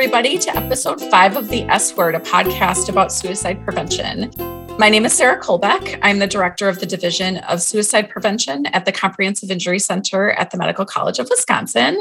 everybody, 0.00 0.38
to 0.38 0.56
episode 0.56 0.98
five 1.10 1.36
of 1.36 1.50
The 1.50 1.60
S 1.64 1.94
Word, 1.94 2.14
a 2.14 2.20
podcast 2.20 2.88
about 2.88 3.12
suicide 3.12 3.62
prevention. 3.64 4.30
My 4.78 4.88
name 4.88 5.04
is 5.04 5.12
Sarah 5.12 5.38
Kohlbeck. 5.38 5.98
I'm 6.00 6.20
the 6.20 6.26
director 6.26 6.70
of 6.70 6.80
the 6.80 6.86
Division 6.86 7.36
of 7.36 7.60
Suicide 7.60 8.08
Prevention 8.08 8.64
at 8.68 8.86
the 8.86 8.92
Comprehensive 8.92 9.50
Injury 9.50 9.78
Center 9.78 10.30
at 10.30 10.52
the 10.52 10.56
Medical 10.56 10.86
College 10.86 11.18
of 11.18 11.28
Wisconsin. 11.28 12.00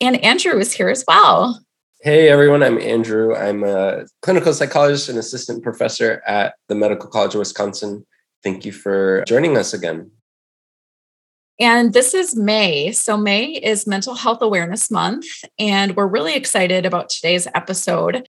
And 0.00 0.16
Andrew 0.24 0.58
is 0.58 0.72
here 0.72 0.88
as 0.88 1.04
well. 1.06 1.62
Hey 2.00 2.28
everyone, 2.28 2.64
I'm 2.64 2.80
Andrew. 2.80 3.36
I'm 3.36 3.62
a 3.62 4.06
clinical 4.22 4.52
psychologist 4.52 5.08
and 5.08 5.16
assistant 5.16 5.62
professor 5.62 6.24
at 6.26 6.56
the 6.66 6.74
Medical 6.74 7.08
College 7.08 7.36
of 7.36 7.38
Wisconsin. 7.38 8.04
Thank 8.42 8.64
you 8.64 8.72
for 8.72 9.22
joining 9.24 9.56
us 9.56 9.72
again. 9.72 10.10
And 11.58 11.94
this 11.94 12.12
is 12.12 12.36
May. 12.36 12.92
So, 12.92 13.16
May 13.16 13.52
is 13.52 13.86
Mental 13.86 14.14
Health 14.14 14.42
Awareness 14.42 14.90
Month, 14.90 15.26
and 15.58 15.96
we're 15.96 16.06
really 16.06 16.34
excited 16.34 16.84
about 16.84 17.08
today's 17.08 17.46
episode. 17.54 18.28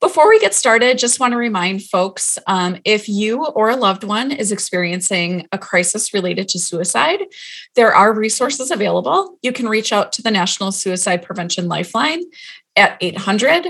Before 0.00 0.28
we 0.28 0.40
get 0.40 0.54
started, 0.54 0.98
just 0.98 1.20
want 1.20 1.32
to 1.32 1.38
remind 1.38 1.84
folks 1.84 2.36
um, 2.48 2.78
if 2.84 3.08
you 3.08 3.46
or 3.46 3.70
a 3.70 3.76
loved 3.76 4.02
one 4.02 4.32
is 4.32 4.50
experiencing 4.50 5.46
a 5.52 5.58
crisis 5.58 6.12
related 6.12 6.48
to 6.48 6.58
suicide, 6.58 7.20
there 7.76 7.94
are 7.94 8.12
resources 8.12 8.72
available. 8.72 9.38
You 9.40 9.52
can 9.52 9.68
reach 9.68 9.92
out 9.92 10.12
to 10.14 10.22
the 10.22 10.32
National 10.32 10.72
Suicide 10.72 11.22
Prevention 11.22 11.68
Lifeline 11.68 12.24
at 12.74 12.98
800 13.00 13.62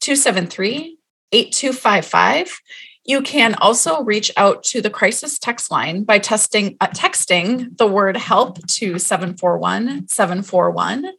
273 0.00 0.96
8255. 1.32 2.60
You 3.04 3.20
can 3.20 3.54
also 3.56 4.02
reach 4.02 4.32
out 4.36 4.62
to 4.64 4.80
the 4.80 4.88
crisis 4.88 5.38
text 5.38 5.70
line 5.70 6.04
by 6.04 6.18
testing, 6.18 6.76
uh, 6.80 6.86
texting 6.88 7.76
the 7.76 7.86
word 7.86 8.16
help 8.16 8.66
to 8.66 8.98
741 8.98 10.08
741. 10.08 11.12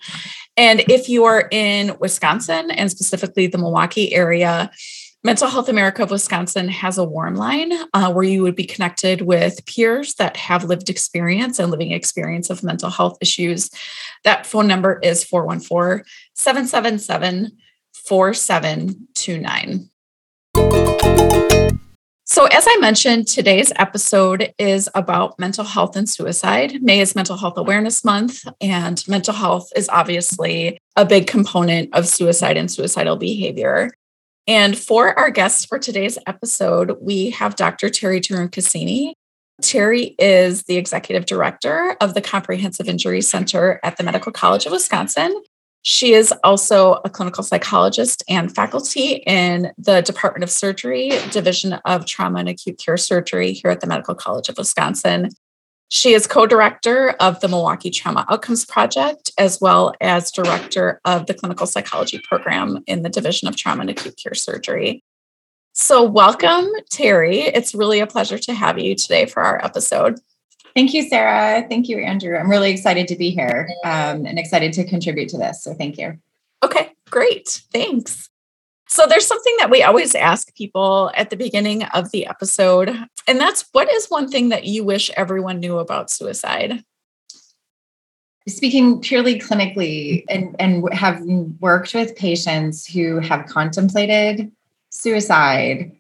And 0.58 0.80
if 0.90 1.08
you 1.10 1.26
are 1.26 1.48
in 1.52 1.96
Wisconsin 2.00 2.72
and 2.72 2.90
specifically 2.90 3.46
the 3.46 3.60
Milwaukee 3.60 4.14
area, 4.16 4.72
Mental 5.24 5.48
Health 5.48 5.70
America 5.70 6.04
of 6.04 6.12
Wisconsin 6.12 6.68
has 6.70 6.98
a 7.00 7.04
warm 7.04 7.36
line 7.36 7.72
uh, 7.94 8.12
where 8.14 8.24
you 8.24 8.44
would 8.44 8.56
be 8.56 8.66
connected 8.66 9.22
with 9.22 9.66
peers 9.66 10.14
that 10.16 10.38
have 10.38 10.66
lived 10.66 10.88
experience 10.90 11.58
and 11.58 11.72
living 11.72 11.92
experience 11.92 12.52
of 12.52 12.64
mental 12.64 12.92
health 12.92 13.18
issues. 13.22 13.72
That 14.24 14.46
phone 14.46 14.68
number 14.68 15.00
is 15.02 15.24
414 15.24 16.04
777 16.36 17.58
4729. 17.94 19.90
So, 22.28 22.46
as 22.48 22.66
I 22.68 22.78
mentioned, 22.78 23.28
today's 23.28 23.72
episode 23.76 24.52
is 24.58 24.90
about 24.96 25.38
mental 25.38 25.64
health 25.64 25.96
and 25.96 26.10
suicide. 26.10 26.82
May 26.82 27.00
is 27.00 27.16
Mental 27.16 27.38
Health 27.38 27.56
Awareness 27.56 28.04
Month, 28.04 28.48
and 28.60 29.08
mental 29.08 29.36
health 29.36 29.70
is 29.76 29.88
obviously 29.90 30.80
a 30.96 31.06
big 31.06 31.28
component 31.28 31.94
of 31.94 32.08
suicide 32.08 32.58
and 32.58 32.70
suicidal 32.70 33.16
behavior. 33.16 33.92
And 34.48 34.76
for 34.76 35.18
our 35.20 35.30
guests 35.30 35.66
for 35.66 35.78
today's 35.78 36.18
episode, 36.26 36.98
we 37.00 37.30
have 37.30 37.56
Dr. 37.56 37.90
Terry 37.90 38.20
Turun 38.22 38.52
Cassini. 38.52 39.14
Terri 39.62 40.16
is 40.18 40.64
the 40.64 40.78
executive 40.78 41.28
director 41.28 41.96
of 42.02 42.16
the 42.16 42.22
Comprehensive 42.22 42.90
Injury 42.90 43.22
Center 43.22 43.80
at 43.84 43.98
the 43.98 44.04
Medical 44.04 44.32
College 44.32 44.66
of 44.66 44.72
Wisconsin. 44.72 45.44
She 45.88 46.14
is 46.14 46.34
also 46.44 46.94
a 47.06 47.12
clinical 47.12 47.44
psychologist 47.44 48.24
and 48.28 48.54
faculty 48.54 49.22
in 49.28 49.72
the 49.78 50.02
Department 50.02 50.44
of 50.44 50.50
Surgery, 50.50 51.12
Division 51.30 51.74
of 51.86 52.08
Trauma 52.08 52.40
and 52.40 52.50
Acute 52.50 52.80
Care 52.80 52.98
Surgery 52.98 53.54
here 53.54 53.70
at 53.70 53.82
the 53.82 53.88
Medical 53.88 54.16
College 54.16 54.50
of 54.50 54.58
Wisconsin. 54.58 55.30
She 55.90 56.16
is 56.16 56.26
co 56.26 56.48
director 56.48 57.12
of 57.20 57.40
the 57.40 57.48
Milwaukee 57.48 57.92
Trauma 57.92 58.26
Outcomes 58.32 58.66
Project, 58.66 59.30
as 59.38 59.62
well 59.62 59.94
as 60.02 60.32
director 60.32 61.00
of 61.06 61.28
the 61.28 61.36
clinical 61.36 61.68
psychology 61.68 62.18
program 62.18 62.80
in 62.88 63.04
the 63.04 63.10
Division 63.10 63.48
of 63.48 63.56
Trauma 63.56 63.82
and 63.82 63.92
Acute 63.92 64.18
Care 64.18 64.34
Surgery. 64.34 65.04
So, 65.74 66.02
welcome, 66.02 66.68
Terri. 66.92 67.52
It's 67.54 67.76
really 67.76 68.00
a 68.00 68.08
pleasure 68.08 68.40
to 68.40 68.56
have 68.56 68.80
you 68.80 68.96
today 68.96 69.28
for 69.28 69.44
our 69.44 69.64
episode. 69.64 70.20
Thank 70.76 70.94
you, 70.94 71.08
Sarah. 71.08 71.66
Thank 71.70 71.88
you, 71.88 72.00
Andrew. 72.00 72.38
I'm 72.38 72.50
really 72.50 72.70
excited 72.70 73.08
to 73.08 73.16
be 73.16 73.30
here 73.30 73.70
um, 73.86 74.26
and 74.26 74.38
excited 74.38 74.74
to 74.74 74.84
contribute 74.84 75.30
to 75.30 75.38
this. 75.38 75.64
So 75.64 75.74
thank 75.74 75.98
you. 75.98 76.20
Okay, 76.64 76.92
great. 77.10 77.64
Thanks. 77.72 78.30
So 78.88 79.08
there's 79.08 79.26
something 79.26 79.56
that 79.60 79.70
we 79.70 79.84
always 79.84 80.16
ask 80.16 80.54
people 80.56 81.12
at 81.16 81.30
the 81.30 81.38
beginning 81.38 81.84
of 81.84 82.12
the 82.12 82.28
episode, 82.28 82.90
and 83.28 83.40
that's 83.40 83.66
what 83.72 83.92
is 83.92 84.08
one 84.08 84.30
thing 84.30 84.50
that 84.50 84.66
you 84.66 84.84
wish 84.84 85.10
everyone 85.18 85.60
knew 85.60 85.80
about 85.80 86.12
suicide? 86.12 86.84
Speaking 88.48 89.02
purely 89.02 89.40
clinically 89.40 90.24
and, 90.30 90.56
and 90.60 90.94
have 90.94 91.22
worked 91.60 91.96
with 91.96 92.16
patients 92.16 92.86
who 92.86 93.20
have 93.20 93.48
contemplated 93.48 94.52
suicide, 94.92 95.95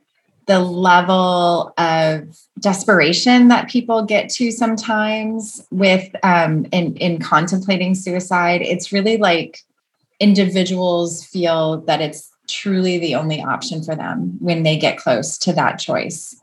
the 0.47 0.59
level 0.59 1.73
of 1.78 2.38
desperation 2.59 3.47
that 3.47 3.69
people 3.69 4.03
get 4.03 4.29
to 4.29 4.51
sometimes 4.51 5.66
with 5.72 6.09
um, 6.23 6.66
in 6.72 6.95
in 6.97 7.19
contemplating 7.19 7.95
suicide 7.95 8.61
it's 8.61 8.91
really 8.91 9.17
like 9.17 9.59
individuals 10.19 11.25
feel 11.25 11.81
that 11.81 12.01
it's 12.01 12.31
truly 12.47 12.97
the 12.97 13.16
only 13.16 13.41
option 13.41 13.84
for 13.84 13.95
them 13.95 14.38
when 14.39 14.63
they 14.63 14.78
get 14.78 14.97
close 14.97 15.38
to 15.39 15.53
that 15.53 15.79
choice. 15.79 16.35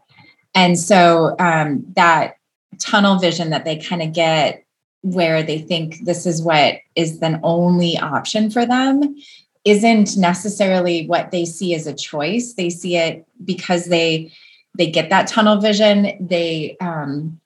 And 0.54 0.78
so 0.78 1.34
um, 1.38 1.84
that 1.96 2.36
tunnel 2.78 3.18
vision 3.18 3.50
that 3.50 3.64
they 3.64 3.76
kind 3.76 4.02
of 4.02 4.12
get 4.12 4.64
where 5.02 5.42
they 5.42 5.58
think 5.58 6.04
this 6.04 6.26
is 6.26 6.42
what 6.42 6.76
is 6.94 7.18
the 7.18 7.40
only 7.42 7.98
option 7.98 8.50
for 8.50 8.64
them 8.64 9.16
isn't 9.64 10.16
necessarily 10.16 11.06
what 11.06 11.30
they 11.30 11.44
see 11.44 11.74
as 11.74 11.86
a 11.86 11.94
choice. 11.94 12.54
They 12.54 12.70
see 12.70 12.96
it 12.96 13.26
because 13.44 13.86
they 13.86 14.32
they 14.76 14.90
get 14.90 15.10
that 15.10 15.28
tunnel 15.28 15.58
vision. 15.60 16.16
They 16.20 16.76
um 16.80 17.40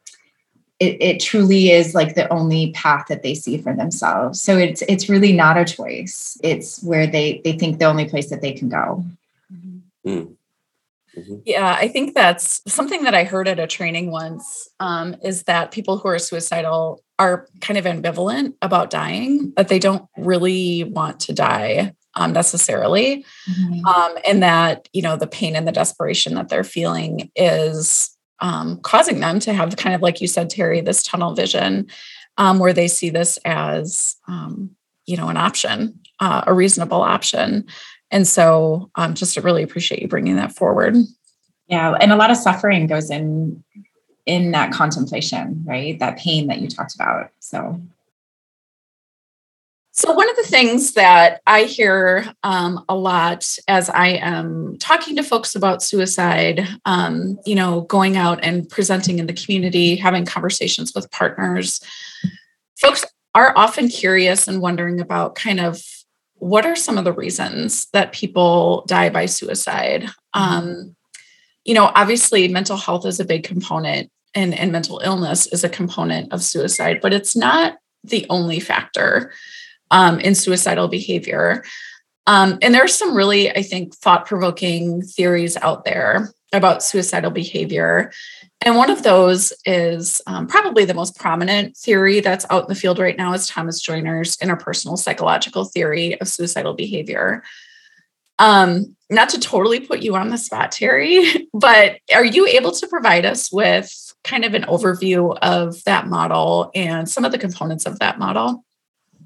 it, 0.78 1.00
it 1.00 1.20
truly 1.20 1.70
is 1.70 1.94
like 1.94 2.14
the 2.14 2.30
only 2.30 2.70
path 2.72 3.06
that 3.08 3.22
they 3.22 3.34
see 3.34 3.56
for 3.58 3.74
themselves. 3.74 4.40
So 4.40 4.56
it's 4.58 4.82
it's 4.88 5.08
really 5.08 5.32
not 5.32 5.56
a 5.56 5.64
choice. 5.64 6.38
It's 6.42 6.82
where 6.82 7.06
they 7.06 7.40
they 7.44 7.52
think 7.52 7.78
the 7.78 7.86
only 7.86 8.08
place 8.08 8.30
that 8.30 8.42
they 8.42 8.52
can 8.52 8.68
go. 8.68 9.04
Mm-hmm. 9.52 10.32
Mm-hmm. 11.18 11.36
Yeah, 11.46 11.74
I 11.78 11.88
think 11.88 12.14
that's 12.14 12.60
something 12.70 13.04
that 13.04 13.14
I 13.14 13.24
heard 13.24 13.48
at 13.48 13.58
a 13.58 13.66
training 13.66 14.10
once 14.10 14.68
um, 14.80 15.16
is 15.24 15.44
that 15.44 15.70
people 15.70 15.96
who 15.96 16.08
are 16.08 16.18
suicidal 16.18 17.02
are 17.18 17.48
kind 17.62 17.78
of 17.78 17.86
ambivalent 17.86 18.52
about 18.60 18.90
dying, 18.90 19.54
that 19.56 19.68
they 19.68 19.78
don't 19.78 20.06
really 20.18 20.84
want 20.84 21.20
to 21.20 21.32
die 21.32 21.94
um, 22.16 22.32
necessarily. 22.32 23.24
Mm-hmm. 23.48 23.86
Um, 23.86 24.14
and 24.26 24.42
that, 24.42 24.88
you 24.92 25.02
know, 25.02 25.16
the 25.16 25.26
pain 25.26 25.54
and 25.54 25.66
the 25.68 25.72
desperation 25.72 26.34
that 26.34 26.48
they're 26.48 26.64
feeling 26.64 27.30
is 27.36 28.16
um, 28.40 28.80
causing 28.80 29.20
them 29.20 29.38
to 29.40 29.52
have 29.52 29.76
kind 29.76 29.94
of, 29.94 30.02
like 30.02 30.20
you 30.20 30.26
said, 30.26 30.50
Terri, 30.50 30.84
this 30.84 31.02
tunnel 31.02 31.34
vision 31.34 31.86
um, 32.36 32.58
where 32.58 32.72
they 32.72 32.88
see 32.88 33.10
this 33.10 33.38
as, 33.44 34.16
um, 34.26 34.70
you 35.06 35.16
know, 35.16 35.28
an 35.28 35.36
option, 35.36 36.00
uh, 36.20 36.42
a 36.46 36.52
reasonable 36.52 37.02
option. 37.02 37.66
And 38.10 38.26
so 38.26 38.90
um, 38.96 39.14
just 39.14 39.34
to 39.34 39.40
really 39.40 39.62
appreciate 39.62 40.02
you 40.02 40.08
bringing 40.08 40.36
that 40.36 40.52
forward. 40.52 40.96
Yeah. 41.68 41.92
And 42.00 42.12
a 42.12 42.16
lot 42.16 42.30
of 42.30 42.36
suffering 42.36 42.86
goes 42.86 43.10
in 43.10 43.62
in 44.26 44.50
that 44.50 44.72
contemplation, 44.72 45.62
right? 45.64 45.98
That 46.00 46.18
pain 46.18 46.48
that 46.48 46.60
you 46.60 46.68
talked 46.68 46.94
about. 46.94 47.30
So 47.38 47.80
so, 49.96 50.12
one 50.12 50.28
of 50.28 50.36
the 50.36 50.42
things 50.42 50.92
that 50.92 51.40
I 51.46 51.62
hear 51.62 52.30
um, 52.42 52.84
a 52.86 52.94
lot 52.94 53.56
as 53.66 53.88
I 53.88 54.08
am 54.08 54.76
talking 54.78 55.16
to 55.16 55.22
folks 55.22 55.54
about 55.54 55.82
suicide, 55.82 56.68
um, 56.84 57.38
you 57.46 57.54
know, 57.54 57.80
going 57.80 58.18
out 58.18 58.40
and 58.42 58.68
presenting 58.68 59.18
in 59.18 59.26
the 59.26 59.32
community, 59.32 59.96
having 59.96 60.26
conversations 60.26 60.92
with 60.94 61.10
partners, 61.12 61.80
folks 62.78 63.06
are 63.34 63.54
often 63.56 63.88
curious 63.88 64.46
and 64.46 64.60
wondering 64.60 65.00
about 65.00 65.34
kind 65.34 65.60
of 65.60 65.82
what 66.34 66.66
are 66.66 66.76
some 66.76 66.98
of 66.98 67.04
the 67.04 67.12
reasons 67.14 67.86
that 67.94 68.12
people 68.12 68.84
die 68.86 69.08
by 69.08 69.24
suicide. 69.24 70.10
Um, 70.34 70.94
you 71.64 71.72
know, 71.72 71.90
obviously, 71.94 72.48
mental 72.48 72.76
health 72.76 73.06
is 73.06 73.18
a 73.18 73.24
big 73.24 73.44
component 73.44 74.10
and, 74.34 74.52
and 74.52 74.70
mental 74.70 75.00
illness 75.02 75.46
is 75.46 75.64
a 75.64 75.70
component 75.70 76.34
of 76.34 76.42
suicide, 76.42 76.98
but 77.00 77.14
it's 77.14 77.34
not 77.34 77.78
the 78.04 78.26
only 78.28 78.60
factor 78.60 79.32
um, 79.90 80.20
in 80.20 80.34
suicidal 80.34 80.88
behavior. 80.88 81.64
Um, 82.26 82.58
and 82.60 82.74
there 82.74 82.84
are 82.84 82.88
some 82.88 83.16
really, 83.16 83.50
I 83.50 83.62
think, 83.62 83.94
thought 83.94 84.26
provoking 84.26 85.02
theories 85.02 85.56
out 85.56 85.84
there 85.84 86.32
about 86.52 86.82
suicidal 86.82 87.30
behavior. 87.30 88.12
And 88.62 88.76
one 88.76 88.90
of 88.90 89.02
those 89.02 89.52
is 89.64 90.20
um, 90.26 90.46
probably 90.46 90.84
the 90.84 90.94
most 90.94 91.16
prominent 91.16 91.76
theory 91.76 92.20
that's 92.20 92.46
out 92.50 92.64
in 92.64 92.68
the 92.68 92.74
field 92.74 92.98
right 92.98 93.16
now 93.16 93.32
is 93.32 93.46
Thomas 93.46 93.80
Joiner's 93.80 94.36
interpersonal 94.38 94.98
psychological 94.98 95.64
theory 95.64 96.20
of 96.20 96.28
suicidal 96.28 96.74
behavior. 96.74 97.42
Um, 98.38 98.96
not 99.08 99.28
to 99.30 99.40
totally 99.40 99.80
put 99.80 100.02
you 100.02 100.16
on 100.16 100.28
the 100.28 100.38
spot, 100.38 100.72
Terri, 100.72 101.46
but 101.54 101.98
are 102.12 102.24
you 102.24 102.46
able 102.46 102.72
to 102.72 102.86
provide 102.88 103.24
us 103.24 103.52
with 103.52 103.92
kind 104.24 104.44
of 104.44 104.54
an 104.54 104.62
overview 104.64 105.36
of 105.40 105.82
that 105.84 106.08
model 106.08 106.70
and 106.74 107.08
some 107.08 107.24
of 107.24 107.32
the 107.32 107.38
components 107.38 107.86
of 107.86 107.98
that 108.00 108.18
model? 108.18 108.64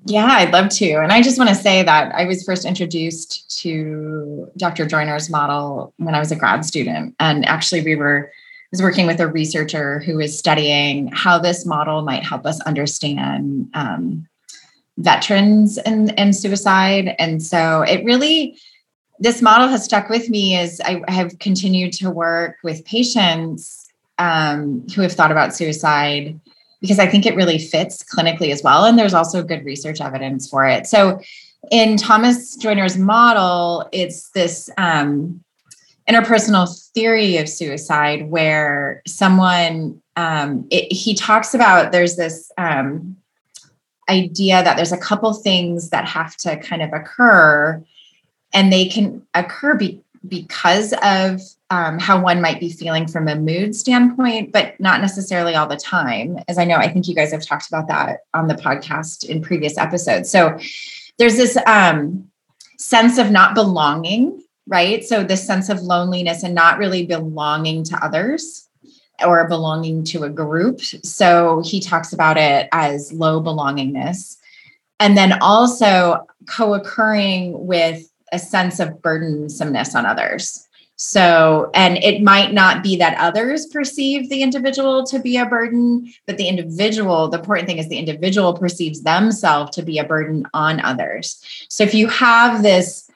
Yeah, 0.07 0.27
I'd 0.27 0.53
love 0.53 0.71
to. 0.71 0.93
And 0.95 1.13
I 1.13 1.23
just 1.23 1.39
want 1.39 1.51
to 1.51 1.55
say 1.55 1.83
that 1.83 2.15
I 2.15 2.25
was 2.25 2.43
first 2.43 2.65
introduced 2.65 3.61
to 3.61 4.51
Dr. 4.57 4.87
Joiner's 4.87 5.29
model 5.29 5.93
when 5.99 6.15
I 6.15 6.19
was 6.19 6.33
a 6.33 6.37
grad 6.37 6.65
student. 6.65 7.15
And 7.21 7.45
actually, 7.47 7.83
we 7.83 7.97
were 7.97 8.33
was 8.71 8.83
working 8.83 9.07
with 9.07 9.21
a 9.21 9.27
researcher 9.27 9.99
who 10.01 10.17
was 10.17 10.39
studying 10.39 11.09
how 11.09 11.39
this 11.39 11.67
model 11.67 12.03
might 12.03 12.23
help 12.23 12.47
us 12.47 12.61
understand 12.61 13.69
um, 13.75 14.29
veterans 14.99 15.79
and, 15.79 16.17
and 16.19 16.37
suicide. 16.37 17.15
And 17.19 17.43
so 17.43 17.83
it 17.83 18.05
really, 18.05 18.57
this 19.19 19.43
model 19.43 19.69
has 19.69 19.85
stuck 19.85 20.09
with 20.09 20.29
me 20.29 20.57
as 20.57 20.81
I 20.81 21.03
have 21.09 21.39
continued 21.41 21.93
to 21.95 22.11
work 22.11 22.59
with 22.63 22.85
patients 22.85 23.89
um, 24.19 24.87
who 24.95 25.03
have 25.03 25.13
thought 25.13 25.33
about 25.33 25.55
suicide 25.55 26.39
because 26.81 26.99
I 26.99 27.07
think 27.07 27.27
it 27.27 27.37
really 27.37 27.59
fits 27.59 28.03
clinically 28.03 28.53
as 28.53 28.63
well. 28.63 28.85
And 28.85 28.99
there's 28.99 29.15
also 29.15 29.43
good 29.43 29.65
research 29.65 30.01
evidence 30.01 30.49
for 30.49 30.67
it. 30.67 30.87
So 30.87 31.21
in 31.71 31.97
Thomas 31.97 32.57
Joiner's 32.57 32.97
model, 32.97 33.89
it's 33.93 34.31
this 34.31 34.71
um, 34.79 35.43
interpersonal 36.09 36.69
theory 36.95 37.37
of 37.37 37.49
suicide 37.49 38.31
where 38.31 39.03
someone 39.07 40.01
um, 40.17 40.67
it, 40.71 40.93
he 40.93 41.15
talks 41.15 41.55
about 41.55 41.93
there's 41.93 42.17
this 42.17 42.51
um, 42.59 43.17
idea 44.09 44.63
that 44.63 44.77
there's 44.77 44.93
a 44.93 44.99
couple 44.99 45.33
things 45.33 45.91
that 45.91 46.07
have 46.07 46.37
to 46.39 46.57
kind 46.57 46.83
of 46.83 46.93
occur 46.93 47.83
and 48.53 48.73
they 48.73 48.87
can 48.87 49.23
occur 49.35 49.75
be, 49.75 50.03
because 50.27 50.93
of 51.03 51.41
um, 51.71 51.99
how 51.99 52.21
one 52.21 52.41
might 52.41 52.59
be 52.59 52.71
feeling 52.71 53.07
from 53.07 53.29
a 53.29 53.37
mood 53.37 53.75
standpoint 53.75 54.53
but 54.53 54.79
not 54.81 55.01
necessarily 55.01 55.55
all 55.55 55.67
the 55.67 55.77
time 55.77 56.39
as 56.49 56.59
i 56.59 56.65
know 56.65 56.77
i 56.77 56.89
think 56.89 57.09
you 57.09 57.15
guys 57.15 57.33
have 57.33 57.45
talked 57.45 57.69
about 57.69 57.89
that 57.89 58.21
on 58.35 58.49
the 58.49 58.55
podcast 58.55 59.29
in 59.29 59.43
previous 59.43 59.79
episodes 59.79 60.31
so 60.31 60.59
there's 61.19 61.37
this 61.37 61.57
um, 61.67 62.31
sense 62.79 63.19
of 63.19 63.31
not 63.31 63.55
belonging 63.55 64.43
right 64.67 65.05
so 65.05 65.23
this 65.23 65.47
sense 65.47 65.69
of 65.69 65.81
loneliness 65.83 66.43
and 66.43 66.55
not 66.55 66.79
really 66.79 67.07
belonging 67.07 67.85
to 67.85 67.97
others 68.05 68.69
or 69.25 69.47
belonging 69.49 70.05
to 70.05 70.25
a 70.25 70.31
group. 70.31 70.81
So 70.81 71.63
he 71.65 71.81
talks 71.81 72.13
about 72.13 72.37
it 72.37 72.69
as 72.73 73.13
low 73.13 73.43
belongingness. 73.43 74.37
And 74.99 75.17
then 75.17 75.39
also 75.41 76.27
co 76.49 76.75
occurring 76.75 77.67
with 77.67 78.11
a 78.33 78.39
sense 78.39 78.81
of 78.81 78.91
burdensomeness 79.01 79.95
on 79.95 80.07
others. 80.07 80.67
So, 81.03 81.71
and 81.73 81.97
it 81.97 82.23
might 82.23 82.53
not 82.53 82.83
be 82.83 82.95
that 82.97 83.17
others 83.19 83.65
perceive 83.65 84.29
the 84.29 84.43
individual 84.43 85.03
to 85.07 85.19
be 85.19 85.39
a 85.39 85.47
burden, 85.47 86.13
but 86.27 86.37
the 86.37 86.47
individual, 86.47 87.27
the 87.29 87.39
important 87.39 87.67
thing 87.67 87.79
is 87.79 87.89
the 87.89 87.97
individual 87.97 88.53
perceives 88.53 89.01
themselves 89.01 89.75
to 89.77 89.83
be 89.83 89.97
a 89.97 90.05
burden 90.05 90.47
on 90.53 90.79
others. 90.81 91.43
So, 91.71 91.85
if 91.85 91.95
you 91.95 92.07
have 92.09 92.63
this 92.63 93.11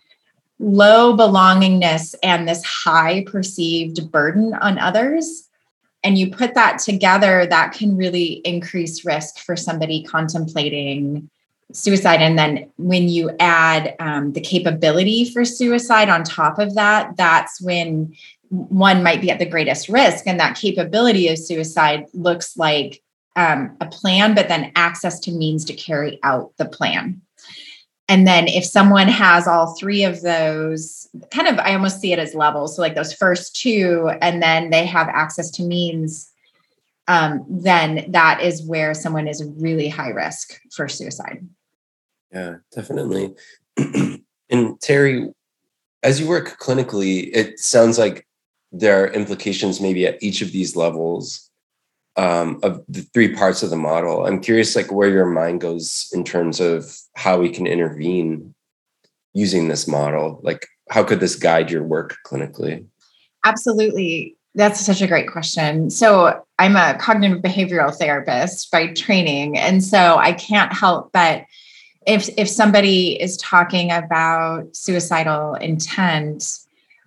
low 0.59 1.15
belongingness 1.15 2.15
and 2.23 2.49
this 2.49 2.65
high 2.65 3.23
perceived 3.27 4.11
burden 4.11 4.55
on 4.55 4.79
others, 4.79 5.47
and 6.03 6.17
you 6.17 6.31
put 6.31 6.55
that 6.55 6.79
together, 6.79 7.47
that 7.51 7.75
can 7.75 7.99
really 7.99 8.41
increase 8.47 9.05
risk 9.05 9.41
for 9.41 9.57
somebody 9.57 10.03
contemplating 10.05 11.29
suicide. 11.75 12.23
And 12.23 12.39
then 12.39 12.71
when 12.77 13.09
you 13.09 13.31
add 13.41 13.95
um, 13.99 14.33
the 14.33 14.41
capability 14.41 15.31
for 15.31 15.45
suicide 15.45 16.09
on 16.09 16.23
top 16.23 16.59
of 16.59 16.75
that, 16.75 17.17
that's 17.17 17.61
when 17.61 18.15
one 18.49 19.03
might 19.03 19.21
be 19.21 19.31
at 19.31 19.41
the 19.41 19.47
greatest 19.47 19.89
risk. 19.89 20.27
And 20.27 20.39
that 20.39 20.57
capability 20.57 21.29
of 21.29 21.39
suicide 21.39 22.07
looks 22.15 22.57
like 22.57 23.03
um, 23.37 23.77
a 23.81 23.87
plan, 23.87 24.35
but 24.35 24.49
then 24.49 24.73
access 24.77 25.19
to 25.21 25.33
means 25.33 25.65
to 25.65 25.75
carry 25.75 26.21
out 26.23 26.53
the 26.57 26.65
plan. 26.65 27.21
And 28.09 28.27
then 28.27 28.49
if 28.49 28.65
someone 28.65 29.09
has 29.09 29.49
all 29.49 29.75
three 29.75 30.05
of 30.05 30.21
those, 30.21 31.09
kind 31.31 31.49
of, 31.49 31.59
I 31.59 31.75
almost 31.75 32.01
see 32.01 32.13
it 32.13 32.19
as 32.19 32.35
levels. 32.35 32.77
So, 32.77 32.83
like 32.83 32.95
those 32.95 33.15
first 33.15 33.57
two, 33.57 34.11
and 34.21 34.43
then 34.43 34.71
they 34.71 34.85
have 34.85 35.09
access 35.09 35.51
to 35.53 35.63
means, 35.63 36.31
um, 37.09 37.45
then 37.49 38.05
that 38.11 38.43
is 38.43 38.63
where 38.63 38.93
someone 38.93 39.27
is 39.27 39.43
really 39.57 39.89
high 39.89 40.11
risk 40.11 40.61
for 40.71 40.87
suicide. 40.87 41.47
Yeah, 42.35 42.57
definitely. 42.75 43.35
and 43.77 44.81
Terry, 44.81 45.33
as 46.03 46.21
you 46.21 46.29
work 46.29 46.59
clinically, 46.59 47.31
it 47.33 47.61
sounds 47.61 47.97
like 47.99 48.27
there 48.73 49.05
are 49.05 49.09
implications 49.09 49.81
maybe 49.81 50.07
at 50.07 50.21
each 50.21 50.43
of 50.43 50.51
these 50.51 50.75
levels 50.75 51.49
um, 52.17 52.59
of 52.63 52.83
the 52.89 53.03
three 53.15 53.35
parts 53.35 53.63
of 53.63 53.71
the 53.71 53.77
model. 53.77 54.27
I'm 54.27 54.41
curious, 54.41 54.75
like 54.75 54.91
where 54.91 55.09
your 55.09 55.27
mind 55.27 55.61
goes 55.61 56.09
in 56.13 56.25
terms 56.25 56.61
of 56.61 56.93
how 57.15 57.39
we 57.39 57.49
can 57.49 57.67
intervene 57.67 58.55
using 59.33 59.69
this 59.69 59.87
model. 59.87 60.41
Like, 60.43 60.67
how 60.91 61.05
could 61.05 61.21
this 61.21 61.37
guide 61.37 61.71
your 61.71 61.85
work 61.85 62.17
clinically? 62.27 62.85
Absolutely. 63.45 64.37
That's 64.57 64.81
such 64.81 65.03
a 65.03 65.07
great 65.07 65.29
question. 65.29 65.91
So, 65.91 66.45
I'm 66.59 66.77
a 66.77 66.97
cognitive 67.01 67.43
behavioral 67.43 67.95
therapist 67.95 68.71
by 68.71 68.89
training. 68.89 69.59
And 69.59 69.83
so 69.83 70.17
I 70.17 70.33
can't 70.33 70.73
help 70.73 71.11
but 71.13 71.45
if 72.07 72.29
if 72.37 72.49
somebody 72.49 73.21
is 73.21 73.37
talking 73.37 73.91
about 73.91 74.75
suicidal 74.75 75.55
intent, 75.55 76.59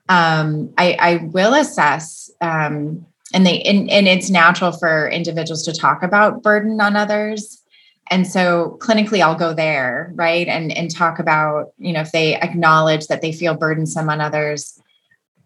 um, 0.09 0.73
I, 0.77 0.97
I 0.99 1.15
will 1.31 1.53
assess 1.53 2.31
um, 2.41 3.05
and 3.33 3.45
they 3.45 3.61
and, 3.61 3.89
and 3.89 4.07
it's 4.07 4.29
natural 4.29 4.71
for 4.71 5.09
individuals 5.09 5.63
to 5.63 5.73
talk 5.73 6.03
about 6.03 6.43
burden 6.43 6.79
on 6.81 6.95
others. 6.95 7.61
And 8.09 8.25
so 8.25 8.77
clinically 8.79 9.21
i'll 9.21 9.35
go 9.35 9.53
there 9.53 10.11
right? 10.15 10.47
And 10.47 10.71
and 10.71 10.89
talk 10.89 11.19
about 11.19 11.73
you 11.77 11.91
know 11.93 12.01
if 12.01 12.11
they 12.11 12.35
acknowledge 12.35 13.07
that 13.07 13.21
they 13.21 13.33
feel 13.33 13.55
burdensome 13.55 14.09
on 14.09 14.21
others 14.21 14.81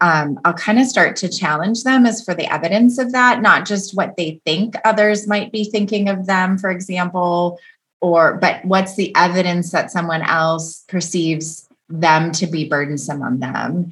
um, 0.02 0.38
i'll 0.44 0.52
kind 0.52 0.78
of 0.78 0.86
start 0.86 1.16
to 1.16 1.28
challenge 1.28 1.84
them 1.84 2.04
as 2.04 2.22
for 2.22 2.34
the 2.34 2.52
evidence 2.52 2.98
of 2.98 3.12
that 3.12 3.40
not 3.40 3.66
just 3.66 3.96
what 3.96 4.16
they 4.16 4.40
think 4.44 4.74
others 4.84 5.26
might 5.26 5.50
be 5.50 5.64
thinking 5.64 6.08
of 6.08 6.26
them 6.26 6.58
for 6.58 6.70
example 6.70 7.58
or 8.02 8.34
but 8.34 8.62
what's 8.64 8.96
the 8.96 9.14
evidence 9.16 9.70
that 9.70 9.90
someone 9.90 10.22
else 10.22 10.84
perceives 10.88 11.66
them 11.88 12.32
to 12.32 12.46
be 12.46 12.68
burdensome 12.68 13.22
on 13.22 13.40
them? 13.40 13.90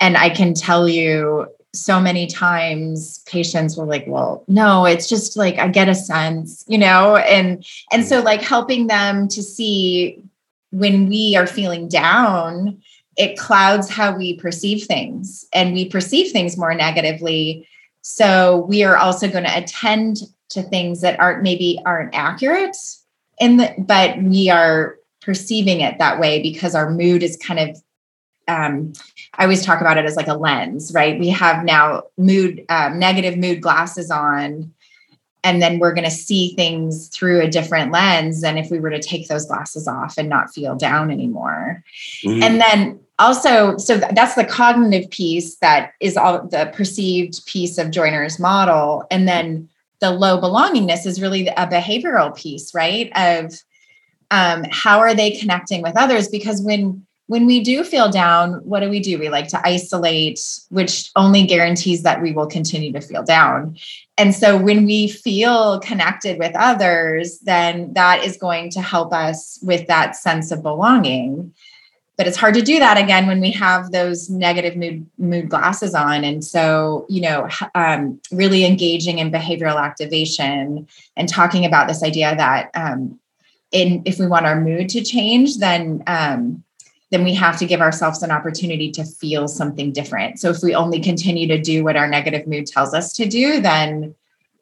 And 0.00 0.16
i 0.16 0.28
can 0.28 0.52
tell 0.52 0.88
you 0.88 1.46
so 1.74 1.98
many 1.98 2.26
times 2.26 3.20
patients 3.20 3.78
were 3.78 3.86
like 3.86 4.04
well 4.06 4.44
no 4.46 4.84
it's 4.84 5.08
just 5.08 5.38
like 5.38 5.58
i 5.58 5.66
get 5.68 5.88
a 5.88 5.94
sense 5.94 6.64
you 6.68 6.76
know? 6.76 7.16
And 7.16 7.64
and 7.90 8.04
so 8.04 8.20
mm. 8.20 8.24
like 8.24 8.42
helping 8.42 8.88
them 8.88 9.28
to 9.28 9.42
see 9.42 10.22
when 10.70 11.08
we 11.08 11.36
are 11.36 11.46
feeling 11.46 11.88
down 11.88 12.82
it 13.16 13.38
clouds 13.38 13.90
how 13.90 14.16
we 14.16 14.34
perceive 14.34 14.84
things 14.84 15.46
and 15.52 15.74
we 15.74 15.88
perceive 15.88 16.32
things 16.32 16.56
more 16.56 16.74
negatively. 16.74 17.68
So 18.00 18.64
we 18.68 18.84
are 18.84 18.96
also 18.96 19.28
going 19.28 19.44
to 19.44 19.56
attend 19.56 20.18
to 20.50 20.62
things 20.62 21.00
that 21.02 21.18
aren't 21.20 21.42
maybe 21.42 21.78
aren't 21.84 22.14
accurate 22.14 22.76
in 23.38 23.56
the 23.56 23.74
but 23.78 24.22
we 24.22 24.50
are 24.50 24.96
perceiving 25.20 25.80
it 25.80 25.98
that 25.98 26.18
way 26.18 26.42
because 26.42 26.74
our 26.74 26.90
mood 26.90 27.22
is 27.22 27.36
kind 27.36 27.60
of 27.60 27.82
um, 28.48 28.92
I 29.34 29.44
always 29.44 29.64
talk 29.64 29.80
about 29.80 29.98
it 29.98 30.04
as 30.04 30.16
like 30.16 30.26
a 30.26 30.34
lens, 30.34 30.92
right? 30.92 31.18
We 31.18 31.28
have 31.28 31.64
now 31.64 32.02
mood, 32.18 32.64
um, 32.68 32.98
negative 32.98 33.38
mood 33.38 33.60
glasses 33.60 34.10
on, 34.10 34.72
and 35.44 35.60
then 35.60 35.78
we're 35.78 35.94
going 35.94 36.04
to 36.04 36.10
see 36.10 36.54
things 36.54 37.08
through 37.08 37.40
a 37.40 37.48
different 37.48 37.92
lens 37.92 38.40
than 38.40 38.58
if 38.58 38.70
we 38.70 38.78
were 38.78 38.90
to 38.90 39.00
take 39.00 39.28
those 39.28 39.46
glasses 39.46 39.88
off 39.88 40.16
and 40.16 40.28
not 40.28 40.52
feel 40.52 40.76
down 40.76 41.10
anymore. 41.10 41.82
Mm-hmm. 42.24 42.42
And 42.42 42.60
then 42.60 43.00
also, 43.18 43.76
so 43.76 43.96
that's 43.96 44.34
the 44.34 44.44
cognitive 44.44 45.10
piece 45.10 45.56
that 45.56 45.92
is 46.00 46.16
all 46.16 46.46
the 46.46 46.70
perceived 46.74 47.44
piece 47.46 47.78
of 47.78 47.90
Joiner's 47.90 48.38
model. 48.38 49.04
And 49.10 49.26
then 49.26 49.68
the 50.02 50.10
low 50.10 50.38
belongingness 50.38 51.06
is 51.06 51.22
really 51.22 51.46
a 51.46 51.66
behavioral 51.66 52.36
piece, 52.36 52.74
right? 52.74 53.10
Of 53.16 53.54
um, 54.32 54.64
how 54.70 54.98
are 54.98 55.14
they 55.14 55.30
connecting 55.30 55.80
with 55.80 55.96
others? 55.96 56.28
Because 56.28 56.60
when 56.60 57.06
when 57.28 57.46
we 57.46 57.62
do 57.62 57.82
feel 57.84 58.10
down, 58.10 58.54
what 58.64 58.80
do 58.80 58.90
we 58.90 59.00
do? 59.00 59.18
We 59.18 59.30
like 59.30 59.48
to 59.48 59.60
isolate, 59.66 60.40
which 60.68 61.10
only 61.16 61.46
guarantees 61.46 62.02
that 62.02 62.20
we 62.20 62.32
will 62.32 62.48
continue 62.48 62.92
to 62.92 63.00
feel 63.00 63.22
down. 63.22 63.78
And 64.18 64.34
so 64.34 64.58
when 64.58 64.84
we 64.84 65.08
feel 65.08 65.80
connected 65.80 66.38
with 66.38 66.54
others, 66.56 67.38
then 67.38 67.94
that 67.94 68.24
is 68.24 68.36
going 68.36 68.70
to 68.72 68.82
help 68.82 69.14
us 69.14 69.58
with 69.62 69.86
that 69.86 70.16
sense 70.16 70.50
of 70.50 70.62
belonging. 70.62 71.54
But 72.18 72.26
it's 72.26 72.36
hard 72.36 72.54
to 72.54 72.62
do 72.62 72.78
that 72.78 72.98
again 72.98 73.26
when 73.26 73.40
we 73.40 73.50
have 73.52 73.90
those 73.90 74.28
negative 74.28 74.76
mood 74.76 75.06
mood 75.18 75.48
glasses 75.48 75.94
on. 75.94 76.24
And 76.24 76.44
so, 76.44 77.06
you 77.08 77.22
know, 77.22 77.48
um, 77.74 78.20
really 78.30 78.64
engaging 78.64 79.18
in 79.18 79.32
behavioral 79.32 79.82
activation 79.82 80.86
and 81.16 81.28
talking 81.28 81.64
about 81.64 81.88
this 81.88 82.02
idea 82.02 82.36
that 82.36 82.70
um, 82.74 83.18
in 83.70 84.02
if 84.04 84.18
we 84.18 84.26
want 84.26 84.46
our 84.46 84.60
mood 84.60 84.90
to 84.90 85.02
change, 85.02 85.56
then 85.56 86.04
um, 86.06 86.62
then 87.10 87.24
we 87.24 87.34
have 87.34 87.58
to 87.58 87.66
give 87.66 87.80
ourselves 87.80 88.22
an 88.22 88.30
opportunity 88.30 88.90
to 88.90 89.04
feel 89.04 89.48
something 89.48 89.92
different. 89.92 90.38
So 90.38 90.50
if 90.50 90.62
we 90.62 90.74
only 90.74 91.00
continue 91.00 91.46
to 91.48 91.60
do 91.60 91.84
what 91.84 91.96
our 91.96 92.08
negative 92.08 92.46
mood 92.46 92.66
tells 92.66 92.94
us 92.94 93.12
to 93.14 93.26
do, 93.26 93.60
then 93.60 94.14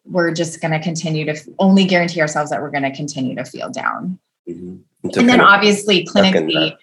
we're 0.04 0.33
just 0.33 0.61
going 0.61 0.73
to 0.73 0.80
continue 0.80 1.25
to 1.26 1.37
only 1.59 1.85
guarantee 1.85 2.21
ourselves 2.21 2.50
that 2.50 2.61
we're 2.61 2.71
going 2.71 2.83
to 2.83 2.95
continue 2.95 3.37
to 3.37 3.45
feel 3.45 3.71
down. 3.71 4.19
Mm-hmm. 4.49 5.19
and 5.19 5.28
then 5.28 5.40
obviously 5.40 6.04
clinically 6.04 6.75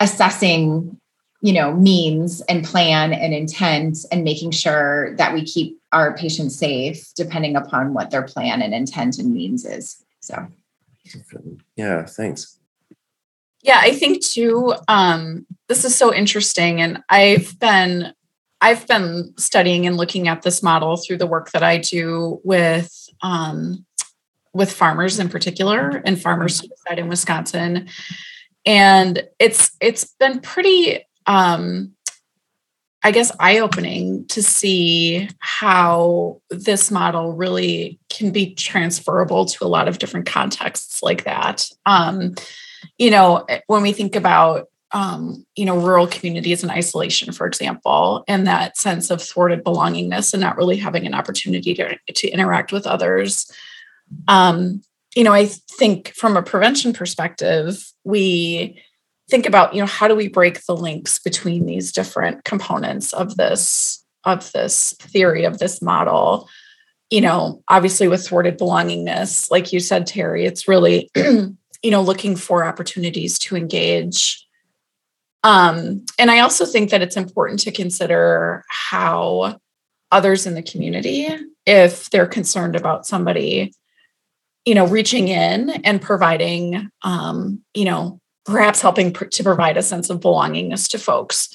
assessing 0.00 0.98
you 1.40 1.52
know 1.52 1.72
means 1.72 2.40
and 2.42 2.64
plan 2.64 3.12
and 3.12 3.34
intent 3.34 3.98
and 4.10 4.24
making 4.24 4.50
sure 4.50 5.14
that 5.16 5.32
we 5.34 5.44
keep 5.44 5.80
our 5.92 6.16
patients 6.16 6.58
safe 6.58 7.12
depending 7.14 7.56
upon 7.56 7.94
what 7.94 8.10
their 8.10 8.22
plan 8.22 8.62
and 8.62 8.74
intent 8.74 9.18
and 9.18 9.32
means 9.32 9.64
is. 9.64 10.04
So. 10.20 10.46
Yeah 11.76 12.04
thanks. 12.04 12.58
Yeah 13.62 13.78
i 13.80 13.92
think 13.92 14.24
too 14.24 14.74
um, 14.88 15.46
this 15.68 15.84
is 15.84 15.94
so 15.94 16.12
interesting 16.12 16.80
and 16.80 17.02
i've 17.08 17.58
been 17.60 18.12
i've 18.60 18.86
been 18.88 19.32
studying 19.36 19.86
and 19.86 19.96
looking 19.96 20.26
at 20.28 20.42
this 20.42 20.62
model 20.62 20.96
through 20.96 21.18
the 21.18 21.26
work 21.26 21.52
that 21.52 21.62
i 21.62 21.78
do 21.78 22.40
with 22.44 23.08
um, 23.22 23.84
with 24.52 24.72
farmers 24.72 25.18
in 25.18 25.28
particular 25.28 26.02
and 26.04 26.20
farmers 26.20 26.58
mm-hmm. 26.58 26.66
suicide 26.66 26.98
in 26.98 27.08
wisconsin 27.08 27.88
and 28.66 29.26
it's 29.38 29.74
it's 29.80 30.14
been 30.18 30.40
pretty 30.40 31.06
um, 31.26 31.96
I 33.06 33.12
guess, 33.12 33.30
eye 33.38 33.60
opening 33.60 34.26
to 34.30 34.42
see 34.42 35.28
how 35.38 36.40
this 36.50 36.90
model 36.90 37.34
really 37.34 38.00
can 38.08 38.32
be 38.32 38.52
transferable 38.52 39.46
to 39.46 39.64
a 39.64 39.68
lot 39.68 39.86
of 39.86 40.00
different 40.00 40.26
contexts 40.26 41.04
like 41.04 41.22
that. 41.22 41.68
Um, 41.86 42.34
you 42.98 43.12
know, 43.12 43.44
eh, 43.48 43.60
when 43.68 43.82
we 43.82 43.92
think 43.92 44.16
about 44.16 44.66
um, 44.90 45.46
you 45.54 45.64
know, 45.64 45.78
rural 45.78 46.08
communities 46.08 46.64
in 46.64 46.70
isolation, 46.70 47.32
for 47.32 47.46
example, 47.46 48.24
and 48.26 48.44
that 48.48 48.76
sense 48.76 49.10
of 49.10 49.22
thwarted 49.22 49.62
belongingness 49.62 50.34
and 50.34 50.40
not 50.40 50.56
really 50.56 50.76
having 50.76 51.06
an 51.06 51.14
opportunity 51.14 51.74
to, 51.74 51.96
to 52.12 52.28
interact 52.28 52.72
with 52.72 52.88
others. 52.88 53.48
Um, 54.26 54.82
you 55.14 55.22
know, 55.22 55.32
I 55.32 55.46
think 55.46 56.08
from 56.14 56.36
a 56.36 56.42
prevention 56.42 56.92
perspective, 56.92 57.84
we 58.06 58.80
think 59.28 59.46
about 59.46 59.74
you 59.74 59.80
know 59.80 59.86
how 59.86 60.06
do 60.06 60.14
we 60.14 60.28
break 60.28 60.64
the 60.64 60.76
links 60.76 61.18
between 61.18 61.66
these 61.66 61.92
different 61.92 62.44
components 62.44 63.12
of 63.12 63.36
this 63.36 64.04
of 64.24 64.50
this 64.52 64.94
theory 65.00 65.44
of 65.44 65.58
this 65.58 65.82
model? 65.82 66.48
You 67.10 67.20
know 67.20 67.62
obviously 67.68 68.08
with 68.08 68.26
thwarted 68.26 68.58
belongingness 68.58 69.50
like 69.50 69.72
you 69.72 69.80
said 69.80 70.06
terri 70.06 70.46
it's 70.46 70.68
really 70.68 71.10
you 71.16 71.56
know 71.90 72.02
looking 72.02 72.36
for 72.36 72.64
opportunities 72.64 73.38
to 73.40 73.56
engage. 73.56 74.46
Um 75.42 76.04
and 76.18 76.30
i 76.30 76.40
also 76.40 76.64
think 76.64 76.90
that 76.90 77.02
it's 77.02 77.16
important 77.16 77.60
to 77.60 77.72
consider 77.72 78.64
how 78.68 79.58
others 80.12 80.46
in 80.46 80.54
the 80.54 80.62
community 80.62 81.28
if 81.66 82.08
they're 82.10 82.26
concerned 82.26 82.76
about 82.76 83.06
somebody 83.06 83.72
you 84.66 84.74
know 84.74 84.86
reaching 84.86 85.28
in 85.28 85.70
and 85.70 86.02
providing 86.02 86.90
um 87.02 87.62
you 87.72 87.84
know 87.84 88.20
perhaps 88.46 88.80
helping 88.80 89.12
pr- 89.12 89.24
to 89.24 89.42
provide 89.42 89.76
a 89.76 89.82
sense 89.82 90.08
of 90.08 90.20
belongingness 90.20 90.88
to 90.88 90.98
folks. 90.98 91.48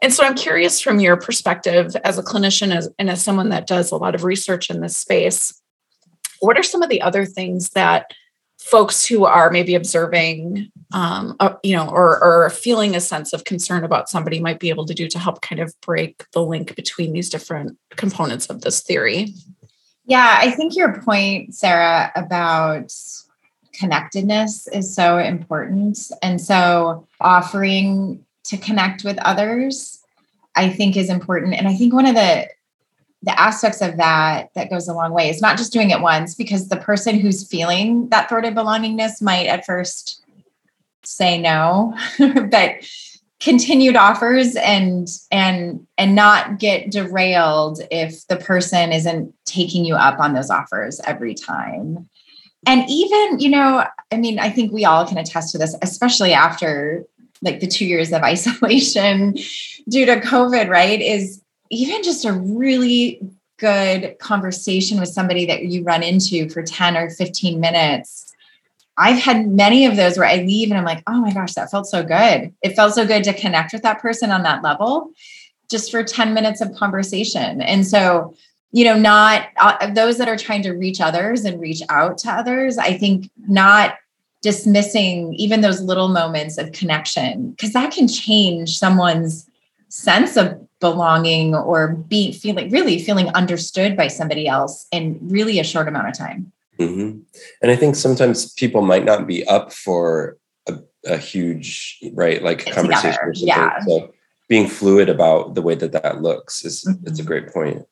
And 0.00 0.12
so 0.12 0.24
I'm 0.24 0.34
curious 0.34 0.80
from 0.80 0.98
your 0.98 1.16
perspective 1.16 1.94
as 2.04 2.18
a 2.18 2.22
clinician 2.22 2.74
as, 2.74 2.88
and 2.98 3.08
as 3.08 3.22
someone 3.22 3.50
that 3.50 3.68
does 3.68 3.92
a 3.92 3.96
lot 3.96 4.14
of 4.14 4.24
research 4.24 4.68
in 4.68 4.80
this 4.80 4.96
space, 4.96 5.60
what 6.40 6.58
are 6.58 6.62
some 6.62 6.82
of 6.82 6.88
the 6.88 7.02
other 7.02 7.24
things 7.24 7.70
that 7.70 8.12
folks 8.58 9.04
who 9.04 9.24
are 9.24 9.50
maybe 9.50 9.74
observing, 9.74 10.70
um, 10.92 11.36
uh, 11.38 11.54
you 11.62 11.76
know, 11.76 11.88
or, 11.88 12.22
or 12.22 12.50
feeling 12.50 12.96
a 12.96 13.00
sense 13.00 13.32
of 13.32 13.44
concern 13.44 13.84
about 13.84 14.08
somebody 14.08 14.40
might 14.40 14.58
be 14.58 14.70
able 14.70 14.86
to 14.86 14.94
do 14.94 15.06
to 15.08 15.18
help 15.18 15.40
kind 15.40 15.60
of 15.60 15.72
break 15.82 16.24
the 16.32 16.42
link 16.42 16.74
between 16.74 17.12
these 17.12 17.28
different 17.28 17.76
components 17.96 18.46
of 18.46 18.62
this 18.62 18.82
theory? 18.82 19.34
Yeah, 20.04 20.38
I 20.40 20.50
think 20.50 20.76
your 20.76 21.00
point, 21.00 21.54
Sarah, 21.54 22.10
about 22.16 22.92
connectedness 23.72 24.68
is 24.68 24.94
so 24.94 25.18
important. 25.18 25.98
And 26.22 26.40
so 26.40 27.06
offering 27.20 28.24
to 28.44 28.56
connect 28.56 29.04
with 29.04 29.18
others, 29.18 30.02
I 30.56 30.70
think 30.70 30.96
is 30.96 31.08
important. 31.08 31.54
And 31.54 31.68
I 31.68 31.74
think 31.74 31.92
one 31.94 32.06
of 32.06 32.14
the 32.14 32.48
the 33.24 33.40
aspects 33.40 33.80
of 33.80 33.98
that 33.98 34.50
that 34.54 34.68
goes 34.68 34.88
a 34.88 34.92
long 34.92 35.12
way 35.12 35.30
is 35.30 35.40
not 35.40 35.56
just 35.56 35.72
doing 35.72 35.90
it 35.90 36.00
once 36.00 36.34
because 36.34 36.68
the 36.68 36.76
person 36.76 37.20
who's 37.20 37.46
feeling 37.46 38.08
that 38.08 38.28
thwarted 38.28 38.54
belongingness 38.54 39.22
might 39.22 39.46
at 39.46 39.64
first 39.64 40.24
say 41.04 41.40
no 41.40 41.96
but 42.50 42.74
continued 43.42 43.96
offers 43.96 44.54
and 44.54 45.08
and 45.32 45.84
and 45.98 46.14
not 46.14 46.60
get 46.60 46.90
derailed 46.92 47.80
if 47.90 48.24
the 48.28 48.36
person 48.36 48.92
isn't 48.92 49.34
taking 49.44 49.84
you 49.84 49.96
up 49.96 50.20
on 50.20 50.32
those 50.32 50.48
offers 50.48 51.00
every 51.06 51.34
time. 51.34 52.08
And 52.66 52.88
even 52.88 53.40
you 53.40 53.48
know 53.48 53.84
i 54.12 54.16
mean 54.16 54.38
i 54.38 54.48
think 54.48 54.72
we 54.72 54.84
all 54.84 55.04
can 55.04 55.18
attest 55.18 55.50
to 55.50 55.58
this 55.58 55.74
especially 55.82 56.32
after 56.32 57.04
like 57.42 57.58
the 57.58 57.66
two 57.66 57.84
years 57.84 58.12
of 58.12 58.22
isolation 58.34 59.34
due 59.88 60.06
to 60.06 60.20
covid 60.20 60.68
right 60.68 61.00
is 61.00 61.42
even 61.70 62.04
just 62.04 62.24
a 62.24 62.32
really 62.32 63.20
good 63.58 64.16
conversation 64.20 65.00
with 65.00 65.08
somebody 65.08 65.44
that 65.46 65.64
you 65.64 65.82
run 65.82 66.04
into 66.04 66.48
for 66.50 66.62
10 66.62 66.96
or 66.96 67.10
15 67.10 67.58
minutes 67.58 68.21
i've 68.98 69.18
had 69.18 69.48
many 69.48 69.86
of 69.86 69.96
those 69.96 70.16
where 70.16 70.28
i 70.28 70.36
leave 70.36 70.70
and 70.70 70.78
i'm 70.78 70.84
like 70.84 71.02
oh 71.06 71.20
my 71.20 71.32
gosh 71.32 71.54
that 71.54 71.70
felt 71.70 71.86
so 71.86 72.02
good. 72.02 72.52
It 72.62 72.76
felt 72.76 72.94
so 72.94 73.06
good 73.06 73.24
to 73.24 73.32
connect 73.32 73.72
with 73.72 73.82
that 73.82 74.00
person 74.00 74.30
on 74.30 74.42
that 74.42 74.62
level 74.62 75.10
just 75.70 75.90
for 75.90 76.04
10 76.04 76.34
minutes 76.34 76.60
of 76.60 76.74
conversation. 76.74 77.62
And 77.62 77.86
so 77.86 78.34
you 78.72 78.84
know 78.84 78.98
not 78.98 79.48
uh, 79.58 79.90
those 79.92 80.18
that 80.18 80.28
are 80.28 80.36
trying 80.36 80.62
to 80.62 80.72
reach 80.72 81.00
others 81.00 81.44
and 81.44 81.60
reach 81.60 81.82
out 81.88 82.18
to 82.18 82.30
others 82.30 82.78
i 82.78 82.96
think 82.96 83.30
not 83.46 83.96
dismissing 84.40 85.32
even 85.34 85.60
those 85.60 85.80
little 85.80 86.08
moments 86.08 86.58
of 86.58 86.72
connection 86.72 87.50
because 87.50 87.72
that 87.74 87.92
can 87.92 88.08
change 88.08 88.78
someone's 88.78 89.48
sense 89.88 90.36
of 90.36 90.58
belonging 90.80 91.54
or 91.54 91.88
be 91.88 92.32
feeling 92.32 92.70
really 92.70 92.98
feeling 92.98 93.28
understood 93.34 93.96
by 93.96 94.08
somebody 94.08 94.48
else 94.48 94.86
in 94.90 95.18
really 95.22 95.60
a 95.60 95.64
short 95.64 95.86
amount 95.86 96.08
of 96.08 96.16
time 96.16 96.50
mm-hmm. 96.88 97.18
and 97.62 97.70
i 97.70 97.76
think 97.76 97.96
sometimes 97.96 98.52
people 98.54 98.82
might 98.82 99.04
not 99.04 99.26
be 99.26 99.46
up 99.46 99.72
for 99.72 100.36
a, 100.68 100.78
a 101.06 101.16
huge 101.16 101.98
right 102.12 102.42
like 102.42 102.66
conversation 102.70 103.18
or 103.22 103.34
something 103.34 103.48
yeah. 103.48 103.78
so 103.80 104.12
being 104.48 104.68
fluid 104.68 105.08
about 105.08 105.54
the 105.54 105.62
way 105.62 105.74
that 105.74 105.92
that 105.92 106.22
looks 106.22 106.64
is 106.64 106.84
mm-hmm. 106.84 107.06
it's 107.06 107.20
a 107.20 107.24
great 107.24 107.48
point 107.52 107.86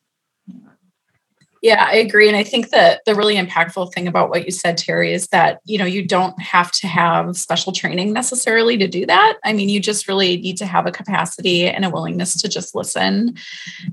yeah, 1.61 1.85
I 1.87 1.95
agree. 1.97 2.27
And 2.27 2.35
I 2.35 2.43
think 2.43 2.69
that 2.69 3.01
the 3.05 3.13
really 3.13 3.35
impactful 3.35 3.93
thing 3.93 4.07
about 4.07 4.31
what 4.31 4.45
you 4.45 4.51
said, 4.51 4.79
Terri, 4.79 5.11
is 5.11 5.27
that, 5.27 5.59
you 5.63 5.77
know, 5.77 5.85
you 5.85 6.03
don't 6.03 6.39
have 6.41 6.71
to 6.71 6.87
have 6.87 7.37
special 7.37 7.71
training 7.71 8.13
necessarily 8.13 8.79
to 8.79 8.87
do 8.87 9.05
that. 9.05 9.37
I 9.43 9.53
mean, 9.53 9.69
you 9.69 9.79
just 9.79 10.07
really 10.07 10.37
need 10.37 10.57
to 10.57 10.65
have 10.65 10.87
a 10.87 10.91
capacity 10.91 11.67
and 11.67 11.85
a 11.85 11.89
willingness 11.91 12.41
to 12.41 12.49
just 12.49 12.73
listen 12.73 13.35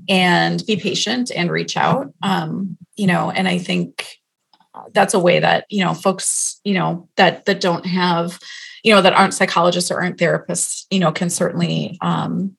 and 0.07 0.65
be 0.65 0.77
patient 0.77 1.31
and 1.35 1.51
reach 1.51 1.77
out. 1.77 2.11
Um, 2.23 2.75
you 2.95 3.05
know, 3.05 3.29
and 3.29 3.47
I 3.47 3.59
think 3.59 4.18
that's 4.93 5.13
a 5.13 5.19
way 5.19 5.39
that, 5.39 5.65
you 5.69 5.83
know, 5.83 5.93
folks, 5.93 6.59
you 6.63 6.73
know, 6.73 7.07
that 7.15 7.45
that 7.45 7.61
don't 7.61 7.85
have, 7.85 8.39
you 8.83 8.93
know, 8.93 9.01
that 9.01 9.13
aren't 9.13 9.33
psychologists 9.33 9.91
or 9.91 10.01
aren't 10.01 10.17
therapists, 10.17 10.85
you 10.89 10.99
know, 10.99 11.11
can 11.11 11.29
certainly 11.29 11.97
um, 12.01 12.55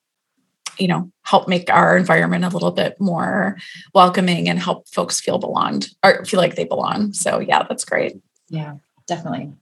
you 0.81 0.89
know 0.89 1.11
help 1.23 1.47
make 1.47 1.71
our 1.71 1.97
environment 1.97 2.45
a 2.45 2.49
little 2.49 2.71
bit 2.73 2.99
more 2.99 3.57
welcoming 3.95 4.49
and 4.49 4.59
help 4.59 4.89
folks 4.89 5.21
feel 5.21 5.39
belonged 5.39 5.91
or 6.03 6.25
feel 6.25 6.41
like 6.41 6.57
they 6.57 6.65
belong. 6.65 7.13
So 7.13 7.39
yeah 7.39 7.63
that's 7.69 7.85
great. 7.85 8.17
Yeah 8.49 8.77
definitely. 9.07 9.53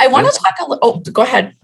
I 0.00 0.08
want 0.08 0.32
to 0.32 0.40
talk 0.40 0.54
a 0.60 0.68
little 0.68 0.78
oh 0.82 1.00
go 1.00 1.22
ahead. 1.22 1.54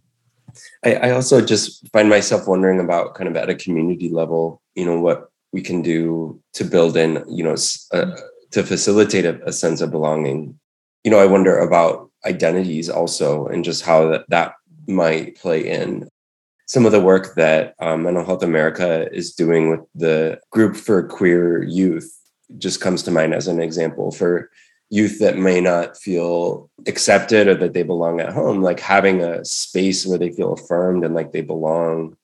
I, 0.84 0.94
I 0.94 1.10
also 1.12 1.40
just 1.40 1.88
find 1.92 2.08
myself 2.08 2.48
wondering 2.48 2.80
about 2.80 3.14
kind 3.14 3.28
of 3.28 3.36
at 3.36 3.48
a 3.48 3.54
community 3.54 4.08
level 4.08 4.60
you 4.74 4.84
know 4.84 5.00
what 5.00 5.30
we 5.52 5.62
can 5.62 5.80
do 5.80 6.40
to 6.54 6.64
build 6.64 6.96
in 6.96 7.24
you 7.28 7.44
know 7.44 7.56
uh, 7.92 8.16
to 8.52 8.64
facilitate 8.64 9.24
a, 9.24 9.42
a 9.46 9.52
sense 9.52 9.80
of 9.80 9.90
belonging. 9.90 10.58
You 11.04 11.10
know 11.10 11.18
i 11.18 11.26
wonder 11.26 11.58
about 11.58 12.10
identities 12.26 12.90
also 12.90 13.46
and 13.46 13.64
just 13.64 13.82
how 13.82 14.10
that, 14.10 14.24
that 14.28 14.54
might 14.86 15.36
play 15.36 15.66
in. 15.66 16.08
Some 16.66 16.86
of 16.86 16.92
the 16.92 17.00
work 17.00 17.34
that 17.34 17.74
um, 17.80 18.02
Mental 18.04 18.24
Health 18.24 18.42
America 18.42 19.10
is 19.12 19.34
doing 19.34 19.70
with 19.70 19.80
the 19.94 20.38
group 20.50 20.76
for 20.76 21.02
queer 21.02 21.62
youth 21.64 22.16
just 22.58 22.80
comes 22.80 23.02
to 23.04 23.10
mind 23.10 23.34
as 23.34 23.48
an 23.48 23.60
example. 23.60 24.12
For 24.12 24.50
youth 24.90 25.20
that 25.20 25.38
may 25.38 25.60
not 25.60 25.96
feel 25.96 26.68
accepted 26.86 27.46
or 27.46 27.54
that 27.54 27.72
they 27.72 27.84
belong 27.84 28.20
at 28.20 28.32
home 28.32 28.60
like 28.60 28.80
having 28.80 29.22
a 29.22 29.44
space 29.44 30.04
where 30.04 30.18
they 30.18 30.32
feel 30.32 30.52
affirmed 30.52 31.04
and 31.04 31.14
like 31.14 31.32
they 31.32 31.42
belong 31.42 32.16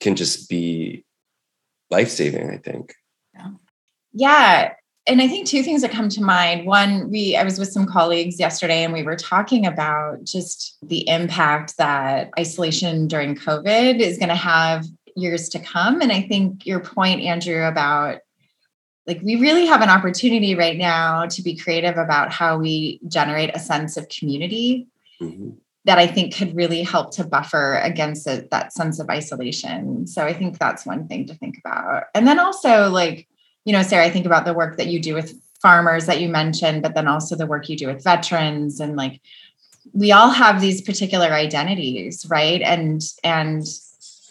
can 0.00 0.14
just 0.14 0.48
be 0.48 1.04
life-saving 1.90 2.50
i 2.50 2.56
think. 2.56 2.94
Yeah 4.12 4.74
and 5.06 5.20
I 5.20 5.28
think 5.28 5.46
two 5.46 5.62
things 5.62 5.82
that 5.82 5.90
come 5.90 6.08
to 6.10 6.22
mind. 6.22 6.66
One, 6.66 7.10
we 7.10 7.36
I 7.36 7.44
was 7.44 7.58
with 7.58 7.72
some 7.72 7.86
colleagues 7.86 8.40
yesterday 8.40 8.84
and 8.84 8.92
we 8.92 9.02
were 9.02 9.16
talking 9.16 9.66
about 9.66 10.24
just 10.24 10.78
the 10.82 11.06
impact 11.08 11.76
that 11.76 12.30
isolation 12.38 13.06
during 13.06 13.34
COVID 13.34 14.00
is 14.00 14.16
going 14.16 14.30
to 14.30 14.34
have 14.34 14.86
years 15.14 15.48
to 15.50 15.58
come. 15.58 16.00
And 16.00 16.10
I 16.10 16.22
think 16.22 16.64
your 16.66 16.80
point, 16.80 17.20
Andrew, 17.20 17.64
about 17.64 18.20
like 19.06 19.20
we 19.22 19.36
really 19.36 19.66
have 19.66 19.82
an 19.82 19.90
opportunity 19.90 20.54
right 20.54 20.78
now 20.78 21.26
to 21.26 21.42
be 21.42 21.56
creative 21.56 21.98
about 21.98 22.32
how 22.32 22.56
we 22.56 23.00
generate 23.06 23.54
a 23.54 23.58
sense 23.58 23.98
of 23.98 24.08
community 24.08 24.86
mm-hmm. 25.20 25.50
that 25.84 25.98
I 25.98 26.06
think 26.06 26.34
could 26.34 26.56
really 26.56 26.82
help 26.82 27.14
to 27.16 27.24
buffer 27.24 27.76
against 27.76 28.24
that 28.24 28.72
sense 28.72 28.98
of 28.98 29.10
isolation. 29.10 30.06
So 30.06 30.24
I 30.24 30.32
think 30.32 30.58
that's 30.58 30.86
one 30.86 31.06
thing 31.06 31.26
to 31.26 31.34
think 31.34 31.58
about. 31.58 32.04
And 32.14 32.26
then 32.26 32.38
also, 32.38 32.88
like, 32.88 33.28
you 33.64 33.72
know, 33.72 33.82
Sarah, 33.82 34.04
I 34.04 34.10
think 34.10 34.26
about 34.26 34.44
the 34.44 34.54
work 34.54 34.76
that 34.76 34.88
you 34.88 35.00
do 35.00 35.14
with 35.14 35.40
farmers 35.60 36.06
that 36.06 36.20
you 36.20 36.28
mentioned, 36.28 36.82
but 36.82 36.94
then 36.94 37.08
also 37.08 37.34
the 37.34 37.46
work 37.46 37.68
you 37.68 37.76
do 37.76 37.86
with 37.86 38.04
veterans 38.04 38.80
and 38.80 38.96
like 38.96 39.20
we 39.92 40.12
all 40.12 40.30
have 40.30 40.60
these 40.60 40.82
particular 40.82 41.26
identities, 41.26 42.26
right? 42.28 42.60
And 42.62 43.02
and 43.22 43.66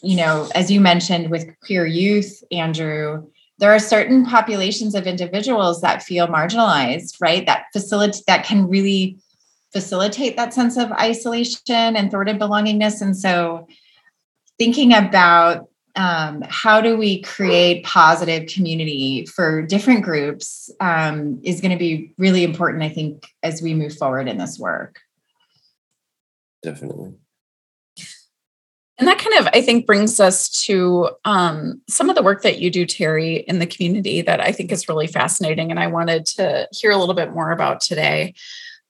you 0.02 0.18
know, 0.18 0.50
as 0.54 0.70
you 0.70 0.82
mentioned 0.82 1.30
with 1.30 1.48
queer 1.62 1.86
youth, 1.86 2.44
Andrew, 2.52 3.26
there 3.60 3.72
are 3.72 3.80
certain 3.80 4.26
populations 4.26 4.96
of 4.96 5.08
individuals 5.08 5.82
that 5.82 6.04
feel 6.04 6.28
marginalized, 6.28 7.22
right? 7.22 7.46
That 7.46 7.68
facilitate 7.72 8.26
that 8.28 8.46
can 8.46 8.68
really 8.68 9.18
facilitate 9.72 10.36
that 10.36 10.54
sense 10.54 10.78
of 10.78 10.92
isolation 10.92 11.96
and 11.96 12.12
thwarted 12.12 12.40
belongingness. 12.40 13.02
And 13.02 13.18
so 13.18 13.68
thinking 14.60 14.94
about 14.94 15.70
um, 15.96 16.44
how 16.48 16.82
do 16.82 16.98
we 16.98 17.22
create 17.22 17.86
positive 17.86 18.48
community 18.48 19.26
for 19.26 19.62
different 19.62 20.04
groups 20.04 20.72
um, 20.80 21.40
is 21.44 21.62
going 21.62 21.72
to 21.72 21.78
be 21.78 22.14
really 22.18 22.44
important, 22.44 22.84
I 22.84 22.90
think, 22.90 23.28
as 23.44 23.62
we 23.62 23.74
move 23.74 23.96
forward 23.96 24.28
in 24.28 24.38
this 24.38 24.58
work. 24.58 25.00
Definitely. 26.64 27.14
And 29.00 29.08
that 29.08 29.18
kind 29.18 29.40
of, 29.40 29.48
I 29.54 29.62
think, 29.62 29.86
brings 29.86 30.20
us 30.20 30.50
to 30.66 31.10
um, 31.26 31.82
some 31.90 32.10
of 32.10 32.16
the 32.16 32.24
work 32.24 32.44
that 32.44 32.60
you 32.60 32.70
do, 32.70 32.86
Terri, 32.86 33.44
in 33.46 33.60
the 33.60 33.66
community 33.66 34.22
that 34.22 34.40
I 34.40 34.52
think 34.52 34.72
is 34.72 34.88
really 34.88 35.08
fascinating. 35.08 35.72
And 35.72 35.80
I 35.80 35.88
wanted 35.88 36.26
to 36.28 36.68
hear 36.72 36.92
a 36.92 36.98
little 36.98 37.16
bit 37.16 37.34
more 37.34 37.52
about 37.52 37.82
today. 37.82 38.34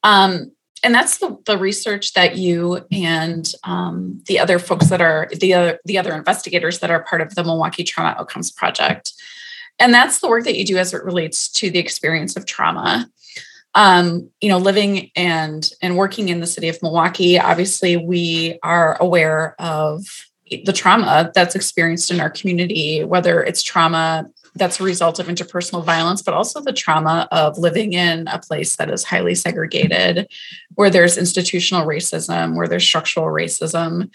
Um, 0.03 0.51
and 0.83 0.93
that's 0.93 1.17
the, 1.17 1.37
the 1.45 1.57
research 1.57 2.13
that 2.13 2.35
you 2.35 2.85
and 2.91 3.51
um, 3.63 4.21
the 4.27 4.37
other 4.37 4.59
folks 4.59 4.89
that 4.89 5.01
are 5.01 5.29
the 5.39 5.53
other 5.53 5.79
the 5.85 5.97
other 5.97 6.13
investigators 6.13 6.79
that 6.79 6.91
are 6.91 7.03
part 7.03 7.21
of 7.21 7.33
the 7.35 7.43
Milwaukee 7.43 7.83
Trauma 7.83 8.15
Outcomes 8.19 8.51
Project, 8.51 9.13
and 9.79 9.93
that's 9.93 10.19
the 10.19 10.27
work 10.27 10.43
that 10.43 10.57
you 10.57 10.65
do 10.65 10.77
as 10.77 10.93
it 10.93 11.03
relates 11.03 11.49
to 11.53 11.71
the 11.71 11.79
experience 11.79 12.35
of 12.35 12.45
trauma. 12.45 13.09
Um, 13.75 14.29
you 14.39 14.49
know, 14.49 14.59
living 14.59 15.09
and 15.15 15.67
and 15.81 15.97
working 15.97 16.29
in 16.29 16.41
the 16.41 16.47
city 16.47 16.67
of 16.67 16.81
Milwaukee, 16.83 17.39
obviously 17.39 17.97
we 17.97 18.59
are 18.61 18.97
aware 18.99 19.55
of 19.59 20.05
the 20.65 20.73
trauma 20.73 21.31
that's 21.33 21.55
experienced 21.55 22.11
in 22.11 22.19
our 22.19 22.29
community, 22.29 23.03
whether 23.03 23.41
it's 23.41 23.63
trauma 23.63 24.25
that's 24.55 24.79
a 24.79 24.83
result 24.83 25.19
of 25.19 25.27
interpersonal 25.27 25.83
violence, 25.83 26.21
but 26.21 26.33
also 26.33 26.61
the 26.61 26.73
trauma 26.73 27.27
of 27.31 27.57
living 27.57 27.93
in 27.93 28.27
a 28.27 28.39
place 28.39 28.75
that 28.75 28.89
is 28.91 29.03
highly 29.03 29.35
segregated, 29.35 30.27
where 30.75 30.89
there's 30.89 31.17
institutional 31.17 31.87
racism, 31.87 32.55
where 32.55 32.67
there's 32.67 32.83
structural 32.83 33.27
racism. 33.27 34.11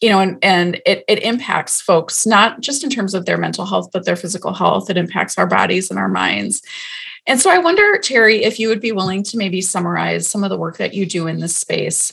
You 0.00 0.10
know, 0.10 0.20
and, 0.20 0.38
and 0.42 0.82
it, 0.84 1.04
it 1.08 1.22
impacts 1.22 1.80
folks 1.80 2.26
not 2.26 2.60
just 2.60 2.84
in 2.84 2.90
terms 2.90 3.14
of 3.14 3.26
their 3.26 3.38
mental 3.38 3.64
health, 3.64 3.90
but 3.92 4.04
their 4.04 4.16
physical 4.16 4.52
health. 4.52 4.90
It 4.90 4.96
impacts 4.96 5.38
our 5.38 5.46
bodies 5.46 5.88
and 5.88 5.98
our 5.98 6.08
minds. 6.08 6.60
And 7.26 7.40
so 7.40 7.50
I 7.50 7.58
wonder, 7.58 7.98
Terri, 7.98 8.42
if 8.42 8.60
you 8.60 8.68
would 8.68 8.80
be 8.80 8.92
willing 8.92 9.22
to 9.22 9.38
maybe 9.38 9.62
summarize 9.62 10.28
some 10.28 10.44
of 10.44 10.50
the 10.50 10.58
work 10.58 10.76
that 10.76 10.92
you 10.92 11.06
do 11.06 11.26
in 11.26 11.40
this 11.40 11.56
space. 11.56 12.12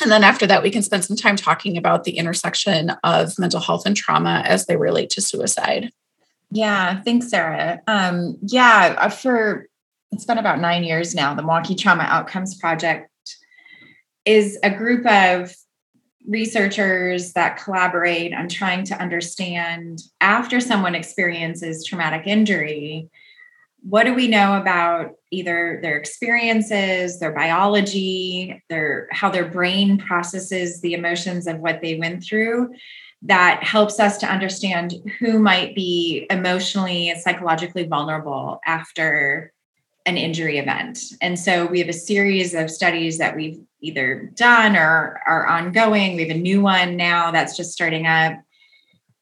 And 0.00 0.10
then 0.10 0.24
after 0.24 0.46
that, 0.46 0.62
we 0.62 0.70
can 0.70 0.82
spend 0.82 1.04
some 1.04 1.16
time 1.16 1.36
talking 1.36 1.76
about 1.76 2.04
the 2.04 2.16
intersection 2.16 2.90
of 3.04 3.38
mental 3.38 3.60
health 3.60 3.84
and 3.84 3.96
trauma 3.96 4.42
as 4.46 4.64
they 4.64 4.76
relate 4.76 5.10
to 5.10 5.20
suicide. 5.20 5.92
Yeah, 6.50 7.00
thanks, 7.02 7.28
Sarah. 7.28 7.80
Um, 7.86 8.36
yeah, 8.42 8.96
uh, 8.98 9.08
for 9.08 9.66
it's 10.12 10.24
been 10.24 10.38
about 10.38 10.60
nine 10.60 10.82
years 10.82 11.14
now. 11.14 11.34
The 11.34 11.42
Milwaukee 11.42 11.76
Trauma 11.76 12.02
Outcomes 12.02 12.56
Project 12.56 13.08
is 14.24 14.58
a 14.62 14.70
group 14.70 15.06
of 15.06 15.54
researchers 16.26 17.32
that 17.32 17.56
collaborate 17.56 18.34
on 18.34 18.48
trying 18.48 18.84
to 18.84 19.00
understand 19.00 20.00
after 20.20 20.60
someone 20.60 20.94
experiences 20.94 21.86
traumatic 21.86 22.26
injury 22.26 23.08
what 23.82 24.04
do 24.04 24.12
we 24.12 24.28
know 24.28 24.60
about 24.60 25.12
either 25.30 25.78
their 25.80 25.96
experiences 25.96 27.18
their 27.18 27.32
biology 27.32 28.62
their 28.68 29.08
how 29.10 29.30
their 29.30 29.48
brain 29.48 29.96
processes 29.96 30.82
the 30.82 30.92
emotions 30.92 31.46
of 31.46 31.58
what 31.58 31.80
they 31.80 31.96
went 31.96 32.22
through 32.22 32.70
that 33.22 33.62
helps 33.62 34.00
us 34.00 34.18
to 34.18 34.26
understand 34.26 34.94
who 35.18 35.38
might 35.38 35.74
be 35.74 36.26
emotionally 36.30 37.10
and 37.10 37.20
psychologically 37.20 37.84
vulnerable 37.84 38.60
after 38.66 39.52
an 40.06 40.16
injury 40.16 40.58
event. 40.58 40.98
And 41.20 41.38
so 41.38 41.66
we 41.66 41.78
have 41.80 41.88
a 41.88 41.94
series 41.94 42.54
of 42.54 42.70
studies 42.70 43.18
that 43.18 43.36
we've 43.36 43.60
either 43.82 44.30
done 44.34 44.76
or 44.76 45.20
are 45.26 45.46
ongoing. 45.46 46.16
We 46.16 46.26
have 46.26 46.36
a 46.36 46.40
new 46.40 46.62
one 46.62 46.96
now 46.96 47.30
that's 47.30 47.56
just 47.56 47.72
starting 47.72 48.06
up 48.06 48.40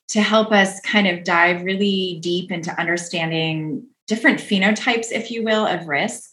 to 0.08 0.22
help 0.22 0.52
us 0.52 0.80
kind 0.80 1.06
of 1.06 1.24
dive 1.24 1.62
really 1.62 2.18
deep 2.22 2.50
into 2.50 2.78
understanding 2.80 3.84
different 4.06 4.40
phenotypes, 4.40 5.12
if 5.12 5.30
you 5.30 5.42
will, 5.42 5.66
of 5.66 5.86
risk 5.86 6.30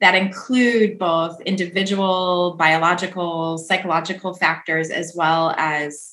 that 0.00 0.14
include 0.16 0.98
both 0.98 1.40
individual, 1.42 2.56
biological, 2.58 3.58
psychological 3.58 4.34
factors, 4.34 4.90
as 4.90 5.12
well 5.14 5.54
as 5.56 6.11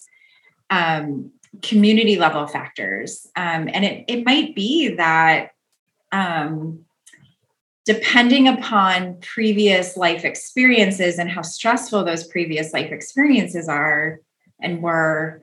um, 0.69 1.32
community 1.62 2.17
level 2.17 2.47
factors. 2.47 3.27
Um, 3.36 3.69
and 3.73 3.84
it, 3.84 4.05
it 4.08 4.25
might 4.25 4.55
be 4.55 4.95
that 4.95 5.51
um, 6.12 6.86
depending 7.86 8.47
upon 8.47 9.19
previous 9.21 9.97
life 9.97 10.23
experiences 10.25 11.17
and 11.17 11.29
how 11.29 11.41
stressful 11.41 12.03
those 12.03 12.27
previous 12.27 12.73
life 12.73 12.91
experiences 12.91 13.67
are 13.67 14.19
and 14.62 14.82
were, 14.82 15.41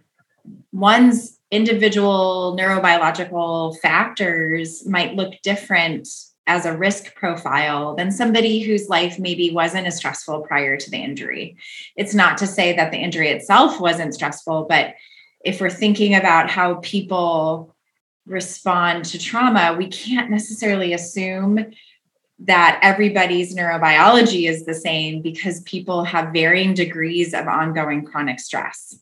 one's 0.73 1.39
individual 1.51 2.57
neurobiological 2.59 3.79
factors 3.79 4.87
might 4.87 5.15
look 5.15 5.35
different 5.43 6.09
as 6.47 6.65
a 6.65 6.77
risk 6.77 7.15
profile 7.17 7.97
than 7.97 8.13
somebody 8.13 8.61
whose 8.61 8.89
life 8.89 9.19
maybe 9.19 9.51
wasn't 9.51 9.87
as 9.87 9.97
stressful 9.97 10.43
prior 10.43 10.77
to 10.77 10.91
the 10.91 10.97
injury. 10.97 11.57
It's 11.97 12.15
not 12.15 12.39
to 12.39 12.47
say 12.47 12.77
that 12.77 12.93
the 12.93 12.99
injury 12.99 13.31
itself 13.31 13.81
wasn't 13.81 14.15
stressful, 14.15 14.67
but 14.69 14.95
if 15.47 15.61
we're 15.61 15.71
thinking 15.71 16.17
about 16.17 16.51
how 16.51 16.75
people 16.77 17.73
respond 18.27 19.05
to 19.05 19.19
trauma, 19.19 19.77
we 19.79 19.87
can't 19.87 20.29
necessarily 20.29 20.93
assume 20.93 21.65
that 22.41 22.81
everybody's 22.83 23.55
neurobiology 23.55 24.49
is 24.49 24.67
the 24.67 24.75
same 24.75 25.23
because 25.23 25.61
people 25.61 26.03
have 26.03 26.33
varying 26.33 26.75
degrees 26.75 27.33
of 27.33 27.47
ongoing 27.47 28.05
chronic 28.05 28.41
stress. 28.41 28.99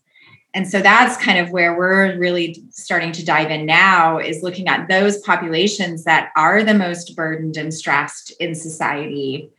And 0.52 0.68
so 0.68 0.80
that's 0.80 1.16
kind 1.16 1.38
of 1.38 1.50
where 1.50 1.76
we're 1.76 2.16
really 2.18 2.62
starting 2.70 3.10
to 3.12 3.24
dive 3.24 3.50
in 3.50 3.64
now 3.64 4.18
is 4.18 4.42
looking 4.42 4.68
at 4.68 4.86
those 4.86 5.18
populations 5.22 6.04
that 6.04 6.30
are 6.36 6.62
the 6.62 6.74
most 6.74 7.16
burdened 7.16 7.56
and 7.56 7.72
stressed 7.72 8.32
in 8.38 8.54
society 8.54 9.50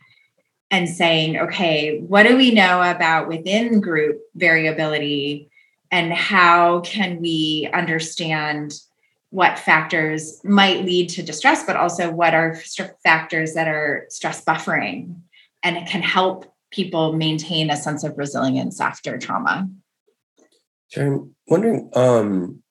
and 0.70 0.88
saying, 0.88 1.36
okay, 1.36 1.98
what 1.98 2.22
do 2.22 2.36
we 2.36 2.52
know 2.52 2.80
about 2.80 3.28
within 3.28 3.80
group 3.80 4.20
variability 4.36 5.50
and 5.96 6.12
how 6.12 6.80
can 6.80 7.22
we 7.22 7.70
understand 7.72 8.74
what 9.30 9.58
factors 9.58 10.42
might 10.44 10.84
lead 10.84 11.08
to 11.08 11.22
distress 11.22 11.64
but 11.64 11.74
also 11.74 12.10
what 12.10 12.34
are 12.34 12.54
factors 13.02 13.54
that 13.54 13.66
are 13.66 14.04
stress 14.10 14.44
buffering 14.44 15.16
and 15.62 15.78
it 15.78 15.88
can 15.88 16.02
help 16.02 16.44
people 16.70 17.14
maintain 17.14 17.70
a 17.70 17.76
sense 17.76 18.04
of 18.04 18.18
resilience 18.18 18.78
after 18.78 19.16
trauma? 19.16 19.66
Sure 20.88 21.06
i'm 21.06 21.34
wondering 21.48 21.88
um 21.94 22.62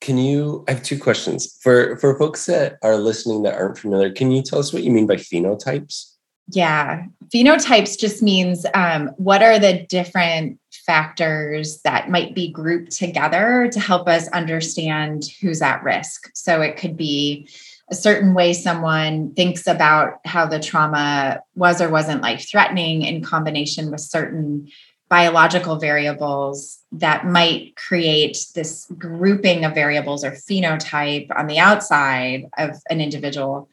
can 0.00 0.18
you 0.18 0.64
i 0.66 0.72
have 0.72 0.82
two 0.82 0.98
questions. 0.98 1.56
For 1.62 1.96
for 1.98 2.18
folks 2.18 2.46
that 2.46 2.78
are 2.82 2.96
listening 2.96 3.44
that 3.44 3.54
aren't 3.54 3.78
familiar 3.78 4.10
can 4.10 4.32
you 4.32 4.42
tell 4.42 4.58
us 4.58 4.72
what 4.72 4.82
you 4.82 4.90
mean 4.90 5.06
by 5.06 5.16
phenotypes? 5.16 6.16
Yeah. 6.48 7.04
Phenotypes 7.32 7.96
just 7.96 8.20
means 8.20 8.66
um, 8.74 9.10
what 9.16 9.42
are 9.42 9.60
the 9.60 9.86
different 9.88 10.58
factors 10.92 11.80
that 11.84 12.10
might 12.10 12.34
be 12.34 12.50
grouped 12.50 12.92
together 12.92 13.66
to 13.72 13.80
help 13.80 14.06
us 14.06 14.28
understand 14.28 15.24
who's 15.40 15.62
at 15.62 15.82
risk. 15.82 16.30
So 16.34 16.60
it 16.60 16.76
could 16.76 16.98
be 16.98 17.48
a 17.90 17.94
certain 17.94 18.34
way 18.34 18.52
someone 18.52 19.32
thinks 19.32 19.66
about 19.66 20.20
how 20.26 20.44
the 20.44 20.60
trauma 20.60 21.40
was 21.54 21.80
or 21.80 21.88
wasn't 21.88 22.20
life 22.20 22.46
threatening 22.46 23.00
in 23.00 23.24
combination 23.24 23.90
with 23.90 24.02
certain 24.02 24.68
biological 25.08 25.76
variables 25.76 26.80
that 26.92 27.24
might 27.24 27.74
create 27.76 28.44
this 28.54 28.86
grouping 28.98 29.64
of 29.64 29.74
variables 29.74 30.22
or 30.22 30.32
phenotype 30.32 31.28
on 31.34 31.46
the 31.46 31.58
outside 31.58 32.50
of 32.58 32.82
an 32.90 33.00
individual 33.00 33.66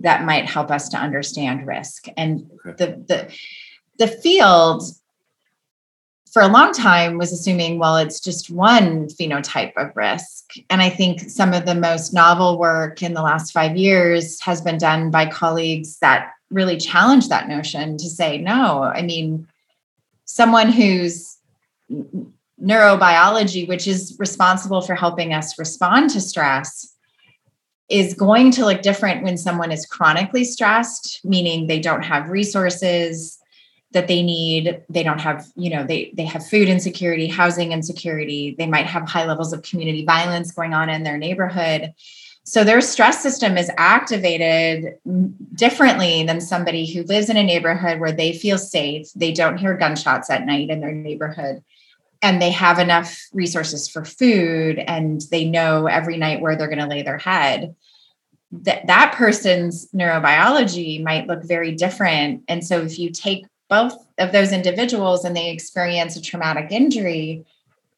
that 0.00 0.24
might 0.24 0.46
help 0.46 0.72
us 0.72 0.88
to 0.88 0.96
understand 0.96 1.68
risk 1.68 2.06
and 2.16 2.50
okay. 2.66 2.74
the 2.78 2.86
the 3.06 3.32
the 3.98 4.08
field 4.08 4.82
for 6.34 6.42
a 6.42 6.48
long 6.48 6.72
time 6.72 7.16
was 7.16 7.32
assuming, 7.32 7.78
well, 7.78 7.96
it's 7.96 8.18
just 8.18 8.50
one 8.50 9.06
phenotype 9.06 9.72
of 9.76 9.94
risk. 9.94 10.54
And 10.68 10.82
I 10.82 10.90
think 10.90 11.20
some 11.30 11.52
of 11.52 11.64
the 11.64 11.76
most 11.76 12.12
novel 12.12 12.58
work 12.58 13.04
in 13.04 13.14
the 13.14 13.22
last 13.22 13.52
five 13.52 13.76
years 13.76 14.40
has 14.40 14.60
been 14.60 14.76
done 14.76 15.12
by 15.12 15.26
colleagues 15.26 15.96
that 16.00 16.32
really 16.50 16.76
challenge 16.76 17.28
that 17.28 17.46
notion 17.46 17.96
to 17.98 18.10
say, 18.10 18.38
no, 18.38 18.82
I 18.82 19.02
mean, 19.02 19.46
someone 20.24 20.72
who's 20.72 21.38
neurobiology, 22.60 23.68
which 23.68 23.86
is 23.86 24.16
responsible 24.18 24.80
for 24.80 24.96
helping 24.96 25.32
us 25.32 25.56
respond 25.56 26.10
to 26.10 26.20
stress, 26.20 26.96
is 27.88 28.12
going 28.12 28.50
to 28.50 28.64
look 28.64 28.82
different 28.82 29.22
when 29.22 29.36
someone 29.36 29.70
is 29.70 29.86
chronically 29.86 30.42
stressed, 30.42 31.20
meaning 31.22 31.68
they 31.68 31.78
don't 31.78 32.02
have 32.02 32.28
resources 32.28 33.38
that 33.94 34.08
they 34.08 34.22
need. 34.22 34.82
They 34.90 35.02
don't 35.02 35.20
have 35.20 35.46
you 35.56 35.70
know 35.70 35.84
they 35.84 36.12
they 36.14 36.26
have 36.26 36.46
food 36.46 36.68
insecurity 36.68 37.26
housing 37.26 37.72
insecurity. 37.72 38.54
They 38.58 38.66
might 38.66 38.86
have 38.86 39.08
high 39.08 39.24
levels 39.24 39.52
of 39.52 39.62
community 39.62 40.04
violence 40.04 40.52
going 40.52 40.74
on 40.74 40.90
in 40.90 41.02
their 41.02 41.16
neighborhood. 41.16 41.94
So 42.46 42.62
their 42.62 42.82
stress 42.82 43.22
system 43.22 43.56
is 43.56 43.70
activated 43.78 44.98
differently 45.54 46.24
than 46.24 46.42
somebody 46.42 46.84
who 46.84 47.02
lives 47.04 47.30
in 47.30 47.38
a 47.38 47.42
neighborhood 47.42 48.00
where 48.00 48.12
they 48.12 48.34
feel 48.34 48.58
safe. 48.58 49.10
They 49.14 49.32
don't 49.32 49.56
hear 49.56 49.78
gunshots 49.78 50.28
at 50.28 50.44
night 50.44 50.68
in 50.68 50.80
their 50.80 50.92
neighborhood. 50.92 51.64
And 52.20 52.42
they 52.42 52.50
have 52.50 52.78
enough 52.78 53.18
resources 53.32 53.88
for 53.88 54.04
food 54.04 54.78
and 54.78 55.22
they 55.30 55.46
know 55.46 55.86
every 55.86 56.18
night 56.18 56.42
where 56.42 56.54
they're 56.54 56.68
going 56.68 56.78
to 56.78 56.86
lay 56.86 57.02
their 57.02 57.18
head. 57.18 57.74
That 58.52 58.86
that 58.88 59.14
person's 59.16 59.88
neurobiology 59.92 61.02
might 61.02 61.26
look 61.26 61.44
very 61.44 61.72
different. 61.72 62.44
And 62.46 62.64
so 62.64 62.82
if 62.82 62.98
you 62.98 63.10
take 63.10 63.46
both 63.74 63.94
of 64.18 64.32
those 64.32 64.52
individuals 64.52 65.24
and 65.24 65.36
they 65.36 65.50
experience 65.50 66.16
a 66.16 66.22
traumatic 66.22 66.70
injury 66.70 67.44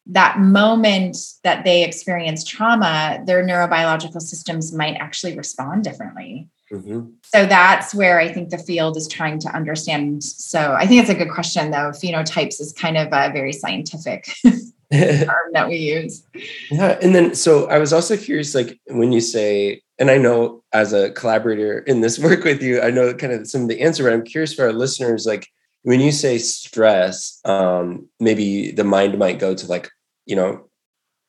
that 0.06 0.38
moment 0.38 1.16
that 1.42 1.64
they 1.64 1.84
experience 1.84 2.44
trauma 2.44 3.20
their 3.26 3.44
neurobiological 3.44 4.22
systems 4.22 4.72
might 4.72 4.94
actually 4.94 5.36
respond 5.36 5.84
differently. 5.84 6.48
Mm-hmm. 6.72 7.00
so 7.22 7.46
that's 7.46 7.94
where 7.94 8.18
i 8.18 8.28
think 8.34 8.50
the 8.50 8.58
field 8.58 8.96
is 8.96 9.06
trying 9.06 9.38
to 9.44 9.48
understand. 9.58 10.24
So 10.24 10.60
i 10.82 10.84
think 10.86 11.00
it's 11.00 11.14
a 11.16 11.20
good 11.22 11.30
question 11.30 11.70
though. 11.70 11.90
Phenotypes 12.00 12.60
is 12.60 12.72
kind 12.72 12.96
of 12.96 13.06
a 13.12 13.32
very 13.38 13.52
scientific 13.52 14.20
term 14.44 15.48
that 15.56 15.68
we 15.68 15.76
use. 15.76 16.24
Yeah 16.70 16.98
and 17.02 17.14
then 17.14 17.34
so 17.34 17.50
i 17.74 17.78
was 17.78 17.92
also 17.92 18.16
curious 18.16 18.54
like 18.54 18.70
when 19.00 19.12
you 19.12 19.20
say 19.20 19.80
and 20.00 20.10
i 20.10 20.18
know 20.24 20.62
as 20.72 20.92
a 20.92 21.10
collaborator 21.12 21.72
in 21.90 22.00
this 22.00 22.18
work 22.26 22.42
with 22.44 22.60
you 22.62 22.80
i 22.80 22.90
know 22.90 23.14
kind 23.14 23.32
of 23.32 23.46
some 23.46 23.62
of 23.62 23.68
the 23.68 23.80
answer 23.86 24.02
but 24.02 24.12
i'm 24.12 24.24
curious 24.24 24.52
for 24.54 24.64
our 24.64 24.72
listeners 24.72 25.24
like 25.24 25.44
when 25.86 26.00
you 26.00 26.10
say 26.10 26.36
stress, 26.38 27.38
um, 27.44 28.08
maybe 28.18 28.72
the 28.72 28.82
mind 28.82 29.16
might 29.16 29.38
go 29.38 29.54
to 29.54 29.66
like, 29.68 29.88
you 30.24 30.34
know, 30.34 30.68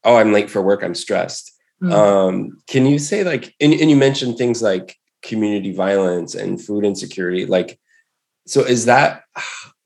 oh, 0.04 0.16
I'm 0.16 0.34
late 0.34 0.50
for 0.50 0.64
work, 0.64 0.82
I'm 0.82 0.96
stressed. 0.96 1.52
Mm-hmm. 1.80 1.94
Um, 1.94 2.58
can 2.66 2.88
you 2.88 2.98
say 2.98 3.24
like, 3.24 3.54
and, 3.62 3.72
and 3.72 3.88
you 3.88 3.96
mentioned 3.96 4.36
things 4.36 4.64
like 4.64 4.98
community 5.22 5.74
violence 5.74 6.34
and 6.34 6.60
food 6.60 6.86
insecurity, 6.86 7.46
like, 7.46 7.80
so 8.48 8.62
is 8.62 8.86
that 8.86 9.26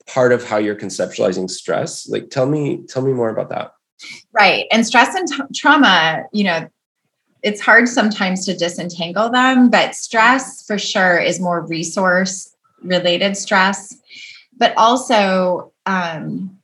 part 0.06 0.32
of 0.32 0.42
how 0.42 0.56
you're 0.56 0.74
conceptualizing 0.74 1.50
stress? 1.50 2.08
Like, 2.08 2.30
tell 2.30 2.46
me, 2.46 2.82
tell 2.88 3.02
me 3.02 3.12
more 3.12 3.28
about 3.28 3.50
that. 3.50 3.72
Right. 4.32 4.64
And 4.72 4.86
stress 4.86 5.14
and 5.14 5.28
t- 5.28 5.54
trauma, 5.54 6.22
you 6.32 6.44
know, 6.44 6.66
it's 7.42 7.60
hard 7.60 7.90
sometimes 7.90 8.46
to 8.46 8.56
disentangle 8.56 9.28
them, 9.28 9.68
but 9.68 9.94
stress 9.94 10.64
for 10.64 10.78
sure 10.78 11.18
is 11.18 11.40
more 11.40 11.60
resource 11.60 12.56
related 12.82 13.36
stress 13.36 13.98
but 14.62 14.72
also 14.76 15.72
um, 15.86 16.56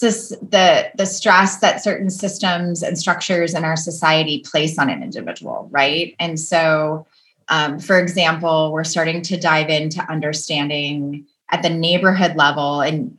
the 0.00 0.92
the 0.96 1.04
stress 1.04 1.56
that 1.56 1.82
certain 1.82 2.08
systems 2.08 2.84
and 2.84 2.96
structures 2.96 3.52
in 3.52 3.64
our 3.64 3.74
society 3.74 4.44
place 4.48 4.78
on 4.78 4.88
an 4.88 5.02
individual, 5.02 5.68
right? 5.72 6.14
And 6.20 6.38
so, 6.38 7.04
um, 7.48 7.80
for 7.80 7.98
example, 7.98 8.70
we're 8.70 8.84
starting 8.84 9.22
to 9.22 9.36
dive 9.36 9.70
into 9.70 10.08
understanding 10.08 11.26
at 11.50 11.62
the 11.62 11.68
neighborhood 11.68 12.36
level, 12.36 12.80
and 12.80 13.18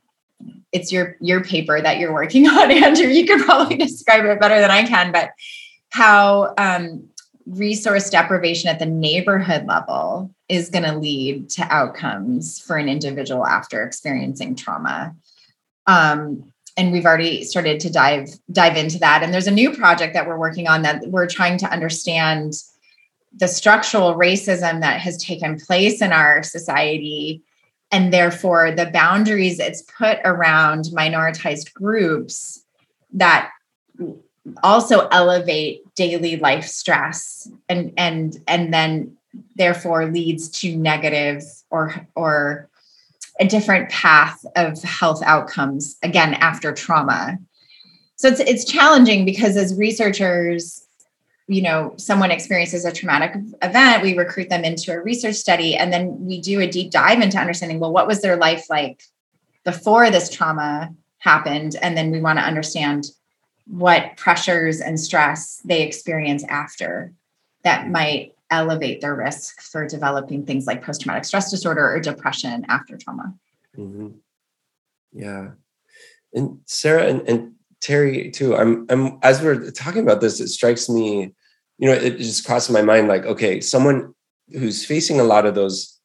it's 0.71 0.89
your 0.89 1.17
your 1.19 1.43
paper 1.43 1.81
that 1.81 1.99
you're 1.99 2.13
working 2.13 2.47
on, 2.47 2.71
Andrew. 2.71 3.07
You 3.07 3.25
could 3.25 3.43
probably 3.43 3.75
describe 3.87 4.23
it 4.23 4.39
better 4.39 4.61
than 4.61 4.71
I 4.71 4.83
can, 4.83 5.11
but 5.11 5.31
how 5.89 6.53
um, 6.57 7.09
resource 7.45 8.09
deprivation 8.09 8.69
at 8.69 8.79
the 8.79 8.85
neighborhood 8.85 9.65
level 9.67 10.31
is 10.49 10.69
going 10.69 10.83
to 10.83 10.97
lead 10.97 11.49
to 11.51 11.61
outcomes 11.63 12.59
for 12.59 12.77
an 12.77 12.89
individual 12.89 13.45
after 13.45 13.83
experiencing 13.83 14.55
trauma. 14.55 15.15
Um, 15.85 16.51
and 16.77 16.91
we've 16.91 17.05
already 17.05 17.43
started 17.43 17.79
to 17.81 17.91
dive 17.91 18.29
dive 18.51 18.75
into 18.75 18.99
that. 18.99 19.23
And 19.23 19.33
there's 19.33 19.47
a 19.47 19.51
new 19.51 19.73
project 19.73 20.13
that 20.13 20.27
we're 20.27 20.39
working 20.39 20.67
on 20.67 20.81
that 20.81 21.07
we're 21.07 21.27
trying 21.27 21.57
to 21.59 21.71
understand 21.71 22.53
the 23.37 23.47
structural 23.47 24.15
racism 24.15 24.81
that 24.81 24.99
has 24.99 25.17
taken 25.17 25.59
place 25.59 26.01
in 26.01 26.11
our 26.11 26.41
society 26.41 27.43
and 27.91 28.11
therefore 28.11 28.71
the 28.71 28.87
boundaries 28.87 29.59
it's 29.59 29.83
put 29.83 30.19
around 30.23 30.85
minoritized 30.85 31.73
groups 31.73 32.63
that 33.13 33.51
also 34.63 35.07
elevate 35.09 35.84
daily 35.95 36.37
life 36.37 36.65
stress 36.65 37.47
and 37.69 37.93
and 37.97 38.41
and 38.47 38.73
then 38.73 39.15
therefore 39.55 40.05
leads 40.05 40.49
to 40.49 40.75
negative 40.75 41.43
or 41.69 42.07
or 42.15 42.69
a 43.39 43.47
different 43.47 43.89
path 43.89 44.45
of 44.55 44.81
health 44.83 45.21
outcomes 45.23 45.97
again 46.03 46.33
after 46.35 46.71
trauma. 46.71 47.37
So 48.15 48.29
it's 48.29 48.39
it's 48.39 48.65
challenging 48.65 49.25
because 49.25 49.57
as 49.57 49.75
researchers 49.75 50.81
you 51.47 51.61
know 51.61 51.93
someone 51.97 52.31
experiences 52.31 52.85
a 52.85 52.91
traumatic 52.91 53.35
event 53.61 54.01
we 54.01 54.17
recruit 54.17 54.49
them 54.49 54.63
into 54.63 54.91
a 54.91 54.99
research 54.99 55.35
study 55.35 55.75
and 55.75 55.93
then 55.93 56.25
we 56.25 56.41
do 56.41 56.59
a 56.59 56.65
deep 56.65 56.89
dive 56.89 57.21
into 57.21 57.37
understanding 57.37 57.79
well 57.79 57.91
what 57.91 58.07
was 58.07 58.23
their 58.23 58.35
life 58.35 58.67
like 58.67 59.03
before 59.65 60.09
this 60.09 60.29
trauma 60.29 60.95
happened? 61.25 61.75
And 61.81 61.97
then 61.97 62.11
we 62.11 62.21
want 62.21 62.39
to 62.39 62.45
understand 62.45 63.07
what 63.67 64.15
pressures 64.17 64.81
and 64.81 64.99
stress 64.99 65.61
they 65.65 65.81
experience 65.81 66.43
after 66.45 67.13
that 67.63 67.89
might 67.89 68.33
elevate 68.51 69.01
their 69.01 69.15
risk 69.15 69.59
for 69.61 69.87
developing 69.87 70.45
things 70.45 70.67
like 70.67 70.83
post 70.83 71.01
traumatic 71.01 71.25
stress 71.25 71.49
disorder 71.49 71.89
or 71.89 71.99
depression 71.99 72.65
after 72.69 72.97
trauma. 72.97 73.33
Mm-hmm. 73.75 74.09
Yeah. 75.13 75.51
And 76.33 76.59
Sarah 76.65 77.07
and, 77.07 77.21
and 77.27 77.53
Terri 77.81 78.31
too. 78.31 78.55
I'm 78.55 78.85
I'm 78.89 79.19
as 79.23 79.41
we're 79.41 79.71
talking 79.71 80.03
about 80.03 80.21
this, 80.21 80.39
it 80.39 80.49
strikes 80.49 80.89
me, 80.89 81.33
you 81.77 81.89
know, 81.89 81.93
it 81.93 82.17
just 82.17 82.45
crosses 82.45 82.71
my 82.71 82.81
mind 82.81 83.07
like, 83.07 83.25
okay, 83.25 83.61
someone 83.61 84.13
who's 84.51 84.85
facing 84.85 85.19
a 85.19 85.23
lot 85.23 85.45
of 85.45 85.55
those 85.55 85.99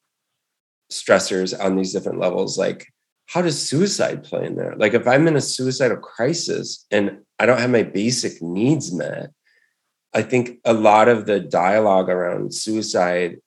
stressors 0.91 1.57
on 1.57 1.75
these 1.75 1.93
different 1.93 2.19
levels, 2.19 2.57
like 2.57 2.87
how 3.31 3.41
does 3.41 3.69
suicide 3.69 4.25
play 4.25 4.45
in 4.45 4.55
there? 4.55 4.75
Like 4.75 4.93
if 4.93 5.07
I'm 5.07 5.25
in 5.25 5.37
a 5.37 5.41
suicidal 5.41 5.95
crisis 5.95 6.85
and 6.91 7.19
I 7.39 7.45
don't 7.45 7.61
have 7.61 7.69
my 7.69 7.83
basic 7.83 8.41
needs 8.41 8.91
met, 8.91 9.31
I 10.13 10.21
think 10.21 10.59
a 10.65 10.73
lot 10.73 11.07
of 11.07 11.25
the 11.25 11.39
dialogue 11.39 12.09
around 12.09 12.53
suicide 12.53 13.37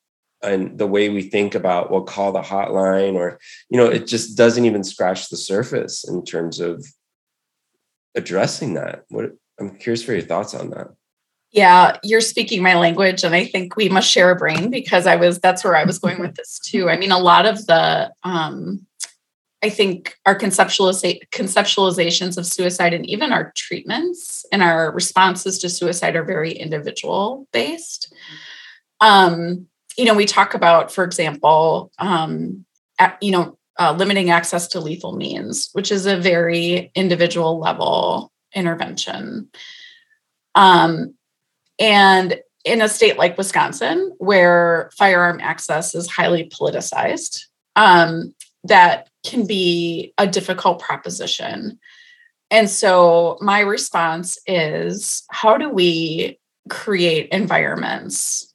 and 0.41 0.75
the 0.79 0.87
way 0.87 1.09
we 1.09 1.21
think 1.21 1.53
about 1.53 1.91
we'll 1.91 2.01
call 2.01 2.31
the 2.31 2.41
hotline 2.41 3.13
or 3.13 3.39
you 3.69 3.77
know 3.77 3.85
it 3.85 4.07
just 4.07 4.35
doesn't 4.35 4.65
even 4.65 4.83
scratch 4.83 5.29
the 5.29 5.37
surface 5.37 6.03
in 6.07 6.25
terms 6.25 6.59
of 6.59 6.83
addressing 8.15 8.73
that. 8.73 9.03
What 9.09 9.33
i'm 9.59 9.77
curious 9.77 10.03
for 10.03 10.13
your 10.13 10.23
thoughts 10.23 10.55
on 10.55 10.71
that. 10.71 10.87
Yeah 11.51 11.97
you're 12.01 12.21
speaking 12.21 12.63
my 12.63 12.73
language 12.73 13.23
and 13.23 13.35
i 13.35 13.45
think 13.45 13.75
we 13.75 13.87
must 13.87 14.09
share 14.09 14.31
a 14.31 14.35
brain 14.35 14.71
because 14.71 15.05
i 15.05 15.15
was 15.15 15.39
that's 15.39 15.63
where 15.63 15.75
i 15.75 15.83
was 15.83 15.99
going 15.99 16.19
with 16.19 16.33
this 16.33 16.57
too. 16.57 16.89
I 16.89 16.97
mean 16.97 17.11
a 17.11 17.19
lot 17.19 17.45
of 17.45 17.67
the 17.67 18.11
um 18.23 18.87
I 19.63 19.69
think 19.69 20.15
our 20.25 20.37
conceptualiza- 20.37 21.21
conceptualizations 21.31 22.37
of 22.37 22.45
suicide 22.45 22.93
and 22.93 23.05
even 23.09 23.31
our 23.31 23.51
treatments 23.55 24.45
and 24.51 24.61
our 24.61 24.91
responses 24.91 25.57
to 25.59 25.69
suicide 25.69 26.15
are 26.15 26.23
very 26.23 26.51
individual 26.51 27.47
based. 27.51 28.13
Um, 29.01 29.67
you 29.97 30.05
know, 30.05 30.13
we 30.13 30.25
talk 30.25 30.53
about, 30.53 30.91
for 30.91 31.03
example, 31.03 31.91
um, 31.99 32.65
at, 32.99 33.17
you 33.21 33.31
know, 33.31 33.57
uh, 33.79 33.93
limiting 33.93 34.29
access 34.29 34.67
to 34.69 34.79
lethal 34.79 35.15
means, 35.15 35.69
which 35.73 35.91
is 35.91 36.05
a 36.05 36.17
very 36.17 36.91
individual 36.95 37.59
level 37.59 38.31
intervention. 38.53 39.49
Um, 40.53 41.15
and 41.79 42.39
in 42.63 42.81
a 42.81 42.89
state 42.89 43.17
like 43.17 43.37
Wisconsin, 43.37 44.15
where 44.17 44.89
firearm 44.97 45.39
access 45.41 45.93
is 45.93 46.09
highly 46.09 46.49
politicized, 46.49 47.45
um, 47.75 48.33
that 48.63 49.09
can 49.25 49.45
be 49.45 50.13
a 50.17 50.27
difficult 50.27 50.79
proposition. 50.79 51.79
And 52.51 52.69
so 52.69 53.37
my 53.41 53.59
response 53.59 54.37
is 54.45 55.23
how 55.31 55.57
do 55.57 55.69
we 55.69 56.39
create 56.69 57.29
environments 57.29 58.53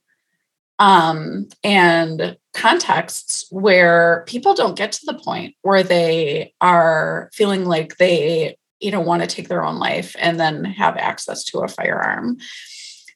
um, 0.78 1.48
and 1.62 2.37
contexts 2.54 3.46
where 3.50 4.24
people 4.26 4.54
don't 4.54 4.76
get 4.76 4.92
to 4.92 5.06
the 5.06 5.18
point 5.18 5.54
where 5.62 5.83
they 5.83 6.54
are 6.61 7.30
feeling 7.33 7.64
like 7.64 7.96
they 7.98 8.56
you 8.80 8.90
know 8.90 9.00
want 9.00 9.22
to 9.22 9.28
take 9.28 9.48
their 9.48 9.64
own 9.64 9.78
life 9.78 10.16
and 10.18 10.40
then 10.40 10.64
have 10.64 10.96
access 10.96 11.44
to 11.44 11.61
a 11.61 11.68
firearm 11.68 12.38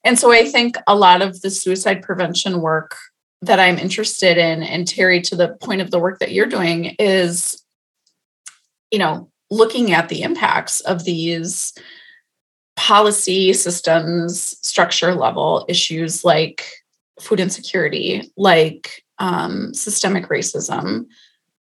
and 0.05 0.19
so 0.19 0.31
i 0.31 0.45
think 0.45 0.77
a 0.87 0.95
lot 0.95 1.21
of 1.21 1.41
the 1.41 1.51
suicide 1.51 2.03
prevention 2.03 2.61
work 2.61 2.97
that 3.47 3.61
I'm 3.61 3.79
interested 3.79 4.39
in, 4.39 4.63
and 4.63 4.87
Terri, 4.87 5.23
to 5.29 5.37
the 5.37 5.57
point 5.61 5.81
of 5.81 5.91
the 5.91 5.99
work 5.99 6.19
that 6.21 6.33
you're 6.33 6.47
doing, 6.47 6.97
is 6.99 7.65
you 8.95 8.99
know, 9.01 9.29
looking 9.51 9.93
at 9.93 10.09
the 10.09 10.23
impacts 10.23 10.81
of 10.83 11.05
these 11.05 11.73
policy 12.77 13.53
systems, 13.53 14.57
structure 14.67 15.15
level 15.15 15.67
issues 15.69 16.25
like 16.25 16.65
food 17.21 17.41
insecurity, 17.41 18.31
like 18.37 19.05
um, 19.19 19.75
systemic 19.75 20.29
racism, 20.29 21.07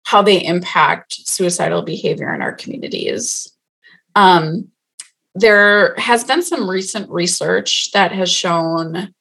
how 0.04 0.21
they 0.21 0.45
impact 0.45 1.13
suicidal 1.25 1.84
behavior 1.84 2.34
in 2.34 2.41
our 2.41 2.54
communities. 2.54 3.49
Um, 4.15 4.67
there 5.36 5.95
has 5.95 6.25
been 6.25 6.41
some 6.41 6.69
recent 6.69 7.10
research 7.10 7.91
that 7.93 8.12
has 8.12 8.30
shown 8.30 9.13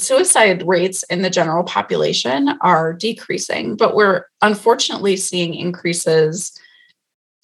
suicide 0.00 0.66
rates 0.66 1.02
in 1.04 1.22
the 1.22 1.30
general 1.30 1.64
population 1.64 2.48
are 2.60 2.92
decreasing, 2.92 3.76
but 3.76 3.94
we're 3.94 4.26
unfortunately 4.42 5.16
seeing 5.16 5.54
increases 5.54 6.58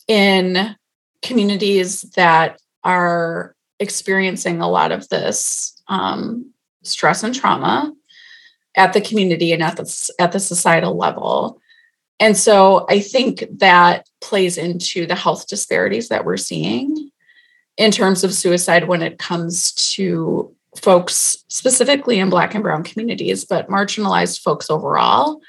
in 0.08 0.76
communities 1.22 2.02
that 2.16 2.60
are 2.84 3.54
experiencing 3.80 4.60
a 4.60 4.70
lot 4.70 4.92
of 4.92 5.08
this 5.08 5.80
um, 5.88 6.50
stress 6.82 7.22
and 7.22 7.34
trauma 7.34 7.92
at 8.76 8.92
the 8.92 9.00
community 9.00 9.52
and 9.52 9.62
at 9.62 9.76
the, 9.76 10.10
at 10.18 10.32
the 10.32 10.40
societal 10.40 10.96
level. 10.96 11.60
And 12.20 12.36
so 12.36 12.86
I 12.88 13.00
think 13.00 13.44
that 13.58 14.08
plays 14.20 14.56
into 14.56 15.06
the 15.06 15.14
health 15.14 15.48
disparities 15.48 16.08
that 16.08 16.24
we're 16.24 16.36
seeing 16.36 17.10
in 17.76 17.90
terms 17.90 18.24
of 18.24 18.32
suicide 18.32 18.88
when 18.88 19.02
it 19.02 19.18
comes 19.18 19.72
to 19.92 20.54
folks 20.80 21.44
specifically 21.48 22.18
in 22.18 22.30
black 22.30 22.54
and 22.54 22.62
brown 22.62 22.82
communities 22.82 23.44
but 23.44 23.68
marginalized 23.68 24.40
folks 24.40 24.70
overall. 24.70 25.40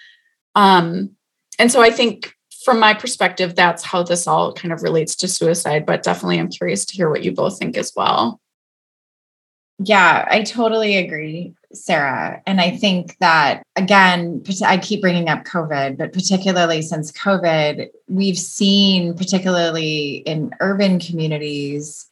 Um, 0.55 1.15
and 1.59 1.71
so 1.71 1.81
i 1.81 1.89
think 1.89 2.33
from 2.63 2.79
my 2.79 2.93
perspective 2.93 3.55
that's 3.55 3.83
how 3.83 4.03
this 4.03 4.27
all 4.27 4.53
kind 4.53 4.73
of 4.73 4.83
relates 4.83 5.15
to 5.15 5.27
suicide 5.27 5.85
but 5.85 6.03
definitely 6.03 6.39
i'm 6.39 6.49
curious 6.49 6.85
to 6.85 6.95
hear 6.95 7.09
what 7.09 7.23
you 7.23 7.31
both 7.31 7.57
think 7.57 7.77
as 7.77 7.93
well. 7.95 8.39
Yeah 9.79 10.27
i 10.29 10.41
totally 10.43 10.97
agree 10.97 11.53
sarah. 11.73 12.41
And 12.45 12.59
i 12.59 12.71
think 12.75 13.17
that 13.19 13.63
again 13.75 14.43
i 14.65 14.77
keep 14.77 15.01
bringing 15.01 15.29
up 15.29 15.45
covid 15.45 15.97
but 15.97 16.13
particularly 16.13 16.81
since 16.81 17.11
covid 17.11 17.87
we've 18.07 18.37
seen 18.39 19.13
particularly 19.13 20.17
in 20.25 20.51
urban 20.59 20.99
communities 20.99 22.07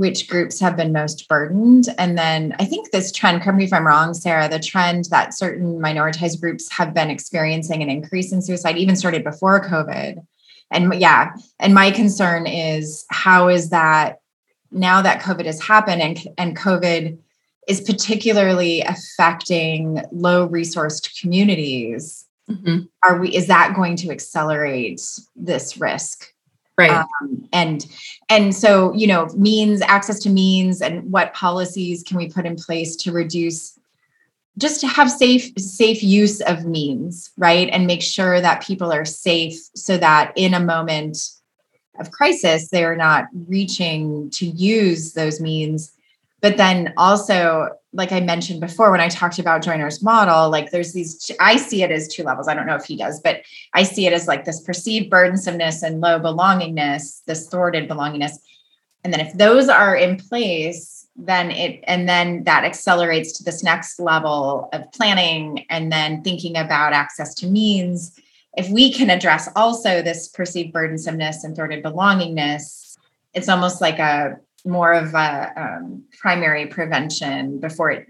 which 0.00 0.28
groups 0.28 0.58
have 0.58 0.78
been 0.78 0.94
most 0.94 1.28
burdened. 1.28 1.86
And 1.98 2.16
then 2.16 2.56
I 2.58 2.64
think 2.64 2.90
this 2.90 3.12
trend, 3.12 3.42
correct 3.42 3.58
me 3.58 3.64
if 3.64 3.72
I'm 3.74 3.86
wrong, 3.86 4.14
Sarah, 4.14 4.48
the 4.48 4.58
trend 4.58 5.04
that 5.10 5.34
certain 5.34 5.78
minoritized 5.78 6.40
groups 6.40 6.72
have 6.72 6.94
been 6.94 7.10
experiencing 7.10 7.82
an 7.82 7.90
increase 7.90 8.32
in 8.32 8.40
suicide 8.40 8.78
even 8.78 8.96
started 8.96 9.22
before 9.22 9.60
COVID. 9.60 10.24
And 10.70 10.94
yeah, 10.94 11.34
and 11.58 11.74
my 11.74 11.90
concern 11.90 12.46
is 12.46 13.04
how 13.10 13.48
is 13.48 13.68
that 13.68 14.20
now 14.70 15.02
that 15.02 15.20
COVID 15.20 15.44
has 15.44 15.60
happened 15.60 16.00
and, 16.00 16.18
and 16.38 16.56
COVID 16.56 17.18
is 17.68 17.82
particularly 17.82 18.80
affecting 18.80 20.02
low 20.12 20.48
resourced 20.48 21.20
communities. 21.20 22.24
Mm-hmm. 22.50 22.84
Are 23.04 23.18
we 23.18 23.36
is 23.36 23.48
that 23.48 23.74
going 23.76 23.96
to 23.96 24.10
accelerate 24.10 25.02
this 25.36 25.76
risk? 25.76 26.32
Right. 26.80 27.04
Um, 27.22 27.48
and 27.52 27.86
and 28.28 28.54
so 28.54 28.92
you 28.94 29.06
know 29.06 29.26
means 29.36 29.82
access 29.82 30.18
to 30.20 30.30
means 30.30 30.80
and 30.80 31.10
what 31.10 31.34
policies 31.34 32.02
can 32.02 32.16
we 32.16 32.28
put 32.28 32.46
in 32.46 32.56
place 32.56 32.96
to 32.96 33.12
reduce 33.12 33.78
just 34.58 34.80
to 34.80 34.88
have 34.88 35.10
safe 35.10 35.52
safe 35.58 36.02
use 36.02 36.40
of 36.42 36.64
means 36.64 37.30
right? 37.36 37.68
And 37.70 37.86
make 37.86 38.02
sure 38.02 38.40
that 38.40 38.64
people 38.66 38.92
are 38.92 39.04
safe 39.04 39.58
so 39.74 39.96
that 39.98 40.32
in 40.36 40.54
a 40.54 40.60
moment 40.60 41.18
of 41.98 42.10
crisis 42.10 42.68
they're 42.68 42.96
not 42.96 43.26
reaching 43.46 44.30
to 44.30 44.46
use 44.46 45.12
those 45.12 45.40
means 45.40 45.92
but 46.40 46.56
then 46.56 46.94
also 46.96 47.68
like 47.92 48.12
i 48.12 48.20
mentioned 48.20 48.60
before 48.60 48.90
when 48.90 49.00
i 49.00 49.08
talked 49.08 49.38
about 49.38 49.62
joiner's 49.62 50.02
model 50.02 50.50
like 50.50 50.70
there's 50.70 50.92
these 50.92 51.30
i 51.40 51.56
see 51.56 51.82
it 51.82 51.90
as 51.90 52.08
two 52.08 52.22
levels. 52.22 52.48
I 52.48 52.54
don't 52.54 52.66
know 52.66 52.76
if 52.76 52.84
he 52.84 52.96
does 52.96 53.20
but 53.20 53.42
i 53.74 53.82
see 53.82 54.06
it 54.06 54.12
as 54.12 54.28
like 54.28 54.44
this 54.44 54.60
perceived 54.60 55.10
burdensomeness 55.10 55.82
and 55.82 56.00
low 56.00 56.20
belongingness 56.20 57.24
this 57.24 57.48
thwarted 57.48 57.88
belongingness. 57.88 58.32
And 59.02 59.12
then 59.14 59.20
if 59.20 59.32
those 59.34 59.68
are 59.68 59.96
in 59.96 60.16
place 60.16 61.06
then 61.16 61.50
it 61.50 61.82
and 61.86 62.08
then 62.08 62.44
that 62.44 62.64
accelerates 62.64 63.32
to 63.32 63.44
this 63.44 63.62
next 63.62 63.98
level 63.98 64.68
of 64.72 64.90
planning 64.92 65.66
and 65.68 65.90
then 65.90 66.22
thinking 66.22 66.56
about 66.56 66.92
access 66.92 67.34
to 67.36 67.46
means. 67.46 68.18
If 68.56 68.68
we 68.68 68.92
can 68.92 69.10
address 69.10 69.48
also 69.54 70.02
this 70.02 70.28
perceived 70.28 70.74
burdensomeness 70.74 71.44
and 71.44 71.54
thwarted 71.54 71.84
belongingness 71.84 72.90
it's 73.34 73.48
almost 73.48 73.80
like 73.80 73.98
a 73.98 74.38
more 74.64 74.92
of 74.92 75.14
a 75.14 75.52
um, 75.56 76.04
primary 76.18 76.66
prevention 76.66 77.58
before 77.58 77.90
it 77.90 78.06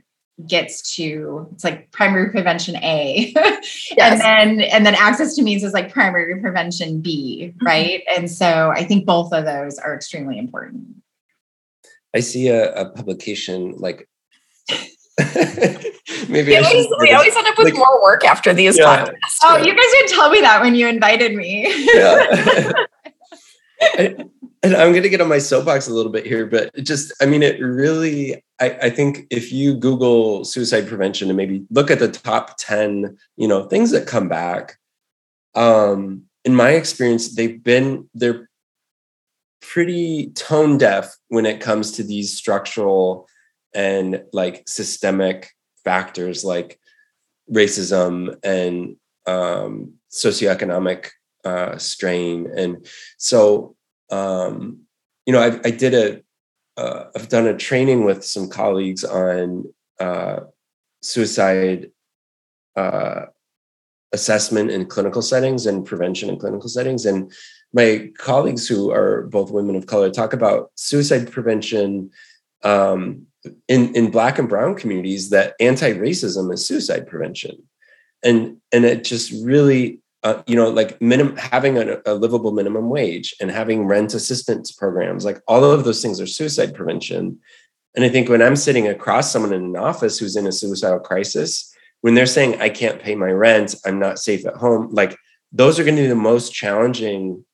gets 0.46 0.96
to 0.96 1.46
it's 1.52 1.64
like 1.64 1.90
primary 1.90 2.30
prevention 2.30 2.74
A 2.76 3.30
yes. 3.36 3.62
and 3.98 4.20
then 4.20 4.60
and 4.62 4.86
then 4.86 4.94
access 4.94 5.34
to 5.34 5.42
means 5.42 5.62
is 5.62 5.74
like 5.74 5.92
primary 5.92 6.40
prevention 6.40 7.00
B 7.02 7.52
mm-hmm. 7.52 7.66
right 7.66 8.00
mm-hmm. 8.00 8.20
and 8.20 8.30
so 8.30 8.70
I 8.70 8.84
think 8.84 9.04
both 9.04 9.34
of 9.34 9.44
those 9.44 9.78
are 9.78 9.94
extremely 9.94 10.38
important 10.38 10.86
I 12.14 12.20
see 12.20 12.48
a, 12.48 12.72
a 12.72 12.88
publication 12.88 13.74
like 13.76 14.08
maybe 16.28 16.48
we 16.48 16.56
always, 16.56 16.86
we 17.00 17.12
always 17.12 17.36
end 17.36 17.46
up 17.46 17.58
with 17.58 17.66
like, 17.66 17.76
more 17.76 18.02
work 18.02 18.24
after 18.24 18.54
these 18.54 18.78
yeah, 18.78 19.04
podcasts. 19.04 19.38
Oh, 19.42 19.56
you 19.58 19.74
guys 19.74 19.84
didn't 19.92 20.10
tell 20.10 20.30
me 20.30 20.40
that 20.40 20.62
when 20.62 20.74
you 20.74 20.88
invited 20.88 21.34
me. 21.34 21.66
yeah. 21.94 22.72
I, 23.82 24.16
and 24.62 24.74
I'm 24.74 24.90
going 24.90 25.02
to 25.02 25.08
get 25.08 25.20
on 25.20 25.28
my 25.28 25.38
soapbox 25.38 25.88
a 25.88 25.94
little 25.94 26.12
bit 26.12 26.26
here, 26.26 26.46
but 26.46 26.70
it 26.74 26.82
just, 26.82 27.12
I 27.20 27.26
mean, 27.26 27.42
it 27.42 27.60
really, 27.60 28.44
I, 28.60 28.70
I, 28.82 28.90
think 28.90 29.26
if 29.30 29.52
you 29.52 29.74
Google 29.74 30.44
suicide 30.44 30.86
prevention 30.86 31.28
and 31.28 31.36
maybe 31.36 31.64
look 31.70 31.90
at 31.90 31.98
the 31.98 32.10
top 32.10 32.56
10, 32.58 33.16
you 33.36 33.48
know, 33.48 33.64
things 33.64 33.90
that 33.92 34.06
come 34.06 34.28
back, 34.28 34.78
um, 35.54 36.24
in 36.44 36.54
my 36.54 36.70
experience, 36.70 37.34
they've 37.34 37.62
been, 37.62 38.08
they're 38.14 38.50
pretty 39.62 40.30
tone 40.30 40.76
deaf 40.76 41.16
when 41.28 41.46
it 41.46 41.60
comes 41.60 41.92
to 41.92 42.02
these 42.02 42.36
structural 42.36 43.28
and 43.74 44.22
like 44.32 44.64
systemic 44.66 45.50
factors 45.84 46.44
like 46.44 46.78
racism 47.50 48.36
and 48.42 48.96
um, 49.26 49.94
socioeconomic 50.10 51.08
uh, 51.44 51.78
strain. 51.78 52.50
And 52.54 52.86
so 53.16 53.76
um, 54.10 54.80
you 55.26 55.32
know, 55.32 55.40
I, 55.40 55.60
I 55.64 55.70
did 55.70 55.94
a, 55.94 56.22
uh, 56.80 57.04
I've 57.14 57.28
done 57.28 57.46
a 57.46 57.56
training 57.56 58.04
with 58.04 58.24
some 58.24 58.48
colleagues 58.48 59.04
on 59.04 59.64
uh, 59.98 60.40
suicide 61.02 61.90
uh, 62.76 63.26
assessment 64.12 64.70
in 64.70 64.86
clinical 64.86 65.22
settings 65.22 65.66
and 65.66 65.84
prevention 65.84 66.28
in 66.28 66.38
clinical 66.38 66.68
settings. 66.68 67.06
And 67.06 67.32
my 67.72 68.10
colleagues 68.18 68.66
who 68.66 68.90
are 68.90 69.22
both 69.22 69.50
women 69.50 69.76
of 69.76 69.86
color 69.86 70.10
talk 70.10 70.32
about 70.32 70.70
suicide 70.74 71.30
prevention 71.30 72.10
um, 72.64 73.26
in, 73.68 73.94
in 73.94 74.10
Black 74.10 74.38
and 74.38 74.48
Brown 74.48 74.74
communities 74.74 75.30
that 75.30 75.54
anti-racism 75.60 76.52
is 76.52 76.66
suicide 76.66 77.06
prevention. 77.06 77.62
And, 78.22 78.56
and 78.72 78.84
it 78.84 79.04
just 79.04 79.32
really 79.44 80.00
uh, 80.22 80.42
you 80.46 80.54
know, 80.54 80.68
like 80.68 81.00
having 81.38 81.78
a, 81.78 82.00
a, 82.04 82.14
livable 82.14 82.52
minimum 82.52 82.90
wage 82.90 83.34
and 83.40 83.50
having 83.50 83.86
rent 83.86 84.12
assistance 84.12 84.70
programs, 84.70 85.24
like 85.24 85.40
all 85.48 85.64
of 85.64 85.84
those 85.84 86.02
things 86.02 86.20
are 86.20 86.26
suicide 86.26 86.74
prevention. 86.74 87.38
And 87.96 88.04
I 88.04 88.10
think 88.10 88.28
when 88.28 88.42
I'm 88.42 88.56
sitting 88.56 88.86
across 88.86 89.32
someone 89.32 89.52
in 89.52 89.64
an 89.64 89.76
office 89.76 90.18
who's 90.18 90.36
in 90.36 90.46
a 90.46 90.52
suicidal 90.52 91.00
crisis, 91.00 91.74
when 92.02 92.14
they're 92.14 92.26
saying, 92.26 92.60
I 92.60 92.68
can't 92.68 93.00
pay 93.00 93.14
my 93.14 93.30
rent, 93.30 93.74
I'm 93.86 93.98
not 93.98 94.18
safe 94.18 94.46
at 94.46 94.56
home, 94.56 94.88
like 94.92 95.16
those 95.52 95.78
are 95.78 95.84
going 95.84 95.96
to 95.96 96.02
be 96.02 96.08
the 96.08 96.14
most 96.14 96.52
challenging 96.52 97.44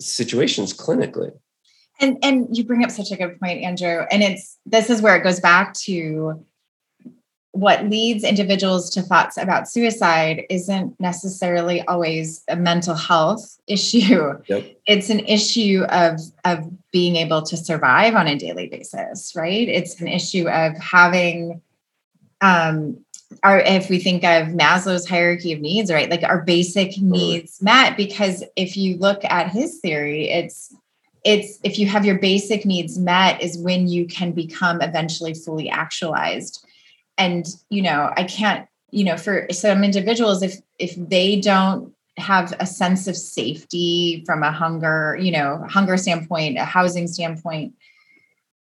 situations 0.00 0.76
clinically. 0.76 1.30
And 2.00 2.18
and 2.24 2.48
you 2.50 2.64
bring 2.64 2.84
up 2.84 2.90
such 2.90 3.12
a 3.12 3.16
good 3.16 3.38
point, 3.38 3.62
Andrew. 3.62 4.04
And 4.10 4.22
it's 4.22 4.58
this 4.66 4.90
is 4.90 5.00
where 5.00 5.16
it 5.16 5.22
goes 5.22 5.38
back 5.38 5.74
to 5.84 6.44
what 7.54 7.88
leads 7.88 8.24
individuals 8.24 8.90
to 8.90 9.00
thoughts 9.00 9.36
about 9.36 9.68
suicide 9.68 10.42
isn't 10.50 10.98
necessarily 10.98 11.82
always 11.82 12.42
a 12.48 12.56
mental 12.56 12.96
health 12.96 13.58
issue. 13.68 14.32
Yep. 14.46 14.76
It's 14.86 15.08
an 15.08 15.20
issue 15.20 15.84
of, 15.88 16.18
of 16.44 16.68
being 16.90 17.14
able 17.14 17.42
to 17.42 17.56
survive 17.56 18.16
on 18.16 18.26
a 18.26 18.36
daily 18.36 18.66
basis, 18.66 19.34
right? 19.36 19.68
It's 19.68 20.00
an 20.00 20.08
issue 20.08 20.48
of 20.48 20.76
having 20.78 21.62
um 22.40 22.98
our 23.42 23.60
if 23.60 23.88
we 23.88 23.98
think 24.00 24.24
of 24.24 24.48
Maslow's 24.48 25.08
hierarchy 25.08 25.52
of 25.52 25.60
needs, 25.60 25.92
right? 25.92 26.10
Like 26.10 26.24
our 26.24 26.42
basic 26.42 27.00
needs 27.00 27.62
met, 27.62 27.96
because 27.96 28.44
if 28.56 28.76
you 28.76 28.96
look 28.96 29.24
at 29.24 29.50
his 29.50 29.78
theory, 29.80 30.28
it's 30.28 30.74
it's 31.24 31.58
if 31.62 31.78
you 31.78 31.86
have 31.86 32.04
your 32.04 32.18
basic 32.18 32.66
needs 32.66 32.98
met 32.98 33.40
is 33.40 33.56
when 33.58 33.88
you 33.88 34.06
can 34.06 34.32
become 34.32 34.82
eventually 34.82 35.34
fully 35.34 35.70
actualized 35.70 36.64
and 37.18 37.46
you 37.70 37.82
know 37.82 38.12
i 38.16 38.24
can't 38.24 38.68
you 38.90 39.04
know 39.04 39.16
for 39.16 39.46
some 39.50 39.84
individuals 39.84 40.42
if 40.42 40.56
if 40.78 40.94
they 40.96 41.40
don't 41.40 41.94
have 42.16 42.54
a 42.60 42.66
sense 42.66 43.06
of 43.08 43.16
safety 43.16 44.22
from 44.24 44.42
a 44.42 44.52
hunger, 44.52 45.18
you 45.20 45.32
know, 45.32 45.64
hunger 45.68 45.96
standpoint, 45.96 46.58
a 46.58 46.64
housing 46.64 47.08
standpoint, 47.08 47.74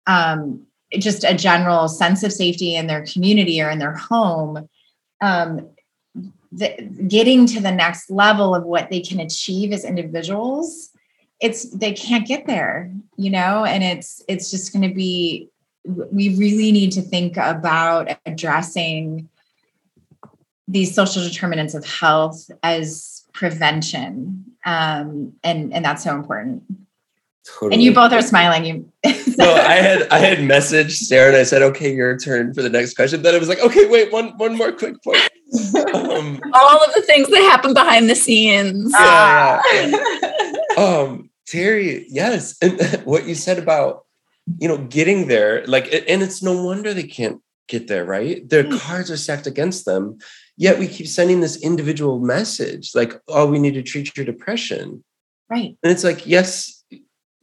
um, 0.06 0.66
just 0.94 1.24
a 1.24 1.34
general 1.34 1.88
sense 1.88 2.24
of 2.24 2.34
safety 2.34 2.76
in 2.76 2.88
their 2.88 3.06
community 3.06 3.62
or 3.62 3.70
in 3.70 3.80
their 3.80 3.96
home. 3.96 4.68
Um, 5.22 5.70
the, 6.52 6.70
getting 7.08 7.46
to 7.48 7.60
the 7.60 7.72
next 7.72 8.10
level 8.10 8.56
of 8.56 8.64
what 8.64 8.90
they 8.90 9.02
can 9.02 9.20
achieve 9.20 9.74
as 9.74 9.84
individuals 9.84 10.92
it's 11.42 11.70
they 11.72 11.92
can't 11.92 12.26
get 12.26 12.48
there 12.48 12.90
you 13.18 13.30
know 13.30 13.66
and 13.66 13.84
it's 13.84 14.24
it's 14.30 14.50
just 14.50 14.72
going 14.72 14.88
to 14.88 14.96
be 14.96 15.50
we 15.88 16.36
really 16.36 16.72
need 16.72 16.92
to 16.92 17.02
think 17.02 17.38
about 17.38 18.10
addressing 18.26 19.30
these 20.68 20.94
social 20.94 21.24
determinants 21.24 21.74
of 21.74 21.86
health 21.86 22.52
as 22.62 23.24
prevention 23.34 24.44
um, 24.66 25.34
and 25.44 25.74
and 25.74 25.86
that's 25.86 26.04
so 26.04 26.14
important 26.14 26.64
totally. 27.46 27.74
and 27.74 27.82
you 27.82 27.94
both 27.94 28.12
are 28.12 28.22
smiling 28.22 28.66
you 28.66 28.92
no 29.38 29.54
i 29.54 29.76
had 29.76 30.08
i 30.10 30.18
had 30.18 30.40
messaged 30.40 30.92
sarah 30.92 31.30
and 31.30 31.38
i 31.38 31.44
said 31.44 31.62
okay 31.62 31.94
your 31.94 32.18
turn 32.18 32.54
for 32.54 32.62
the 32.62 32.70
next 32.70 32.96
question 32.96 33.22
then 33.22 33.34
i 33.34 33.38
was 33.38 33.48
like 33.48 33.60
okay 33.60 33.88
wait 33.88 34.12
one 34.12 34.30
one 34.38 34.58
more 34.58 34.72
quick 34.72 35.02
point 35.04 35.18
um, 35.94 36.42
all 36.54 36.84
of 36.84 36.94
the 36.94 37.04
things 37.04 37.30
that 37.30 37.42
happen 37.50 37.74
behind 37.74 38.10
the 38.10 38.16
scenes 38.16 38.92
yeah, 39.00 39.62
yeah. 39.74 40.52
um 40.78 41.30
terri 41.50 42.06
yes 42.10 42.58
and 42.62 42.82
what 43.06 43.26
you 43.26 43.36
said 43.36 43.58
about 43.58 44.07
you 44.60 44.68
know 44.68 44.78
getting 44.78 45.28
there 45.28 45.66
like 45.68 45.86
and 45.94 46.22
it's 46.22 46.42
no 46.42 46.64
wonder 46.64 46.94
they 46.94 47.04
can't 47.04 47.42
get 47.68 47.88
there 47.88 48.06
right 48.06 48.48
their 48.50 48.64
mm. 48.64 48.80
cards 48.80 49.12
are 49.12 49.18
stacked 49.18 49.48
against 49.48 49.86
them 49.86 50.18
Yet 50.58 50.80
we 50.80 50.88
keep 50.88 51.08
sending 51.08 51.40
this 51.40 51.62
individual 51.62 52.20
message 52.20 52.96
like, 52.96 53.14
oh, 53.28 53.46
we 53.46 53.60
need 53.60 53.76
to 53.76 53.84
treat 53.84 54.18
your 54.18 54.26
depression. 54.26 55.04
Right. 55.50 55.78
And 55.84 55.92
it's 55.92 56.04
like, 56.04 56.26
yes, 56.26 56.84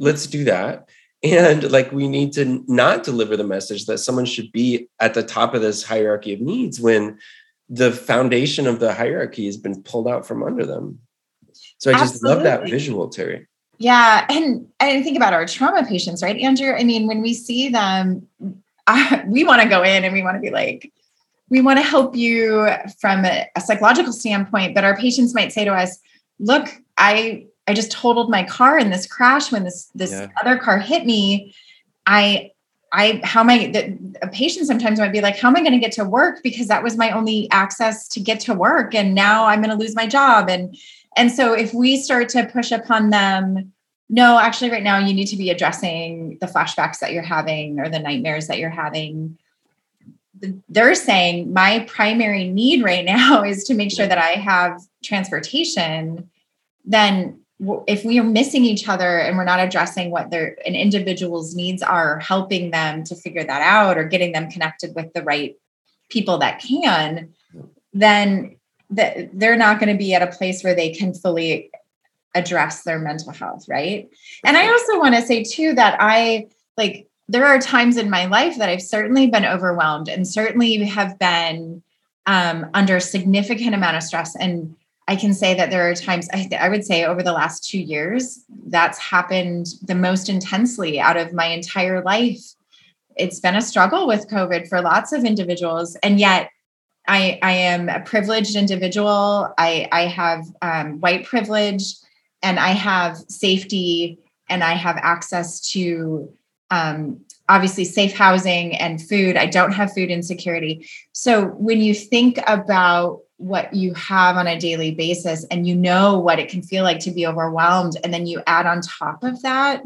let's 0.00 0.26
do 0.26 0.44
that. 0.44 0.88
And 1.22 1.70
like, 1.70 1.92
we 1.92 2.08
need 2.08 2.32
to 2.34 2.64
not 2.66 3.04
deliver 3.04 3.36
the 3.36 3.44
message 3.44 3.86
that 3.86 3.98
someone 3.98 4.26
should 4.26 4.50
be 4.50 4.88
at 5.00 5.14
the 5.14 5.22
top 5.22 5.54
of 5.54 5.62
this 5.62 5.84
hierarchy 5.84 6.34
of 6.34 6.40
needs 6.40 6.80
when 6.80 7.18
the 7.68 7.92
foundation 7.92 8.66
of 8.66 8.80
the 8.80 8.92
hierarchy 8.92 9.46
has 9.46 9.56
been 9.56 9.82
pulled 9.84 10.08
out 10.08 10.26
from 10.26 10.42
under 10.42 10.66
them. 10.66 10.98
So 11.78 11.90
I 11.90 11.94
just 11.94 12.16
Absolutely. 12.16 12.34
love 12.34 12.42
that 12.42 12.68
visual, 12.68 13.08
Terri. 13.10 13.46
Yeah. 13.78 14.26
And 14.28 14.68
I 14.80 15.02
think 15.02 15.16
about 15.16 15.32
our 15.32 15.46
trauma 15.46 15.84
patients, 15.84 16.22
right, 16.22 16.36
Andrew? 16.38 16.72
I 16.72 16.84
mean, 16.84 17.06
when 17.06 17.22
we 17.22 17.34
see 17.34 17.68
them, 17.68 18.26
I, 18.86 19.16
uh, 19.16 19.22
we 19.26 19.44
want 19.44 19.62
to 19.62 19.68
go 19.68 19.82
in 19.82 20.04
and 20.04 20.12
we 20.12 20.22
want 20.22 20.36
to 20.36 20.40
be 20.40 20.50
like, 20.50 20.92
we 21.50 21.60
want 21.60 21.78
to 21.78 21.84
help 21.84 22.16
you 22.16 22.68
from 22.98 23.24
a, 23.24 23.48
a, 23.54 23.60
psychological 23.60 24.12
standpoint 24.12 24.74
but 24.74 24.84
our 24.84 24.96
patients 24.96 25.34
might 25.34 25.52
say 25.52 25.64
to 25.64 25.72
us 25.72 25.98
look 26.38 26.68
i 26.98 27.46
i 27.68 27.74
just 27.74 27.92
totaled 27.92 28.30
my 28.30 28.42
car 28.44 28.78
in 28.78 28.90
this 28.90 29.06
crash 29.06 29.52
when 29.52 29.64
this 29.64 29.90
this 29.94 30.10
yeah. 30.10 30.28
other 30.42 30.58
car 30.58 30.78
hit 30.78 31.06
me 31.06 31.54
i 32.06 32.50
i 32.92 33.20
how 33.22 33.40
am 33.40 33.50
i 33.50 33.66
the, 33.66 34.16
a 34.22 34.28
patient 34.28 34.66
sometimes 34.66 34.98
might 34.98 35.12
be 35.12 35.20
like 35.20 35.38
how 35.38 35.48
am 35.48 35.56
i 35.56 35.60
going 35.60 35.72
to 35.72 35.78
get 35.78 35.92
to 35.92 36.04
work 36.04 36.42
because 36.42 36.68
that 36.68 36.82
was 36.82 36.96
my 36.96 37.10
only 37.10 37.48
access 37.50 38.08
to 38.08 38.20
get 38.20 38.40
to 38.40 38.54
work 38.54 38.94
and 38.94 39.14
now 39.14 39.44
i'm 39.44 39.62
going 39.62 39.76
to 39.76 39.82
lose 39.82 39.94
my 39.94 40.06
job 40.06 40.48
and 40.48 40.76
and 41.16 41.30
so 41.30 41.52
if 41.52 41.72
we 41.72 41.96
start 41.96 42.28
to 42.30 42.46
push 42.46 42.72
upon 42.72 43.10
them 43.10 43.72
no 44.08 44.38
actually 44.38 44.70
right 44.70 44.82
now 44.82 44.98
you 44.98 45.14
need 45.14 45.26
to 45.26 45.36
be 45.36 45.50
addressing 45.50 46.38
the 46.40 46.46
flashbacks 46.46 46.98
that 47.00 47.12
you're 47.12 47.22
having 47.22 47.80
or 47.80 47.88
the 47.88 47.98
nightmares 47.98 48.46
that 48.48 48.58
you're 48.58 48.70
having. 48.70 49.38
They're 50.68 50.94
saying 50.94 51.52
my 51.52 51.80
primary 51.88 52.48
need 52.48 52.84
right 52.84 53.04
now 53.04 53.42
is 53.44 53.64
to 53.64 53.74
make 53.74 53.90
sure 53.90 54.06
that 54.06 54.18
I 54.18 54.32
have 54.32 54.80
transportation, 55.02 56.30
then 56.84 57.40
if 57.86 58.04
we 58.04 58.18
are 58.18 58.24
missing 58.24 58.64
each 58.64 58.88
other 58.88 59.18
and 59.18 59.38
we're 59.38 59.44
not 59.44 59.60
addressing 59.60 60.10
what 60.10 60.30
their 60.30 60.56
an 60.66 60.74
individual's 60.74 61.54
needs 61.54 61.82
are, 61.82 62.18
helping 62.18 62.72
them 62.72 63.04
to 63.04 63.14
figure 63.14 63.44
that 63.44 63.62
out 63.62 63.96
or 63.96 64.04
getting 64.04 64.32
them 64.32 64.50
connected 64.50 64.94
with 64.94 65.12
the 65.14 65.22
right 65.22 65.56
people 66.10 66.38
that 66.38 66.60
can, 66.60 67.32
then 67.92 68.56
that 68.90 69.30
they're 69.32 69.56
not 69.56 69.80
going 69.80 69.92
to 69.92 69.98
be 69.98 70.14
at 70.14 70.22
a 70.22 70.36
place 70.36 70.62
where 70.62 70.74
they 70.74 70.90
can 70.90 71.14
fully 71.14 71.70
address 72.34 72.82
their 72.82 72.98
mental 72.98 73.32
health, 73.32 73.66
right? 73.68 74.08
And 74.44 74.56
I 74.56 74.66
also 74.68 74.98
want 74.98 75.14
to 75.14 75.22
say 75.22 75.42
too 75.44 75.74
that 75.74 75.96
I 76.00 76.48
like 76.76 77.06
there 77.28 77.46
are 77.46 77.58
times 77.58 77.96
in 77.96 78.10
my 78.10 78.26
life 78.26 78.58
that 78.58 78.68
I've 78.68 78.82
certainly 78.82 79.28
been 79.28 79.46
overwhelmed 79.46 80.08
and 80.08 80.28
certainly 80.28 80.76
have 80.84 81.18
been 81.18 81.82
um, 82.26 82.66
under 82.74 83.00
significant 83.00 83.74
amount 83.74 83.96
of 83.96 84.02
stress. 84.02 84.36
And 84.36 84.76
I 85.08 85.16
can 85.16 85.34
say 85.34 85.54
that 85.54 85.70
there 85.70 85.88
are 85.88 85.94
times, 85.94 86.28
I, 86.32 86.48
I 86.58 86.68
would 86.68 86.84
say 86.84 87.04
over 87.04 87.22
the 87.22 87.32
last 87.32 87.68
two 87.68 87.80
years, 87.80 88.44
that's 88.66 88.98
happened 88.98 89.66
the 89.82 89.94
most 89.94 90.28
intensely 90.28 90.98
out 90.98 91.16
of 91.16 91.32
my 91.32 91.46
entire 91.46 92.02
life. 92.02 92.42
It's 93.16 93.40
been 93.40 93.56
a 93.56 93.62
struggle 93.62 94.06
with 94.06 94.28
COVID 94.28 94.68
for 94.68 94.80
lots 94.80 95.12
of 95.12 95.24
individuals. 95.24 95.96
And 96.02 96.18
yet, 96.18 96.50
I, 97.06 97.38
I 97.42 97.52
am 97.52 97.88
a 97.88 98.00
privileged 98.00 98.56
individual. 98.56 99.52
I, 99.58 99.88
I 99.92 100.02
have 100.06 100.46
um, 100.62 101.00
white 101.00 101.26
privilege 101.26 101.94
and 102.42 102.58
I 102.58 102.70
have 102.70 103.18
safety 103.28 104.18
and 104.48 104.64
I 104.64 104.72
have 104.72 104.96
access 104.96 105.60
to 105.72 106.32
um, 106.70 107.20
obviously 107.48 107.84
safe 107.84 108.16
housing 108.16 108.76
and 108.76 109.00
food. 109.00 109.36
I 109.36 109.46
don't 109.46 109.72
have 109.72 109.92
food 109.92 110.10
insecurity. 110.10 110.88
So 111.12 111.46
when 111.46 111.80
you 111.80 111.94
think 111.94 112.38
about 112.46 113.20
what 113.36 113.74
you 113.74 113.92
have 113.94 114.36
on 114.36 114.46
a 114.46 114.58
daily 114.58 114.92
basis 114.92 115.44
and 115.50 115.66
you 115.66 115.74
know 115.74 116.18
what 116.18 116.38
it 116.38 116.48
can 116.48 116.62
feel 116.62 116.84
like 116.84 117.00
to 117.00 117.10
be 117.10 117.26
overwhelmed, 117.26 117.98
and 118.02 118.14
then 118.14 118.26
you 118.26 118.42
add 118.46 118.66
on 118.66 118.80
top 118.80 119.22
of 119.22 119.42
that, 119.42 119.82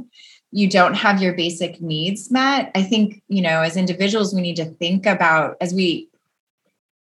you 0.50 0.68
don't 0.68 0.94
have 0.94 1.20
your 1.20 1.34
basic 1.34 1.80
needs 1.80 2.30
met. 2.30 2.70
I 2.74 2.82
think, 2.82 3.22
you 3.28 3.42
know, 3.42 3.62
as 3.62 3.76
individuals, 3.76 4.34
we 4.34 4.40
need 4.40 4.56
to 4.56 4.64
think 4.64 5.06
about 5.06 5.56
as 5.60 5.74
we 5.74 6.08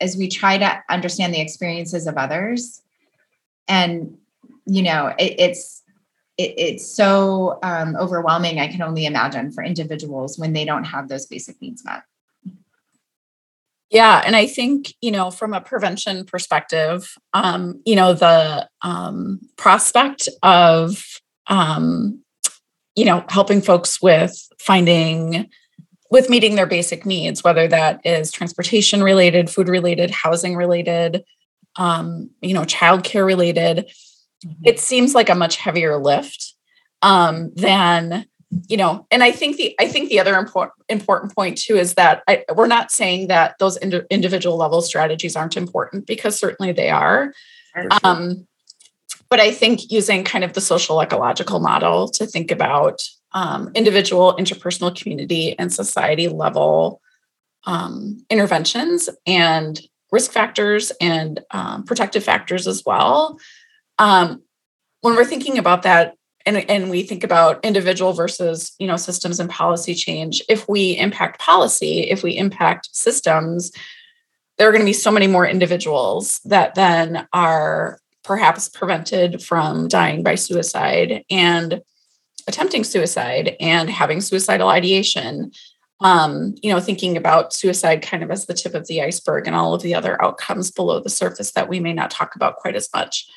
as 0.02 0.18
we 0.18 0.28
try 0.28 0.58
to 0.58 0.84
understand 0.90 1.34
the 1.34 1.42
experiences 1.42 2.08
of 2.08 2.18
others. 2.18 2.82
And 3.68 4.18
you 4.66 4.82
know 4.82 5.14
it, 5.18 5.36
it's 5.38 5.84
it, 6.38 6.54
it's 6.58 6.86
so 6.86 7.60
um, 7.64 7.96
overwhelming 7.96 8.60
i 8.60 8.68
can 8.68 8.82
only 8.82 9.06
imagine 9.06 9.52
for 9.52 9.64
individuals 9.64 10.38
when 10.38 10.54
they 10.54 10.66
don't 10.66 10.84
have 10.84 11.08
those 11.08 11.26
basic 11.26 11.62
needs 11.62 11.86
met. 11.86 12.04
Yeah 13.90 14.22
and 14.26 14.36
i 14.36 14.46
think 14.46 14.94
you 15.02 15.12
know 15.12 15.32
from 15.32 15.54
a 15.54 15.62
prevention 15.62 16.26
perspective 16.26 17.16
um, 17.34 17.82
you 17.86 17.96
know 17.96 18.14
the 18.14 18.68
um, 18.82 19.40
prospect 19.56 20.28
of 20.44 21.04
um, 21.48 22.22
you 22.96 23.06
know 23.06 23.24
helping 23.30 23.62
folks 23.62 24.02
with 24.02 24.36
finding 24.60 25.50
with 26.12 26.30
meeting 26.30 26.56
their 26.56 26.66
basic 26.66 27.06
needs 27.06 27.44
whether 27.44 27.68
that 27.68 28.00
is 28.06 28.32
transportation 28.32 29.04
related 29.04 29.50
food 29.50 29.68
related 29.68 30.12
housing 30.12 30.56
related 30.56 31.24
um, 31.78 32.30
you 32.42 32.54
know 32.54 32.62
childcare 32.62 33.26
related 33.26 33.90
mm-hmm. 34.46 34.64
it 34.64 34.80
seems 34.80 35.14
like 35.14 35.30
a 35.30 35.36
much 35.36 35.58
heavier 35.58 35.98
lift 35.98 36.54
um, 37.02 37.52
than 37.56 38.26
you 38.68 38.78
know 38.78 39.06
and 39.12 39.24
i 39.24 39.32
think 39.32 39.58
the 39.58 39.76
i 39.80 39.88
think 39.88 40.10
the 40.10 40.20
other 40.20 40.36
important 40.36 40.74
important 40.88 41.34
point 41.36 41.58
too 41.58 41.76
is 41.76 41.96
that 41.96 42.24
I, 42.28 42.46
we're 42.54 42.68
not 42.68 42.92
saying 42.92 43.28
that 43.28 43.56
those 43.60 43.78
ind- 43.78 44.06
individual 44.10 44.58
level 44.58 44.82
strategies 44.82 45.36
aren't 45.36 45.58
important 45.58 46.06
because 46.06 46.38
certainly 46.38 46.72
they 46.72 46.90
are 46.90 47.34
sure. 47.74 47.88
um, 48.04 48.48
but 49.30 49.40
i 49.40 49.52
think 49.52 49.92
using 49.92 50.24
kind 50.24 50.44
of 50.44 50.54
the 50.54 50.62
social 50.62 51.02
ecological 51.02 51.60
model 51.60 52.08
to 52.10 52.26
think 52.26 52.52
about 52.52 53.02
um, 53.36 53.70
individual 53.76 54.36
interpersonal 54.40 54.96
community 55.00 55.58
and 55.60 55.72
society 55.72 56.28
level 56.28 57.02
um, 57.66 58.26
interventions 58.32 59.10
and 59.28 59.80
risk 60.12 60.32
factors 60.32 60.92
and 61.00 61.42
um, 61.52 61.84
protective 61.84 62.24
factors 62.24 62.68
as 62.68 62.84
well. 62.84 63.40
Um, 64.00 64.42
when 65.02 65.16
we're 65.16 65.26
thinking 65.26 65.60
about 65.60 65.84
that 65.84 66.16
and, 66.48 66.58
and 66.70 66.90
we 66.90 67.04
think 67.04 67.24
about 67.24 67.64
individual 67.64 68.14
versus 68.14 68.74
you 68.80 68.88
know 68.88 68.98
systems 68.98 69.40
and 69.40 69.50
policy 69.50 69.94
change 69.94 70.42
if 70.50 70.68
we 70.68 70.98
impact 70.98 71.40
policy 71.40 72.02
if 72.02 72.24
we 72.24 72.38
impact 72.38 72.90
systems 72.96 73.72
there 74.58 74.70
are 74.70 74.72
going 74.72 74.82
to 74.82 74.86
be 74.86 74.94
so 74.94 75.12
many 75.12 75.28
more 75.28 75.46
individuals 75.46 76.40
that 76.46 76.76
then 76.76 77.28
are 77.34 78.00
perhaps 78.24 78.70
prevented 78.70 79.42
from 79.44 79.88
dying 79.88 80.24
by 80.24 80.36
suicide. 80.36 81.24
And 81.30 81.82
attempting 82.48 82.84
suicide 82.84 83.56
and 83.60 83.90
having 83.90 84.22
suicidal 84.22 84.70
ideation 84.70 85.52
um, 86.02 86.56
you 86.62 86.72
know 86.72 86.80
thinking 86.80 87.16
about 87.16 87.54
suicide 87.54 88.02
kind 88.02 88.22
of 88.22 88.30
as 88.30 88.46
the 88.46 88.54
tip 88.54 88.74
of 88.74 88.88
the 88.88 89.02
iceberg 89.02 89.48
and 89.48 89.56
all 89.56 89.74
of 89.74 89.82
the 89.82 89.96
other 89.96 90.22
outcomes 90.24 90.70
below 90.72 91.00
the 91.00 91.10
surface 91.10 91.52
that 91.52 91.70
we 91.70 91.80
may 91.80 91.94
not 91.94 92.12
talk 92.12 92.36
about 92.36 92.58
quite 92.58 92.76
as 92.76 92.90
much 92.94 93.28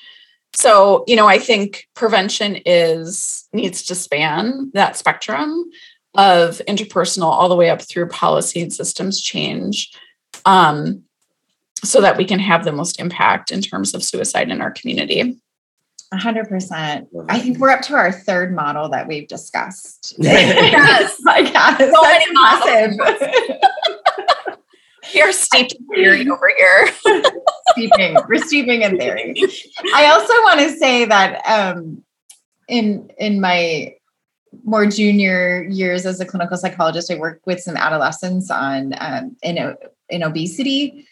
so, 0.54 1.04
you 1.06 1.16
know, 1.16 1.26
I 1.26 1.38
think 1.38 1.88
prevention 1.94 2.58
is 2.64 3.46
needs 3.52 3.82
to 3.84 3.94
span 3.94 4.70
that 4.74 4.96
spectrum 4.96 5.64
of 6.14 6.60
interpersonal 6.66 7.30
all 7.30 7.48
the 7.48 7.56
way 7.56 7.70
up 7.70 7.82
through 7.82 8.08
policy 8.08 8.60
and 8.60 8.72
systems 8.72 9.20
change 9.20 9.90
um, 10.46 11.02
so 11.84 12.00
that 12.00 12.16
we 12.16 12.24
can 12.24 12.38
have 12.38 12.64
the 12.64 12.72
most 12.72 12.98
impact 12.98 13.52
in 13.52 13.60
terms 13.60 13.94
of 13.94 14.02
suicide 14.02 14.50
in 14.50 14.60
our 14.60 14.70
community. 14.70 15.38
Hundred 16.12 16.48
percent. 16.48 17.08
I 17.28 17.38
think 17.38 17.58
we're 17.58 17.70
up 17.70 17.82
to 17.82 17.94
our 17.94 18.12
third 18.12 18.54
model 18.54 18.88
that 18.88 19.06
we've 19.06 19.28
discussed. 19.28 20.14
yes, 20.18 21.16
my 21.22 21.42
God, 21.42 21.76
so 21.78 22.02
many 22.02 22.32
massive. 22.32 23.58
You're 25.12 25.32
steeped 25.32 25.74
in 25.74 25.86
theory 25.86 26.28
over 26.28 26.50
here. 26.56 26.88
steeping, 27.70 28.16
we're 28.28 28.38
steeping 28.38 28.82
in 28.82 28.98
theory. 28.98 29.34
I 29.94 30.06
also 30.06 30.32
want 30.44 30.60
to 30.60 30.70
say 30.70 31.04
that 31.04 31.42
um, 31.46 32.02
in 32.68 33.10
in 33.18 33.40
my 33.40 33.94
more 34.64 34.86
junior 34.86 35.64
years 35.64 36.06
as 36.06 36.20
a 36.20 36.26
clinical 36.26 36.56
psychologist, 36.56 37.10
I 37.10 37.16
worked 37.16 37.46
with 37.46 37.60
some 37.60 37.76
adolescents 37.76 38.50
on 38.50 38.94
um, 38.98 39.36
in 39.42 39.76
in 40.08 40.22
obesity 40.22 41.06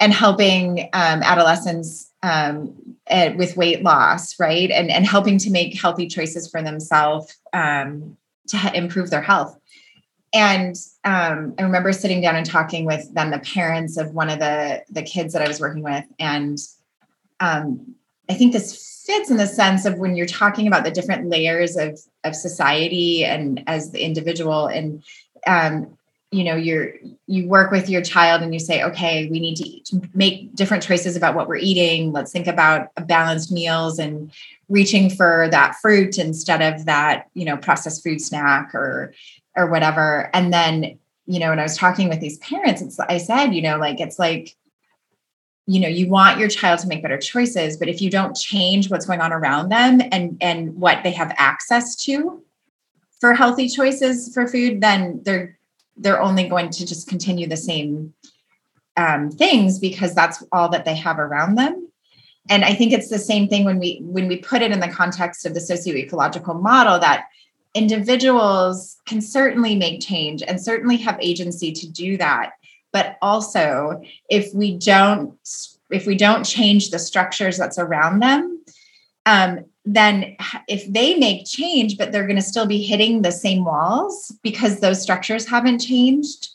and 0.00 0.12
helping 0.12 0.88
um, 0.92 1.22
adolescents 1.22 2.07
um, 2.22 2.74
uh, 3.10 3.30
with 3.36 3.56
weight 3.56 3.82
loss, 3.82 4.38
right, 4.38 4.70
and 4.70 4.90
and 4.90 5.06
helping 5.06 5.38
to 5.38 5.50
make 5.50 5.80
healthy 5.80 6.06
choices 6.06 6.50
for 6.50 6.62
themselves 6.62 7.36
um, 7.52 8.16
to 8.48 8.72
improve 8.74 9.10
their 9.10 9.22
health. 9.22 9.58
And 10.34 10.76
um, 11.04 11.54
I 11.58 11.62
remember 11.62 11.92
sitting 11.92 12.20
down 12.20 12.36
and 12.36 12.44
talking 12.44 12.84
with 12.84 13.08
then 13.14 13.30
the 13.30 13.38
parents 13.38 13.96
of 13.96 14.14
one 14.14 14.28
of 14.28 14.38
the 14.38 14.82
the 14.90 15.02
kids 15.02 15.32
that 15.32 15.42
I 15.42 15.48
was 15.48 15.60
working 15.60 15.82
with, 15.82 16.04
and 16.18 16.58
um, 17.40 17.94
I 18.28 18.34
think 18.34 18.52
this 18.52 19.04
fits 19.06 19.30
in 19.30 19.36
the 19.36 19.46
sense 19.46 19.84
of 19.84 19.98
when 19.98 20.16
you're 20.16 20.26
talking 20.26 20.66
about 20.66 20.84
the 20.84 20.90
different 20.90 21.28
layers 21.28 21.76
of 21.76 21.98
of 22.24 22.34
society 22.34 23.24
and 23.24 23.62
as 23.66 23.92
the 23.92 24.04
individual 24.04 24.66
and 24.66 25.02
um, 25.46 25.97
you 26.30 26.44
know 26.44 26.56
you're 26.56 26.92
you 27.26 27.48
work 27.48 27.70
with 27.70 27.88
your 27.88 28.02
child 28.02 28.42
and 28.42 28.52
you 28.52 28.60
say 28.60 28.82
okay 28.82 29.28
we 29.30 29.40
need 29.40 29.56
to 29.56 30.00
make 30.14 30.54
different 30.54 30.82
choices 30.82 31.16
about 31.16 31.34
what 31.34 31.48
we're 31.48 31.56
eating. 31.56 32.12
Let's 32.12 32.32
think 32.32 32.46
about 32.46 32.88
balanced 33.06 33.50
meals 33.50 33.98
and 33.98 34.30
reaching 34.68 35.08
for 35.08 35.48
that 35.50 35.76
fruit 35.76 36.18
instead 36.18 36.60
of 36.60 36.84
that 36.84 37.28
you 37.34 37.44
know 37.44 37.56
processed 37.56 38.02
food 38.02 38.20
snack 38.20 38.74
or 38.74 39.14
or 39.56 39.70
whatever. 39.70 40.30
And 40.34 40.52
then 40.52 40.98
you 41.28 41.38
know 41.38 41.50
when 41.50 41.60
i 41.60 41.62
was 41.62 41.76
talking 41.76 42.08
with 42.08 42.20
these 42.20 42.38
parents 42.38 42.80
it's 42.82 42.98
i 42.98 43.18
said 43.18 43.52
you 43.52 43.62
know 43.62 43.76
like 43.76 44.00
it's 44.00 44.18
like 44.18 44.56
you 45.66 45.78
know 45.78 45.88
you 45.88 46.08
want 46.08 46.40
your 46.40 46.48
child 46.48 46.80
to 46.80 46.88
make 46.88 47.02
better 47.02 47.18
choices 47.18 47.76
but 47.76 47.88
if 47.88 48.00
you 48.00 48.10
don't 48.10 48.34
change 48.34 48.90
what's 48.90 49.06
going 49.06 49.20
on 49.20 49.32
around 49.32 49.68
them 49.68 50.00
and 50.10 50.36
and 50.40 50.74
what 50.74 51.02
they 51.04 51.12
have 51.12 51.32
access 51.36 51.94
to 51.94 52.42
for 53.20 53.34
healthy 53.34 53.68
choices 53.68 54.32
for 54.32 54.48
food 54.48 54.80
then 54.80 55.20
they're 55.24 55.57
they're 55.98 56.22
only 56.22 56.48
going 56.48 56.70
to 56.70 56.86
just 56.86 57.08
continue 57.08 57.46
the 57.46 57.56
same 57.56 58.14
um, 58.96 59.30
things 59.30 59.78
because 59.78 60.14
that's 60.14 60.42
all 60.52 60.68
that 60.70 60.84
they 60.84 60.96
have 60.96 61.18
around 61.18 61.54
them. 61.54 61.88
And 62.50 62.64
i 62.64 62.74
think 62.74 62.92
it's 62.92 63.10
the 63.10 63.18
same 63.18 63.46
thing 63.46 63.64
when 63.64 63.78
we 63.78 63.98
when 64.02 64.26
we 64.26 64.38
put 64.38 64.62
it 64.62 64.72
in 64.72 64.80
the 64.80 64.88
context 64.88 65.44
of 65.44 65.52
the 65.52 65.60
socio-ecological 65.60 66.54
model 66.54 66.98
that 66.98 67.26
individuals 67.74 68.96
can 69.06 69.20
certainly 69.20 69.76
make 69.76 70.00
change 70.00 70.42
and 70.42 70.60
certainly 70.60 70.96
have 70.96 71.18
agency 71.20 71.72
to 71.72 71.86
do 71.86 72.16
that. 72.16 72.52
But 72.92 73.18
also 73.20 74.02
if 74.30 74.52
we 74.54 74.76
don't 74.78 75.38
if 75.90 76.06
we 76.06 76.16
don't 76.16 76.44
change 76.44 76.90
the 76.90 76.98
structures 76.98 77.56
that's 77.56 77.78
around 77.78 78.20
them 78.20 78.62
um, 79.26 79.64
then 79.94 80.36
if 80.68 80.90
they 80.92 81.14
make 81.14 81.46
change 81.46 81.96
but 81.96 82.12
they're 82.12 82.26
going 82.26 82.36
to 82.36 82.42
still 82.42 82.66
be 82.66 82.82
hitting 82.82 83.22
the 83.22 83.32
same 83.32 83.64
walls 83.64 84.32
because 84.42 84.80
those 84.80 85.00
structures 85.00 85.46
haven't 85.46 85.78
changed 85.78 86.48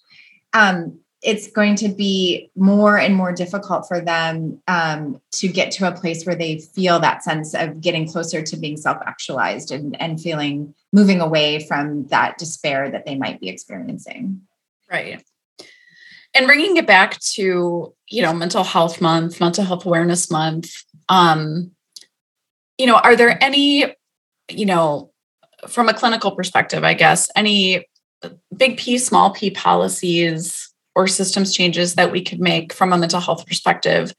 um, 0.54 1.00
it's 1.24 1.50
going 1.50 1.76
to 1.76 1.88
be 1.88 2.52
more 2.56 2.98
and 2.98 3.16
more 3.16 3.32
difficult 3.32 3.88
for 3.88 4.02
them 4.02 4.62
um, 4.68 5.22
to 5.32 5.48
get 5.48 5.72
to 5.72 5.88
a 5.88 5.92
place 5.92 6.26
where 6.26 6.36
they 6.36 6.60
feel 6.60 7.00
that 7.00 7.24
sense 7.24 7.56
of 7.56 7.80
getting 7.80 8.08
closer 8.08 8.42
to 8.42 8.58
being 8.58 8.76
self-actualized 8.76 9.72
and, 9.72 10.00
and 10.02 10.20
feeling 10.20 10.76
moving 10.92 11.22
away 11.22 11.66
from 11.66 12.06
that 12.08 12.38
despair 12.38 12.92
that 12.92 13.06
they 13.06 13.16
might 13.16 13.40
be 13.40 13.48
experiencing. 13.48 14.42
Right. 14.92 15.24
And 16.36 16.46
bringing 16.46 16.78
it 16.78 16.86
back 16.86 17.20
to 17.22 17.94
you 18.08 18.22
know 18.22 18.34
mental 18.34 18.64
health 18.64 19.00
month 19.02 19.40
mental 19.40 19.64
health 19.64 19.86
awareness 19.86 20.30
month 20.30 20.72
um 21.10 21.72
you 22.78 22.86
know 22.86 22.96
are 22.96 23.16
there 23.16 23.42
any 23.44 23.86
you 24.50 24.66
know 24.66 25.12
from 25.68 25.90
a 25.90 25.94
clinical 25.94 26.32
perspective 26.32 26.84
i 26.84 26.94
guess 26.94 27.30
any 27.36 27.86
big 28.56 28.78
p 28.78 28.98
small 28.98 29.32
p 29.32 29.50
policies 29.50 30.74
or 30.96 31.08
systems 31.08 31.54
changes 31.54 31.96
that 31.96 32.12
we 32.12 32.22
could 32.22 32.40
make 32.40 32.74
from 32.74 32.94
a 32.94 32.98
mental 32.98 33.20
health 33.20 33.46
perspective 33.46 34.14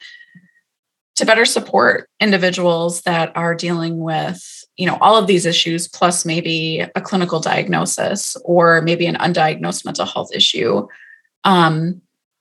to 1.17 1.25
better 1.25 1.45
support 1.45 2.09
individuals 2.21 3.03
that 3.03 3.33
are 3.37 3.55
dealing 3.55 3.99
with 3.99 4.65
you 4.77 4.87
know 4.87 4.99
all 5.01 5.17
of 5.17 5.27
these 5.27 5.47
issues 5.47 5.89
plus 5.89 6.25
maybe 6.25 6.85
a 6.95 7.01
clinical 7.01 7.41
diagnosis 7.41 8.37
or 8.45 8.83
maybe 8.83 9.07
an 9.07 9.17
undiagnosed 9.17 9.85
mental 9.85 10.07
health 10.07 10.31
issue? 10.35 10.87
Um, 11.45 12.01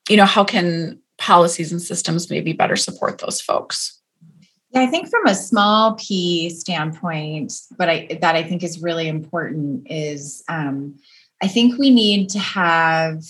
you 0.10 0.18
know 0.18 0.26
how 0.26 0.44
can 0.44 1.00
policies 1.18 1.72
and 1.72 1.82
systems 1.82 2.30
maybe 2.30 2.54
better 2.54 2.76
support 2.76 3.20
those 3.20 3.40
folks 3.40 3.93
yeah 4.74 4.82
i 4.82 4.88
think 4.88 5.10
from 5.10 5.26
a 5.28 5.36
small 5.36 5.94
p 5.96 6.50
standpoint 6.50 7.54
but 7.78 7.90
i 7.90 8.08
that 8.22 8.36
i 8.36 8.44
think 8.44 8.64
is 8.64 8.82
really 8.82 9.08
important 9.08 9.86
is 9.90 10.44
um, 10.50 10.96
i 11.42 11.48
think 11.48 11.78
we 11.78 11.90
need 11.90 12.30
to 12.30 12.40
have 12.40 13.24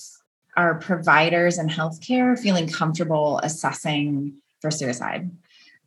our 0.55 0.75
providers 0.75 1.57
and 1.57 1.69
healthcare 1.69 2.37
feeling 2.37 2.67
comfortable 2.67 3.39
assessing 3.41 4.33
for 4.61 4.71
suicide. 4.71 5.29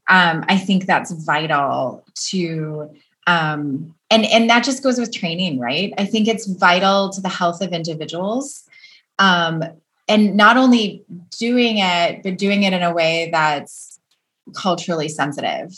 Um, 0.08 0.44
i 0.48 0.56
think 0.56 0.86
that's 0.86 1.12
vital 1.12 2.04
to 2.30 2.90
um, 3.28 3.94
and 4.08 4.24
and 4.26 4.48
that 4.50 4.62
just 4.62 4.84
goes 4.84 5.00
with 5.00 5.12
training 5.12 5.58
right? 5.58 5.92
I 5.98 6.04
think 6.04 6.28
it's 6.28 6.46
vital 6.46 7.10
to 7.10 7.20
the 7.20 7.28
health 7.28 7.60
of 7.60 7.72
individuals 7.72 8.62
um, 9.18 9.64
and 10.06 10.36
not 10.36 10.56
only 10.56 11.04
doing 11.36 11.78
it 11.78 12.22
but 12.22 12.38
doing 12.38 12.62
it 12.62 12.72
in 12.72 12.82
a 12.84 12.92
way 12.92 13.30
that's 13.32 13.95
culturally 14.54 15.08
sensitive 15.08 15.72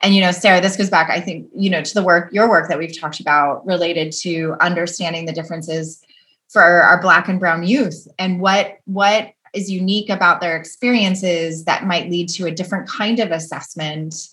and 0.00 0.14
you 0.14 0.20
know 0.20 0.32
sarah 0.32 0.60
this 0.60 0.76
goes 0.76 0.90
back 0.90 1.10
i 1.10 1.20
think 1.20 1.48
you 1.54 1.70
know 1.70 1.82
to 1.82 1.94
the 1.94 2.02
work 2.02 2.32
your 2.32 2.48
work 2.48 2.68
that 2.68 2.78
we've 2.78 2.98
talked 2.98 3.20
about 3.20 3.64
related 3.66 4.12
to 4.12 4.54
understanding 4.60 5.26
the 5.26 5.32
differences 5.32 6.02
for 6.48 6.62
our 6.62 7.00
black 7.00 7.28
and 7.28 7.40
brown 7.40 7.62
youth 7.62 8.08
and 8.18 8.40
what 8.40 8.78
what 8.86 9.32
is 9.54 9.70
unique 9.70 10.10
about 10.10 10.40
their 10.40 10.56
experiences 10.56 11.64
that 11.64 11.86
might 11.86 12.10
lead 12.10 12.28
to 12.28 12.46
a 12.46 12.50
different 12.50 12.88
kind 12.88 13.18
of 13.18 13.30
assessment 13.30 14.28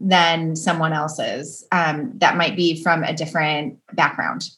than 0.00 0.54
someone 0.54 0.92
else's 0.92 1.66
um, 1.72 2.12
that 2.16 2.36
might 2.36 2.54
be 2.54 2.80
from 2.82 3.02
a 3.02 3.12
different 3.12 3.78
background 3.94 4.50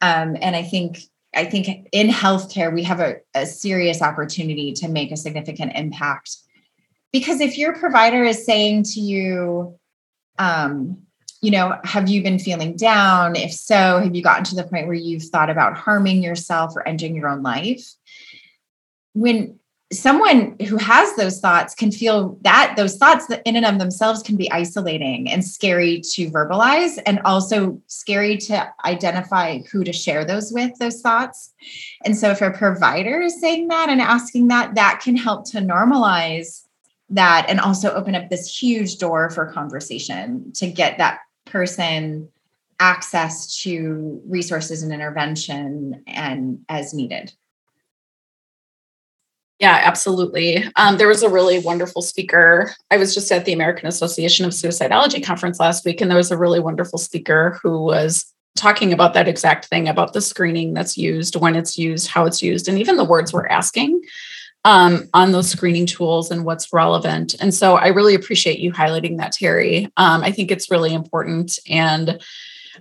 um, 0.00 0.36
and 0.40 0.56
i 0.56 0.62
think 0.62 1.00
I 1.34 1.44
think 1.44 1.88
in 1.92 2.08
healthcare, 2.08 2.72
we 2.72 2.82
have 2.84 3.00
a, 3.00 3.16
a 3.34 3.46
serious 3.46 4.02
opportunity 4.02 4.72
to 4.74 4.88
make 4.88 5.12
a 5.12 5.16
significant 5.16 5.72
impact. 5.74 6.36
Because 7.12 7.40
if 7.40 7.56
your 7.56 7.74
provider 7.76 8.24
is 8.24 8.44
saying 8.44 8.84
to 8.84 9.00
you, 9.00 9.78
um, 10.38 10.98
you 11.40 11.50
know, 11.50 11.78
have 11.84 12.08
you 12.08 12.22
been 12.22 12.38
feeling 12.38 12.76
down? 12.76 13.36
If 13.36 13.52
so, 13.52 14.00
have 14.00 14.14
you 14.14 14.22
gotten 14.22 14.44
to 14.44 14.56
the 14.56 14.64
point 14.64 14.86
where 14.86 14.96
you've 14.96 15.24
thought 15.24 15.50
about 15.50 15.76
harming 15.76 16.22
yourself 16.22 16.74
or 16.76 16.86
ending 16.86 17.14
your 17.14 17.28
own 17.28 17.42
life? 17.42 17.86
When 19.14 19.58
someone 19.90 20.54
who 20.66 20.76
has 20.76 21.14
those 21.16 21.40
thoughts 21.40 21.74
can 21.74 21.90
feel 21.90 22.38
that 22.42 22.74
those 22.76 22.96
thoughts 22.96 23.26
in 23.46 23.56
and 23.56 23.64
of 23.64 23.78
themselves 23.78 24.22
can 24.22 24.36
be 24.36 24.50
isolating 24.52 25.30
and 25.30 25.42
scary 25.42 26.00
to 26.00 26.30
verbalize 26.30 27.00
and 27.06 27.20
also 27.20 27.80
scary 27.86 28.36
to 28.36 28.70
identify 28.84 29.58
who 29.72 29.82
to 29.84 29.92
share 29.92 30.26
those 30.26 30.52
with 30.52 30.76
those 30.78 31.00
thoughts 31.00 31.54
and 32.04 32.14
so 32.18 32.30
if 32.30 32.42
a 32.42 32.50
provider 32.50 33.22
is 33.22 33.40
saying 33.40 33.68
that 33.68 33.88
and 33.88 34.02
asking 34.02 34.48
that 34.48 34.74
that 34.74 35.00
can 35.02 35.16
help 35.16 35.50
to 35.50 35.58
normalize 35.58 36.67
that 37.10 37.46
and 37.48 37.60
also 37.60 37.92
open 37.92 38.14
up 38.14 38.28
this 38.28 38.60
huge 38.60 38.98
door 38.98 39.30
for 39.30 39.46
conversation 39.46 40.52
to 40.52 40.70
get 40.70 40.98
that 40.98 41.20
person 41.46 42.28
access 42.80 43.60
to 43.62 44.20
resources 44.26 44.82
and 44.82 44.92
intervention 44.92 46.02
and 46.06 46.60
as 46.68 46.94
needed 46.94 47.32
yeah, 49.58 49.80
absolutely. 49.82 50.64
Um, 50.76 50.98
there 50.98 51.08
was 51.08 51.24
a 51.24 51.28
really 51.28 51.58
wonderful 51.58 52.00
speaker. 52.00 52.72
I 52.92 52.96
was 52.96 53.12
just 53.12 53.32
at 53.32 53.44
the 53.44 53.52
American 53.52 53.88
Association 53.88 54.46
of 54.46 54.52
Suicidology 54.52 55.24
conference 55.24 55.58
last 55.58 55.84
week, 55.84 56.00
and 56.00 56.08
there 56.08 56.16
was 56.16 56.30
a 56.30 56.38
really 56.38 56.60
wonderful 56.60 56.98
speaker 56.98 57.58
who 57.60 57.82
was 57.82 58.32
talking 58.54 58.92
about 58.92 59.14
that 59.14 59.26
exact 59.26 59.66
thing 59.66 59.88
about 59.88 60.12
the 60.12 60.20
screening 60.20 60.74
that's 60.74 60.96
used, 60.96 61.34
when 61.34 61.56
it's 61.56 61.76
used, 61.76 62.06
how 62.06 62.24
it's 62.24 62.40
used, 62.40 62.68
and 62.68 62.78
even 62.78 62.96
the 62.96 63.04
words 63.04 63.32
we're 63.32 63.48
asking 63.48 64.00
um, 64.68 65.08
on 65.14 65.32
those 65.32 65.48
screening 65.48 65.86
tools 65.86 66.30
and 66.30 66.44
what's 66.44 66.74
relevant. 66.74 67.34
And 67.40 67.54
so 67.54 67.76
I 67.76 67.86
really 67.86 68.14
appreciate 68.14 68.58
you 68.58 68.70
highlighting 68.70 69.16
that, 69.16 69.32
Terri. 69.32 69.86
Um, 69.96 70.22
I 70.22 70.30
think 70.30 70.50
it's 70.50 70.70
really 70.70 70.92
important. 70.92 71.58
And 71.70 72.20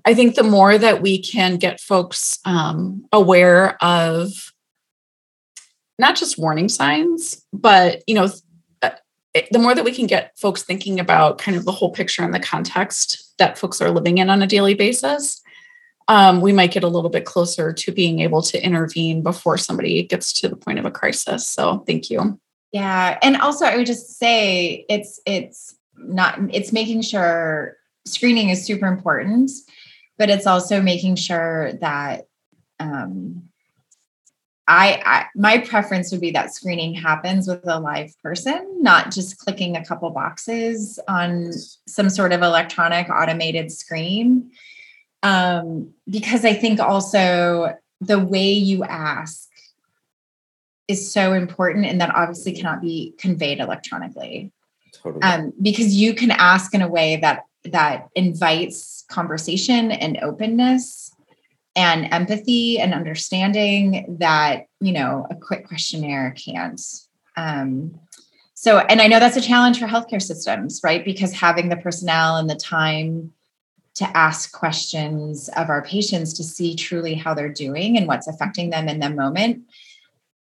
I 0.04 0.14
think 0.14 0.36
the 0.36 0.44
more 0.44 0.78
that 0.78 1.02
we 1.02 1.18
can 1.18 1.56
get 1.56 1.80
folks 1.80 2.40
um, 2.44 3.06
aware 3.14 3.82
of 3.82 4.52
not 5.98 6.18
just 6.18 6.38
warning 6.38 6.68
signs, 6.68 7.42
but 7.54 8.04
you 8.06 8.16
know, 8.16 8.28
uh, 8.82 8.90
the 9.52 9.60
more 9.60 9.74
that 9.74 9.86
we 9.86 9.94
can 9.94 10.08
get 10.08 10.38
folks 10.38 10.64
thinking 10.64 11.00
about 11.00 11.38
kind 11.38 11.56
of 11.56 11.64
the 11.64 11.72
whole 11.72 11.94
picture 11.94 12.22
and 12.22 12.34
the 12.34 12.40
context 12.42 13.34
that 13.38 13.58
folks 13.58 13.82
are 13.82 13.92
living 13.92 14.18
in 14.18 14.30
on 14.30 14.42
a 14.42 14.48
daily 14.48 14.74
basis, 14.74 15.42
um, 16.08 16.42
we 16.42 16.54
might 16.54 16.72
get 16.72 16.84
a 16.84 16.88
little 16.88 17.10
bit 17.10 17.26
closer 17.26 17.74
to 17.74 17.92
being 17.92 18.20
able 18.20 18.42
to 18.42 18.64
intervene 18.64 19.22
before 19.22 19.58
somebody 19.58 20.04
gets 20.04 20.32
to 20.34 20.48
the 20.48 20.56
point 20.56 20.80
of 20.80 20.86
a 20.86 20.92
crisis. 20.92 21.48
So 21.48 21.84
thank 21.88 22.10
you. 22.10 22.40
Yeah. 22.72 23.18
And 23.22 23.38
also 23.38 23.66
I 23.66 23.78
would 23.78 23.86
just 23.86 24.18
say 24.18 24.86
it's 24.90 25.20
it's 25.26 25.76
not 25.98 26.40
it's 26.54 26.72
making 26.72 27.02
sure 27.02 27.78
screening 28.06 28.50
is 28.50 28.66
super 28.66 28.88
important, 28.88 29.52
but 30.18 30.30
it's 30.30 30.48
also 30.48 30.82
making 30.82 31.16
sure 31.16 31.74
that 31.82 32.28
um 32.80 33.44
I, 34.70 35.02
I, 35.06 35.26
my 35.34 35.60
preference 35.60 36.12
would 36.12 36.20
be 36.20 36.32
that 36.32 36.54
screening 36.54 36.94
happens 36.94 37.48
with 37.48 37.66
a 37.66 37.80
live 37.80 38.14
person, 38.22 38.80
not 38.82 39.12
just 39.12 39.38
clicking 39.38 39.78
a 39.78 39.86
couple 39.86 40.10
boxes 40.10 41.00
on 41.08 41.54
some 41.88 42.10
sort 42.10 42.34
of 42.34 42.42
electronic 42.42 43.10
automated 43.10 43.72
screen. 43.72 44.52
Um, 45.24 45.94
because 46.10 46.46
I 46.46 46.54
think 46.54 46.80
also 46.80 47.76
the 48.02 48.20
way 48.20 48.52
you 48.52 48.84
ask 48.84 49.50
is 50.88 51.12
so 51.12 51.34
important 51.34 51.86
and 51.86 52.00
that 52.00 52.16
obviously 52.16 52.54
cannot 52.54 52.82
be 52.82 53.14
conveyed 53.18 53.60
electronically. 53.60 54.52
Totally. 54.94 55.22
Um, 55.22 55.54
because 55.62 55.96
you 55.96 56.14
can 56.14 56.32
ask 56.32 56.74
in 56.74 56.82
a 56.82 56.88
way 56.88 57.18
that 57.18 57.44
that 57.64 58.10
invites 58.16 59.04
conversation 59.10 59.92
and 59.92 60.18
openness 60.22 61.12
and 61.76 62.12
empathy 62.12 62.80
and 62.80 62.94
understanding 62.94 64.18
that 64.20 64.68
you 64.80 64.92
know 64.92 65.28
a 65.30 65.36
quick 65.36 65.68
questionnaire 65.68 66.34
can't 66.38 66.82
um, 67.36 68.00
so 68.54 68.80
and 68.80 69.02
i 69.02 69.08
know 69.08 69.20
that's 69.20 69.38
a 69.38 69.42
challenge 69.42 69.80
for 69.80 69.86
healthcare 69.86 70.22
systems 70.22 70.82
right 70.84 71.06
because 71.06 71.34
having 71.34 71.70
the 71.70 71.78
personnel 71.78 72.38
and 72.38 72.50
the 72.50 72.56
time 72.56 73.32
to 73.98 74.18
ask 74.18 74.52
questions 74.52 75.50
of 75.58 75.70
our 75.70 75.84
patients 75.84 76.34
to 76.34 76.44
see 76.44 76.76
truly 76.76 77.14
how 77.14 77.34
they're 77.34 77.50
doing 77.52 77.98
and 77.98 78.08
what's 78.08 78.28
affecting 78.28 78.70
them 78.70 78.88
in 78.88 79.00
the 79.00 79.10
moment 79.10 79.64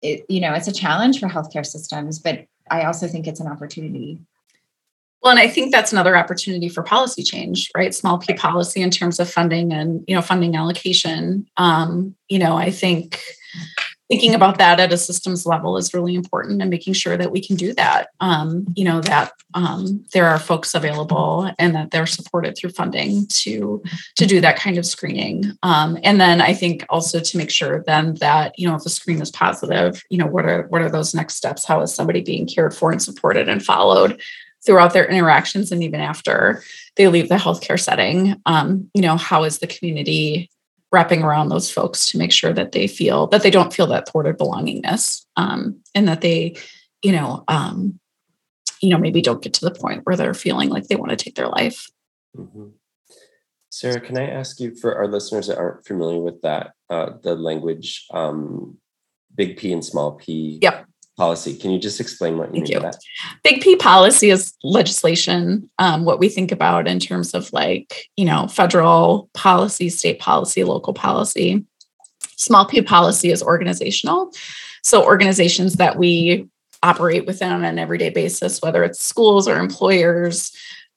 it, 0.02 0.26
you 0.30 0.42
know 0.42 0.54
it's 0.54 0.68
a 0.68 0.74
challenge 0.74 1.20
for 1.20 1.28
healthcare 1.28 1.66
systems 1.66 2.20
but 2.20 2.46
i 2.70 2.84
also 2.84 3.08
think 3.08 3.28
it's 3.28 3.40
an 3.40 3.48
opportunity 3.48 4.20
well, 5.24 5.32
and 5.32 5.40
I 5.40 5.48
think 5.48 5.72
that's 5.72 5.94
another 5.94 6.18
opportunity 6.18 6.68
for 6.68 6.84
policy 6.84 7.24
change, 7.24 7.72
right? 7.78 7.96
Small 7.96 8.18
P 8.18 8.34
policy 8.34 8.82
in 8.82 8.92
terms 8.92 9.22
of 9.22 9.30
funding 9.30 9.72
and 9.72 10.04
you 10.06 10.14
know 10.14 10.22
funding 10.22 10.54
allocation. 10.58 11.48
Um, 11.56 12.14
you 12.28 12.38
know, 12.38 12.58
I 12.58 12.72
think 12.72 13.22
thinking 14.10 14.36
about 14.36 14.58
that 14.58 14.80
at 14.80 14.94
a 14.94 14.98
systems 14.98 15.46
level 15.46 15.78
is 15.78 15.94
really 15.94 16.16
important 16.16 16.62
and 16.62 16.70
making 16.70 16.94
sure 16.94 17.18
that 17.18 17.32
we 17.32 17.42
can 17.42 17.56
do 17.56 17.74
that. 17.74 18.10
Um, 18.20 18.66
you 18.76 18.84
know, 18.84 19.02
that 19.02 19.32
um, 19.54 20.06
there 20.14 20.28
are 20.28 20.40
folks 20.40 20.76
available 20.76 21.50
and 21.58 21.74
that 21.76 21.92
they're 21.92 22.06
supported 22.06 22.58
through 22.58 22.72
funding 22.72 23.28
to 23.28 23.82
to 24.18 24.26
do 24.26 24.42
that 24.42 24.58
kind 24.58 24.78
of 24.78 24.86
screening. 24.86 25.46
Um, 25.64 25.98
and 26.04 26.20
then 26.20 26.42
I 26.42 26.54
think 26.54 26.86
also 26.90 27.20
to 27.20 27.38
make 27.38 27.50
sure 27.50 27.84
then 27.86 28.16
that 28.16 28.58
you 28.58 28.68
know 28.68 28.76
if 28.76 28.84
the 28.84 28.90
screen 28.90 29.22
is 29.22 29.32
positive, 29.32 30.02
you 30.10 30.18
know, 30.18 30.28
what 30.28 30.46
are 30.46 30.68
what 30.68 30.82
are 30.82 30.90
those 30.90 31.14
next 31.14 31.36
steps? 31.36 31.66
How 31.66 31.82
is 31.82 31.94
somebody 31.94 32.22
being 32.22 32.48
cared 32.48 32.76
for 32.76 32.92
and 32.92 33.02
supported 33.02 33.48
and 33.50 33.64
followed? 33.64 34.22
throughout 34.66 34.94
their 34.94 35.06
interactions 35.06 35.74
and 35.74 35.84
even 35.84 36.00
after 36.00 36.64
they 36.96 37.10
leave 37.10 37.28
the 37.28 37.36
healthcare 37.36 37.78
setting 37.78 38.42
um, 38.46 38.90
you 38.94 39.02
know 39.02 39.18
how 39.18 39.44
is 39.44 39.60
the 39.60 39.68
community 39.68 40.50
wrapping 40.94 41.24
around 41.24 41.50
those 41.50 41.72
folks 41.72 42.06
to 42.06 42.18
make 42.18 42.32
sure 42.32 42.54
that 42.54 42.72
they 42.72 42.88
feel 42.88 43.28
that 43.28 43.42
they 43.44 43.50
don't 43.50 43.74
feel 43.74 43.88
that 43.88 44.08
thwarted 44.08 44.38
belongingness 44.38 45.26
um, 45.36 45.80
and 45.96 46.08
that 46.08 46.22
they 46.22 46.56
you 47.02 47.12
know 47.12 47.44
um, 47.48 48.00
you 48.80 48.90
know 48.90 48.98
maybe 48.98 49.22
don't 49.22 49.42
get 49.42 49.54
to 49.56 49.66
the 49.66 49.72
point 49.74 50.06
where 50.06 50.16
they're 50.16 50.34
feeling 50.34 50.70
like 50.70 50.88
they 50.88 50.96
want 50.96 51.10
to 51.10 51.18
take 51.18 51.36
their 51.36 51.50
life. 51.50 51.90
Mm-hmm. 52.36 52.70
sarah 53.70 54.00
can 54.00 54.18
i 54.18 54.28
ask 54.28 54.60
you 54.60 54.74
for 54.74 54.96
our 54.96 55.08
listeners 55.08 55.46
that 55.46 55.60
aren't 55.60 55.86
familiar 55.86 56.20
with 56.20 56.42
that 56.42 56.72
uh, 56.90 57.12
the 57.22 57.36
language 57.36 58.08
um, 58.12 58.78
big 59.36 59.58
p 59.58 59.72
and 59.72 59.84
small 59.84 60.14
p? 60.14 60.60
Yep 60.62 60.88
policy. 61.24 61.56
Can 61.56 61.72
you 61.72 61.80
just 61.80 62.02
explain 62.02 62.38
what 62.38 62.50
you 62.50 62.56
Thank 62.56 62.64
mean 62.64 62.72
you. 62.74 62.80
by 62.80 62.92
that? 62.92 62.98
Big 63.44 63.62
P 63.62 63.78
policy 63.78 64.30
is 64.30 64.54
legislation, 64.62 65.70
um, 65.80 66.04
what 66.04 66.20
we 66.20 66.28
think 66.28 66.52
about 66.52 66.86
in 66.86 67.00
terms 67.00 67.34
of 67.34 67.52
like, 67.54 68.10
you 68.18 68.26
know, 68.26 68.48
federal 68.48 69.30
policy, 69.34 69.90
state 69.90 70.20
policy, 70.20 70.66
local 70.66 70.94
policy. 70.94 71.66
Small 72.36 72.66
P 72.66 72.82
policy 72.82 73.32
is 73.32 73.42
organizational. 73.42 74.34
So 74.84 75.06
organizations 75.06 75.76
that 75.76 75.98
we 75.98 76.50
operate 76.82 77.26
within 77.26 77.54
on 77.54 77.64
an 77.64 77.80
everyday 77.80 78.10
basis, 78.10 78.62
whether 78.62 78.84
it's 78.84 79.02
schools 79.02 79.48
or 79.48 79.58
employers, 79.58 80.52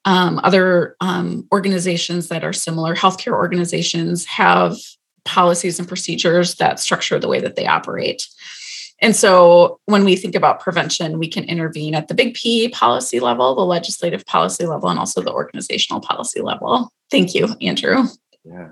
um, 0.04 0.40
other 0.42 0.96
um, 1.00 1.46
organizations 1.52 2.28
that 2.28 2.42
are 2.42 2.52
similar, 2.52 2.96
healthcare 2.96 3.34
organizations 3.34 4.24
have 4.26 4.74
policies 5.24 5.78
and 5.78 5.86
procedures 5.86 6.56
that 6.56 6.80
structure 6.80 7.20
the 7.20 7.28
way 7.28 7.40
that 7.40 7.54
they 7.54 7.66
operate. 7.66 8.26
And 9.00 9.14
so 9.14 9.78
when 9.84 10.04
we 10.04 10.16
think 10.16 10.34
about 10.34 10.60
prevention, 10.60 11.18
we 11.18 11.28
can 11.28 11.44
intervene 11.44 11.94
at 11.94 12.08
the 12.08 12.14
big 12.14 12.34
P 12.34 12.68
policy 12.68 13.20
level, 13.20 13.54
the 13.54 13.64
legislative 13.64 14.24
policy 14.26 14.66
level, 14.66 14.88
and 14.88 14.98
also 14.98 15.20
the 15.20 15.32
organizational 15.32 16.00
policy 16.00 16.40
level. 16.40 16.90
Thank 17.10 17.34
you, 17.34 17.54
Andrew. 17.60 18.04
Yeah. 18.44 18.70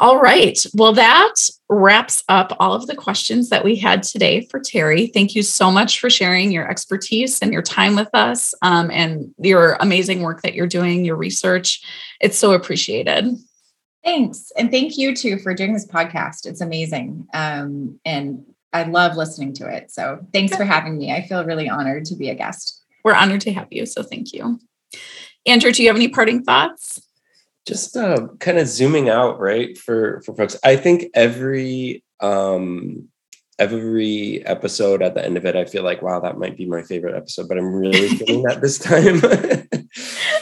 All 0.00 0.18
right. 0.18 0.58
Well, 0.72 0.94
that 0.94 1.34
wraps 1.68 2.24
up 2.26 2.56
all 2.58 2.72
of 2.72 2.86
the 2.86 2.96
questions 2.96 3.50
that 3.50 3.64
we 3.64 3.76
had 3.76 4.02
today 4.02 4.46
for 4.50 4.58
Terri. 4.58 5.12
Thank 5.12 5.34
you 5.34 5.42
so 5.42 5.70
much 5.70 6.00
for 6.00 6.08
sharing 6.08 6.50
your 6.50 6.66
expertise 6.70 7.40
and 7.42 7.52
your 7.52 7.60
time 7.60 7.96
with 7.96 8.08
us 8.14 8.54
um, 8.62 8.90
and 8.90 9.34
your 9.38 9.76
amazing 9.78 10.22
work 10.22 10.40
that 10.40 10.54
you're 10.54 10.66
doing, 10.66 11.04
your 11.04 11.16
research. 11.16 11.82
It's 12.18 12.38
so 12.38 12.52
appreciated. 12.52 13.36
Thanks. 14.04 14.50
And 14.56 14.70
thank 14.70 14.96
you 14.96 15.14
too 15.14 15.38
for 15.38 15.54
doing 15.54 15.74
this 15.74 15.86
podcast. 15.86 16.46
It's 16.46 16.60
amazing. 16.60 17.26
Um, 17.34 18.00
and 18.04 18.44
I 18.72 18.84
love 18.84 19.16
listening 19.16 19.52
to 19.54 19.68
it. 19.68 19.90
So 19.90 20.24
thanks 20.32 20.56
for 20.56 20.64
having 20.64 20.96
me. 20.96 21.12
I 21.12 21.22
feel 21.22 21.44
really 21.44 21.68
honored 21.68 22.04
to 22.06 22.16
be 22.16 22.30
a 22.30 22.34
guest. 22.34 22.82
We're 23.04 23.14
honored 23.14 23.40
to 23.42 23.52
have 23.52 23.68
you. 23.70 23.86
So 23.86 24.02
thank 24.02 24.32
you. 24.32 24.58
Andrew, 25.46 25.72
do 25.72 25.82
you 25.82 25.88
have 25.88 25.96
any 25.96 26.08
parting 26.08 26.42
thoughts? 26.44 27.00
Just 27.66 27.96
uh, 27.96 28.28
kind 28.38 28.58
of 28.58 28.68
zooming 28.68 29.08
out, 29.08 29.38
right? 29.38 29.76
For 29.76 30.22
for 30.22 30.34
folks. 30.34 30.56
I 30.64 30.76
think 30.76 31.06
every 31.14 32.02
um 32.20 33.08
every 33.58 34.44
episode 34.46 35.02
at 35.02 35.14
the 35.14 35.24
end 35.24 35.36
of 35.36 35.44
it, 35.44 35.54
I 35.54 35.66
feel 35.66 35.82
like, 35.82 36.00
wow, 36.00 36.20
that 36.20 36.38
might 36.38 36.56
be 36.56 36.64
my 36.64 36.82
favorite 36.82 37.14
episode, 37.14 37.48
but 37.48 37.58
I'm 37.58 37.72
really 37.72 38.08
feeling 38.08 38.42
that 38.44 38.62
this 38.62 38.78
time. 38.78 39.20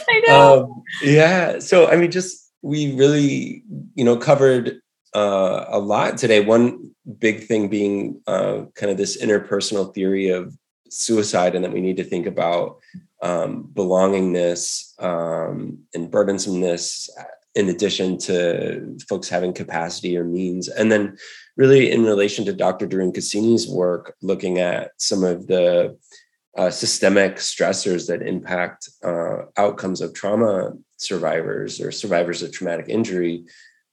I 0.09 0.21
know. 0.27 0.63
Um, 0.63 0.83
yeah. 1.01 1.59
So 1.59 1.87
I 1.87 1.95
mean, 1.95 2.11
just 2.11 2.48
we 2.61 2.95
really, 2.95 3.63
you 3.95 4.03
know, 4.03 4.17
covered 4.17 4.81
uh, 5.15 5.65
a 5.67 5.79
lot 5.79 6.17
today. 6.17 6.43
One 6.43 6.91
big 7.17 7.45
thing 7.45 7.67
being 7.67 8.21
uh, 8.27 8.63
kind 8.75 8.91
of 8.91 8.97
this 8.97 9.21
interpersonal 9.21 9.93
theory 9.93 10.29
of 10.29 10.55
suicide, 10.89 11.55
and 11.55 11.63
that 11.63 11.73
we 11.73 11.81
need 11.81 11.97
to 11.97 12.03
think 12.03 12.25
about 12.25 12.77
um, 13.21 13.69
belongingness 13.73 15.01
um, 15.03 15.79
and 15.93 16.11
burdensomeness 16.11 17.09
in 17.55 17.69
addition 17.69 18.17
to 18.17 18.97
folks 19.07 19.27
having 19.27 19.53
capacity 19.53 20.17
or 20.17 20.23
means. 20.23 20.67
And 20.67 20.91
then, 20.91 21.17
really, 21.57 21.91
in 21.91 22.03
relation 22.03 22.45
to 22.45 22.53
Dr. 22.53 22.87
deRoon-Cassini's 22.87 23.67
work, 23.67 24.15
looking 24.21 24.59
at 24.59 24.91
some 24.97 25.23
of 25.23 25.47
the 25.47 25.97
uh, 26.57 26.69
systemic 26.69 27.35
stressors 27.35 28.07
that 28.07 28.21
impact 28.21 28.89
uh, 29.03 29.43
outcomes 29.57 30.01
of 30.01 30.13
trauma 30.13 30.73
survivors 30.97 31.79
or 31.79 31.91
survivors 31.91 32.41
of 32.41 32.51
traumatic 32.51 32.87
injury 32.89 33.45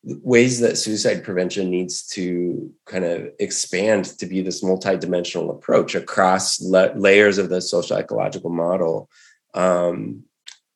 ways 0.07 0.61
that 0.61 0.78
suicide 0.78 1.24
prevention 1.24 1.68
needs 1.68 2.07
to 2.07 2.72
kind 2.84 3.04
of 3.04 3.28
expand 3.40 4.04
to 4.04 4.26
be 4.26 4.40
this 4.40 4.62
multidimensional 4.62 5.50
approach 5.50 5.94
across 5.94 6.61
la- 6.61 6.92
layers 6.94 7.38
of 7.38 7.48
the 7.48 7.61
social 7.61 7.96
ecological 7.96 8.50
model 8.50 9.11
um, 9.54 10.22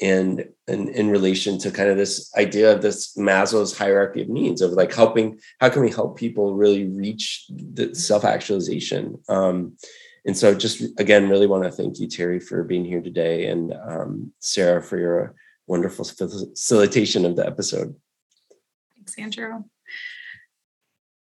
and, 0.01 0.49
and 0.66 0.89
in 0.89 1.11
relation 1.11 1.59
to 1.59 1.70
kind 1.70 1.91
of 1.91 1.97
this 1.97 2.35
idea 2.37 2.72
of 2.72 2.83
this 2.83 3.16
maslow's 3.16 3.76
hierarchy 3.76 4.22
of 4.22 4.28
needs 4.28 4.62
of 4.62 4.72
like 4.72 4.93
helping 4.93 5.39
how 5.61 5.68
can 5.68 5.83
we 5.83 5.91
help 5.91 6.18
people 6.18 6.55
really 6.55 6.87
reach 6.87 7.47
the 7.51 7.95
self-actualization 7.95 9.16
um, 9.28 9.76
and 10.27 10.37
so 10.37 10.55
just 10.55 10.83
again 10.99 11.29
really 11.29 11.47
want 11.47 11.64
to 11.64 11.71
thank 11.71 11.99
you 11.99 12.07
terri 12.07 12.43
for 12.43 12.62
being 12.64 12.85
here 12.85 13.01
today 13.01 13.47
and 13.47 13.73
um, 13.73 14.33
sarah 14.41 14.83
for 14.83 14.99
your 14.99 15.35
wonderful 15.71 16.05
facilitation 16.05 17.25
of 17.25 17.37
the 17.37 17.47
episode. 17.47 17.95
Thanks, 18.97 19.14
Andrew. 19.16 19.64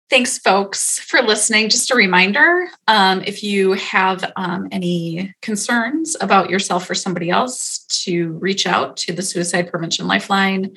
Thanks, 0.10 0.38
folks, 0.38 1.00
for 1.00 1.22
listening. 1.22 1.68
Just 1.68 1.92
a 1.92 1.96
reminder 1.96 2.70
um, 2.88 3.22
if 3.26 3.44
you 3.44 3.74
have 3.74 4.32
um, 4.38 4.70
any 4.72 5.36
concerns 5.42 6.16
about 6.22 6.50
yourself 6.50 6.90
or 6.90 6.96
somebody 6.96 7.30
else, 7.30 7.80
to 7.90 8.32
reach 8.40 8.66
out 8.66 8.96
to 8.98 9.12
the 9.12 9.22
Suicide 9.22 9.70
Prevention 9.70 10.08
Lifeline, 10.08 10.76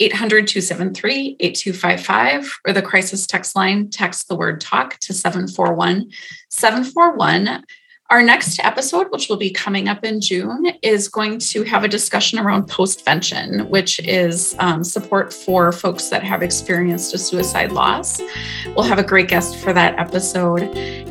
800 0.00 0.48
273 0.48 1.36
8255, 1.38 2.58
or 2.66 2.72
the 2.72 2.82
crisis 2.82 3.26
text 3.26 3.54
line, 3.54 3.88
text 3.90 4.28
the 4.28 4.34
word 4.34 4.60
talk 4.60 4.98
to 4.98 5.12
741 5.12 6.10
741 6.48 7.64
Our 8.10 8.22
next 8.22 8.58
episode, 8.60 9.06
which 9.10 9.28
will 9.28 9.36
be 9.36 9.50
coming 9.50 9.88
up 9.88 10.04
in 10.04 10.20
June, 10.20 10.66
is 10.82 11.08
going 11.08 11.38
to 11.38 11.62
have 11.62 11.84
a 11.84 11.88
discussion 11.88 12.38
around 12.38 12.68
postvention, 12.68 13.68
which 13.68 14.00
is 14.00 14.56
um, 14.58 14.82
support 14.82 15.32
for 15.32 15.70
folks 15.70 16.08
that 16.08 16.24
have 16.24 16.42
experienced 16.42 17.14
a 17.14 17.18
suicide 17.18 17.70
loss. 17.70 18.20
We'll 18.66 18.82
have 18.82 18.98
a 18.98 19.04
great 19.04 19.28
guest 19.28 19.56
for 19.56 19.72
that 19.72 19.98
episode. 19.98 20.62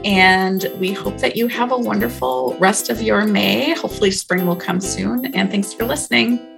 And 0.05 0.69
we 0.77 0.91
hope 0.91 1.19
that 1.19 1.38
you 1.38 1.47
have 1.47 1.71
a 1.71 1.77
wonderful 1.77 2.57
rest 2.59 2.89
of 2.89 3.01
your 3.01 3.25
May. 3.25 3.73
Hopefully, 3.73 4.11
spring 4.11 4.45
will 4.45 4.57
come 4.57 4.81
soon. 4.81 5.25
And 5.34 5.49
thanks 5.49 5.73
for 5.73 5.86
listening. 5.86 6.53